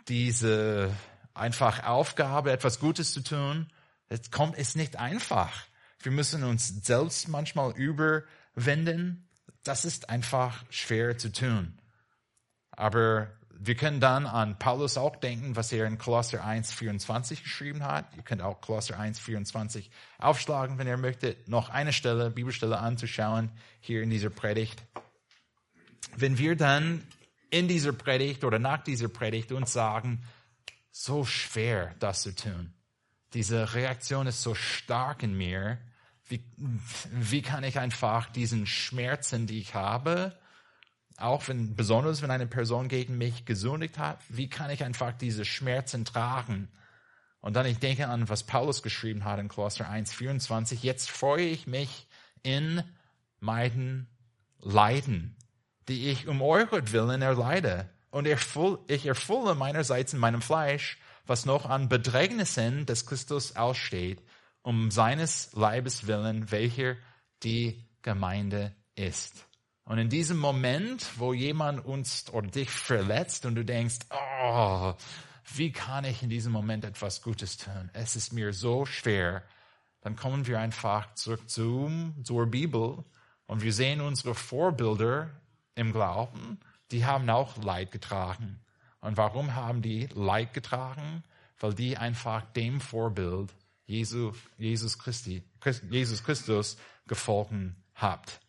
Diese 0.08 0.92
einfach 1.34 1.84
Aufgabe, 1.84 2.52
etwas 2.52 2.80
Gutes 2.80 3.14
zu 3.14 3.22
tun, 3.22 3.72
es 4.08 4.32
kommt, 4.32 4.58
ist 4.58 4.76
nicht 4.76 4.98
einfach. 4.98 5.52
Wir 6.00 6.12
müssen 6.12 6.44
uns 6.44 6.68
selbst 6.86 7.28
manchmal 7.28 7.72
überwinden. 7.72 9.28
Das 9.64 9.86
ist 9.86 10.10
einfach 10.10 10.64
schwer 10.70 11.18
zu 11.18 11.32
tun. 11.32 11.80
Aber 12.72 13.28
wir 13.60 13.76
können 13.76 14.00
dann 14.00 14.26
an 14.26 14.60
Paulus 14.60 14.98
auch 14.98 15.16
denken, 15.16 15.56
was 15.56 15.72
er 15.72 15.86
in 15.86 15.98
Kolosser 15.98 16.44
1, 16.44 16.74
24 16.74 17.44
geschrieben 17.44 17.84
hat. 17.84 18.06
Ihr 18.16 18.24
könnt 18.24 18.42
auch 18.42 18.62
Kolosser 18.62 19.00
1, 19.00 19.20
24 19.20 19.90
aufschlagen, 20.18 20.78
wenn 20.78 20.88
ihr 20.88 20.98
möchtet, 20.98 21.48
noch 21.48 21.70
eine 21.70 21.94
Stelle, 21.94 22.30
Bibelstelle 22.30 22.80
anzuschauen, 22.80 23.52
hier 23.80 24.02
in 24.04 24.10
dieser 24.10 24.30
Predigt. 24.30 24.84
Wenn 26.16 26.38
wir 26.38 26.56
dann 26.56 27.04
in 27.50 27.68
dieser 27.68 27.94
Predigt 27.94 28.44
oder 28.44 28.60
nach 28.60 28.84
dieser 28.84 29.08
Predigt 29.08 29.52
uns 29.52 29.72
sagen, 29.72 30.24
so 30.92 31.26
schwer 31.26 31.96
das 32.00 32.22
zu 32.22 32.36
tun. 32.36 32.74
Diese 33.34 33.74
Reaktion 33.74 34.28
ist 34.28 34.42
so 34.42 34.56
stark 34.56 35.24
in 35.24 35.34
mir. 35.34 35.78
Wie, 36.28 36.44
wie 37.12 37.42
kann 37.42 37.64
ich 37.64 37.80
einfach 37.80 38.30
diesen 38.30 38.66
Schmerzen, 38.66 39.46
die 39.46 39.60
ich 39.60 39.76
habe, 39.76 40.38
auch 41.18 41.48
wenn, 41.48 41.76
besonders 41.76 42.22
wenn 42.22 42.32
eine 42.32 42.48
Person 42.48 42.88
gegen 42.88 43.18
mich 43.18 43.46
gesündigt 43.46 43.98
hat, 43.98 44.20
wie 44.30 44.50
kann 44.50 44.70
ich 44.70 44.84
einfach 44.84 45.14
diese 45.14 45.46
Schmerzen 45.46 46.06
tragen? 46.06 46.70
Und 47.40 47.56
dann 47.56 47.66
ich 47.66 47.80
denke 47.80 48.08
an, 48.08 48.28
was 48.28 48.44
Paulus 48.44 48.82
geschrieben 48.82 49.24
hat 49.24 49.40
in 49.40 49.48
Kolosser 49.48 49.88
1, 49.88 50.14
24. 50.14 50.82
Jetzt 50.84 51.10
freue 51.10 51.46
ich 51.46 51.68
mich 51.68 52.08
in 52.42 52.84
meinen 53.40 54.08
Leiden, 54.60 55.38
die 55.88 56.10
ich 56.10 56.28
um 56.28 56.42
euretwillen 56.42 57.22
erleide. 57.22 57.90
Und 58.10 58.28
ich 58.28 59.06
erfülle 59.06 59.56
meinerseits 59.56 60.14
in 60.14 60.20
meinem 60.20 60.42
Fleisch, 60.42 60.98
was 61.28 61.46
noch 61.46 61.70
an 61.70 61.88
Bedrängnissen 61.90 62.86
des 62.86 63.06
Christus 63.06 63.56
aussteht, 63.56 64.24
um 64.62 64.90
seines 64.90 65.54
Leibes 65.54 66.08
willen, 66.08 66.50
welcher 66.52 66.96
die 67.44 67.84
Gemeinde 68.02 68.76
ist. 68.96 69.46
Und 69.86 70.00
in 70.00 70.10
diesem 70.10 70.38
Moment, 70.38 71.08
wo 71.20 71.34
jemand 71.34 71.86
uns 71.86 72.26
oder 72.34 72.48
dich 72.48 72.72
verletzt 72.72 73.46
und 73.46 73.56
du 73.56 73.64
denkst, 73.64 74.00
oh, 74.10 74.94
wie 75.54 75.72
kann 75.72 76.06
ich 76.06 76.24
in 76.24 76.30
diesem 76.30 76.52
Moment 76.52 76.84
etwas 76.84 77.22
Gutes 77.22 77.58
tun? 77.58 77.92
Es 77.94 78.16
ist 78.16 78.34
mir 78.34 78.52
so 78.52 78.86
schwer. 78.86 79.44
Dann 80.02 80.16
kommen 80.16 80.48
wir 80.48 80.60
einfach 80.60 81.14
zurück 81.14 81.48
zu, 81.50 82.14
zur 82.24 82.48
Bibel 82.48 83.04
und 83.46 83.62
wir 83.62 83.74
sehen 83.74 84.02
unsere 84.02 84.34
Vorbilder 84.34 85.30
im 85.76 85.94
Glauben, 85.94 86.60
die 86.92 87.06
haben 87.06 87.30
auch 87.30 87.58
Leid 87.58 87.92
getragen. 87.92 88.60
Und 89.02 89.18
warum 89.18 89.54
haben 89.54 89.84
die 89.84 90.08
Leid 90.14 90.54
getragen? 90.54 91.24
Weil 91.60 91.76
die 91.76 91.96
einfach 91.96 92.42
dem 92.54 92.82
Vorbild 92.82 93.54
Jesus, 93.86 94.36
Jesus, 94.58 94.98
Christi, 94.98 95.44
Jesus 95.92 96.24
Christus 96.24 96.78
gefolgt 97.08 97.54
habt. 97.94 98.40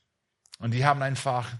Und 0.58 0.72
die 0.72 0.84
haben 0.84 1.02
einfach 1.02 1.52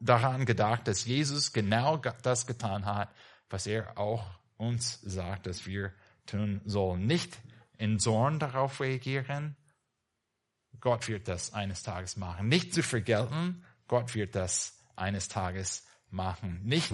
daran 0.00 0.44
gedacht, 0.44 0.88
dass 0.88 1.04
Jesus 1.04 1.52
genau 1.52 1.96
das 1.96 2.46
getan 2.46 2.84
hat, 2.84 3.14
was 3.48 3.66
er 3.66 3.98
auch 3.98 4.24
uns 4.56 5.00
sagt, 5.02 5.46
dass 5.46 5.66
wir 5.66 5.92
tun 6.26 6.60
sollen. 6.64 7.06
Nicht 7.06 7.38
in 7.78 7.98
Zorn 7.98 8.38
darauf 8.38 8.80
reagieren. 8.80 9.56
Gott 10.80 11.08
wird 11.08 11.28
das 11.28 11.52
eines 11.52 11.82
Tages 11.82 12.16
machen. 12.16 12.48
Nicht 12.48 12.74
zu 12.74 12.82
vergelten. 12.82 13.64
Gott 13.88 14.14
wird 14.14 14.34
das 14.34 14.78
eines 14.96 15.28
Tages 15.28 15.86
machen. 16.10 16.60
Nicht 16.64 16.92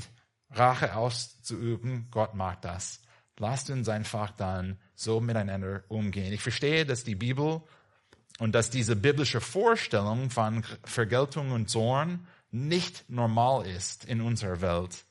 Rache 0.51 0.95
auszuüben. 0.97 2.09
Gott 2.11 2.35
mag 2.35 2.63
das. 2.63 3.03
Lasst 3.39 3.69
uns 3.71 3.89
einfach 3.89 4.31
dann 4.31 4.79
so 4.95 5.21
miteinander 5.21 5.85
umgehen. 5.89 6.33
Ich 6.33 6.43
verstehe, 6.43 6.87
dass 6.87 7.05
die 7.05 7.17
Bibel 7.17 7.63
und 8.39 8.55
dass 8.55 8.71
diese 8.71 8.97
biblische 8.97 9.41
Vorstellung 9.41 10.31
von 10.31 10.63
Vergeltung 10.85 11.53
und 11.53 11.71
Zorn 11.71 12.27
nicht 12.51 13.09
normal 13.09 13.67
ist 13.67 14.05
in 14.05 14.21
unserer 14.21 14.61
Welt. 14.61 15.05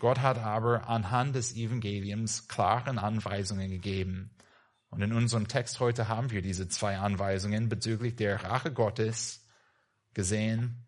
Gott 0.00 0.18
hat 0.20 0.38
aber 0.38 0.88
anhand 0.88 1.36
des 1.36 1.54
Evangeliums 1.54 2.48
klaren 2.48 2.98
Anweisungen 2.98 3.70
gegeben. 3.70 4.30
Und 4.90 5.00
in 5.00 5.12
unserem 5.12 5.48
Text 5.48 5.80
heute 5.80 6.08
haben 6.08 6.30
wir 6.30 6.42
diese 6.42 6.68
zwei 6.68 6.98
Anweisungen 6.98 7.68
bezüglich 7.68 8.16
der 8.16 8.42
Rache 8.42 8.72
Gottes 8.72 9.46
gesehen, 10.12 10.84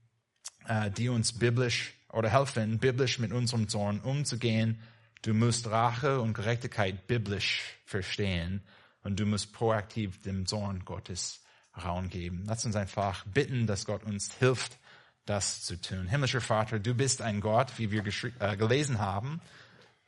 äh, 0.66 0.90
die 0.90 1.08
uns 1.08 1.38
biblisch 1.38 1.94
oder 2.12 2.28
helfen, 2.28 2.78
biblisch 2.78 3.18
mit 3.18 3.32
unserem 3.32 3.68
Zorn 3.68 4.00
umzugehen. 4.00 4.80
Du 5.22 5.32
musst 5.32 5.68
Rache 5.68 6.20
und 6.20 6.34
Gerechtigkeit 6.34 7.06
biblisch 7.06 7.78
verstehen 7.86 8.62
und 9.04 9.18
du 9.20 9.26
musst 9.26 9.52
proaktiv 9.52 10.20
dem 10.20 10.44
Zorn 10.44 10.84
Gottes 10.84 11.43
Raum 11.82 12.08
geben. 12.08 12.44
Lass 12.46 12.64
uns 12.64 12.76
einfach 12.76 13.24
bitten, 13.26 13.66
dass 13.66 13.86
Gott 13.86 14.04
uns 14.04 14.32
hilft, 14.38 14.78
das 15.26 15.62
zu 15.64 15.80
tun. 15.80 16.06
Himmlischer 16.06 16.40
Vater, 16.40 16.78
du 16.78 16.94
bist 16.94 17.22
ein 17.22 17.40
Gott, 17.40 17.78
wie 17.78 17.90
wir 17.90 18.04
äh, 18.38 18.56
gelesen 18.56 19.00
haben 19.00 19.40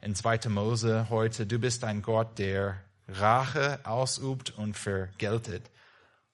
in 0.01 0.15
2. 0.15 0.49
Mose 0.49 1.09
heute. 1.11 1.47
Du 1.47 1.59
bist 1.59 1.85
ein 1.85 2.03
Gott, 2.03 2.39
der 2.39 2.81
Rache 3.09 3.81
ausübt 3.85 4.51
und 4.51 4.77
vergeltet. 4.77 5.71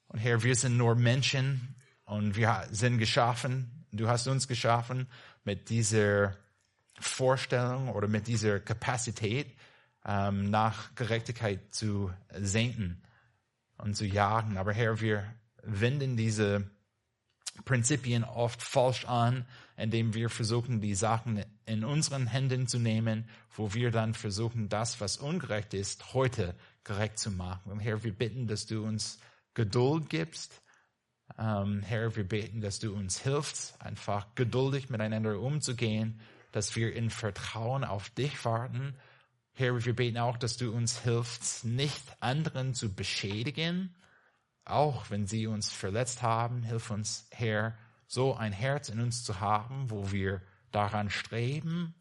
Und 0.08 0.18
Herr, 0.18 0.42
wir 0.42 0.54
sind 0.54 0.76
nur 0.76 0.94
Menschen 0.94 1.76
und 2.04 2.36
wir 2.36 2.66
sind 2.70 2.98
geschaffen. 2.98 3.86
Du 3.92 4.08
hast 4.08 4.26
uns 4.26 4.48
geschaffen 4.48 5.06
mit 5.44 5.70
dieser 5.70 6.36
Vorstellung 6.98 7.88
oder 7.88 8.08
mit 8.08 8.26
dieser 8.26 8.60
Kapazität, 8.60 9.46
ähm, 10.04 10.50
nach 10.50 10.94
Gerechtigkeit 10.94 11.74
zu 11.74 12.12
sehnen 12.38 13.02
und 13.82 13.94
zu 13.94 14.06
jagen. 14.06 14.56
Aber 14.56 14.72
Herr, 14.72 15.00
wir 15.00 15.24
wenden 15.62 16.16
diese 16.16 16.70
Prinzipien 17.64 18.24
oft 18.24 18.62
falsch 18.62 19.04
an, 19.04 19.44
indem 19.76 20.14
wir 20.14 20.30
versuchen, 20.30 20.80
die 20.80 20.94
Sachen 20.94 21.44
in 21.66 21.84
unseren 21.84 22.26
Händen 22.26 22.66
zu 22.66 22.78
nehmen, 22.78 23.28
wo 23.54 23.74
wir 23.74 23.90
dann 23.90 24.14
versuchen, 24.14 24.68
das, 24.68 25.00
was 25.00 25.18
ungerecht 25.18 25.74
ist, 25.74 26.14
heute 26.14 26.54
gerecht 26.84 27.18
zu 27.18 27.30
machen. 27.30 27.70
Und 27.70 27.80
Herr, 27.80 28.02
wir 28.04 28.12
bitten, 28.12 28.46
dass 28.46 28.66
du 28.66 28.84
uns 28.84 29.18
Geduld 29.54 30.08
gibst. 30.08 30.62
Ähm, 31.38 31.82
Herr, 31.82 32.16
wir 32.16 32.26
beten, 32.26 32.60
dass 32.60 32.78
du 32.78 32.94
uns 32.94 33.20
hilfst, 33.20 33.80
einfach 33.80 34.34
geduldig 34.34 34.88
miteinander 34.88 35.38
umzugehen, 35.38 36.20
dass 36.52 36.74
wir 36.76 36.94
in 36.94 37.10
Vertrauen 37.10 37.84
auf 37.84 38.10
dich 38.10 38.44
warten. 38.44 38.94
Herr, 39.54 39.84
wir 39.84 39.94
beten 39.94 40.18
auch, 40.18 40.38
dass 40.38 40.56
du 40.56 40.72
uns 40.72 41.00
hilfst, 41.00 41.64
nicht 41.64 42.02
anderen 42.20 42.74
zu 42.74 42.94
beschädigen, 42.94 43.94
auch 44.64 45.10
wenn 45.10 45.26
sie 45.26 45.46
uns 45.46 45.70
verletzt 45.70 46.22
haben. 46.22 46.62
Hilf 46.62 46.90
uns, 46.90 47.28
Herr, 47.30 47.76
so 48.06 48.34
ein 48.34 48.52
Herz 48.52 48.88
in 48.88 49.00
uns 49.00 49.24
zu 49.24 49.40
haben, 49.40 49.90
wo 49.90 50.10
wir 50.10 50.40
daran 50.70 51.10
streben, 51.10 51.94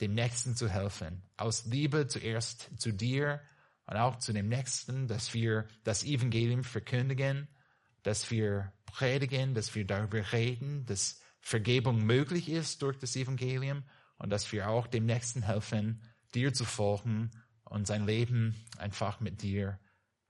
dem 0.00 0.14
Nächsten 0.14 0.54
zu 0.54 0.68
helfen. 0.68 1.22
Aus 1.36 1.64
Liebe 1.64 2.06
zuerst 2.06 2.70
zu 2.78 2.92
dir 2.92 3.40
und 3.86 3.96
auch 3.96 4.16
zu 4.16 4.32
dem 4.32 4.48
Nächsten, 4.48 5.08
dass 5.08 5.32
wir 5.32 5.66
das 5.84 6.04
Evangelium 6.04 6.62
verkündigen, 6.62 7.48
dass 8.02 8.30
wir 8.30 8.72
predigen, 8.84 9.54
dass 9.54 9.74
wir 9.74 9.86
darüber 9.86 10.32
reden, 10.32 10.84
dass 10.86 11.20
Vergebung 11.40 12.04
möglich 12.04 12.48
ist 12.48 12.82
durch 12.82 12.98
das 12.98 13.16
Evangelium 13.16 13.82
und 14.18 14.30
dass 14.30 14.52
wir 14.52 14.68
auch 14.68 14.86
dem 14.86 15.06
Nächsten 15.06 15.42
helfen, 15.42 16.02
dir 16.34 16.52
zu 16.52 16.64
folgen 16.64 17.30
und 17.64 17.86
sein 17.86 18.06
Leben 18.06 18.54
einfach 18.78 19.20
mit 19.20 19.42
dir 19.42 19.78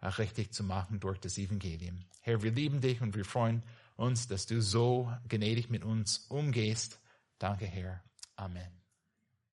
richtig 0.02 0.52
zu 0.52 0.62
machen 0.62 1.00
durch 1.00 1.18
das 1.18 1.38
Evangelium. 1.38 2.04
Herr, 2.20 2.42
wir 2.42 2.52
lieben 2.52 2.80
dich 2.80 3.00
und 3.00 3.16
wir 3.16 3.24
freuen 3.24 3.62
uns, 3.96 4.28
dass 4.28 4.46
du 4.46 4.62
so 4.62 5.12
gnädig 5.28 5.70
mit 5.70 5.84
uns 5.84 6.26
umgehst. 6.28 7.00
Danke, 7.38 7.66
Herr. 7.66 8.02
Amen. 8.36 8.77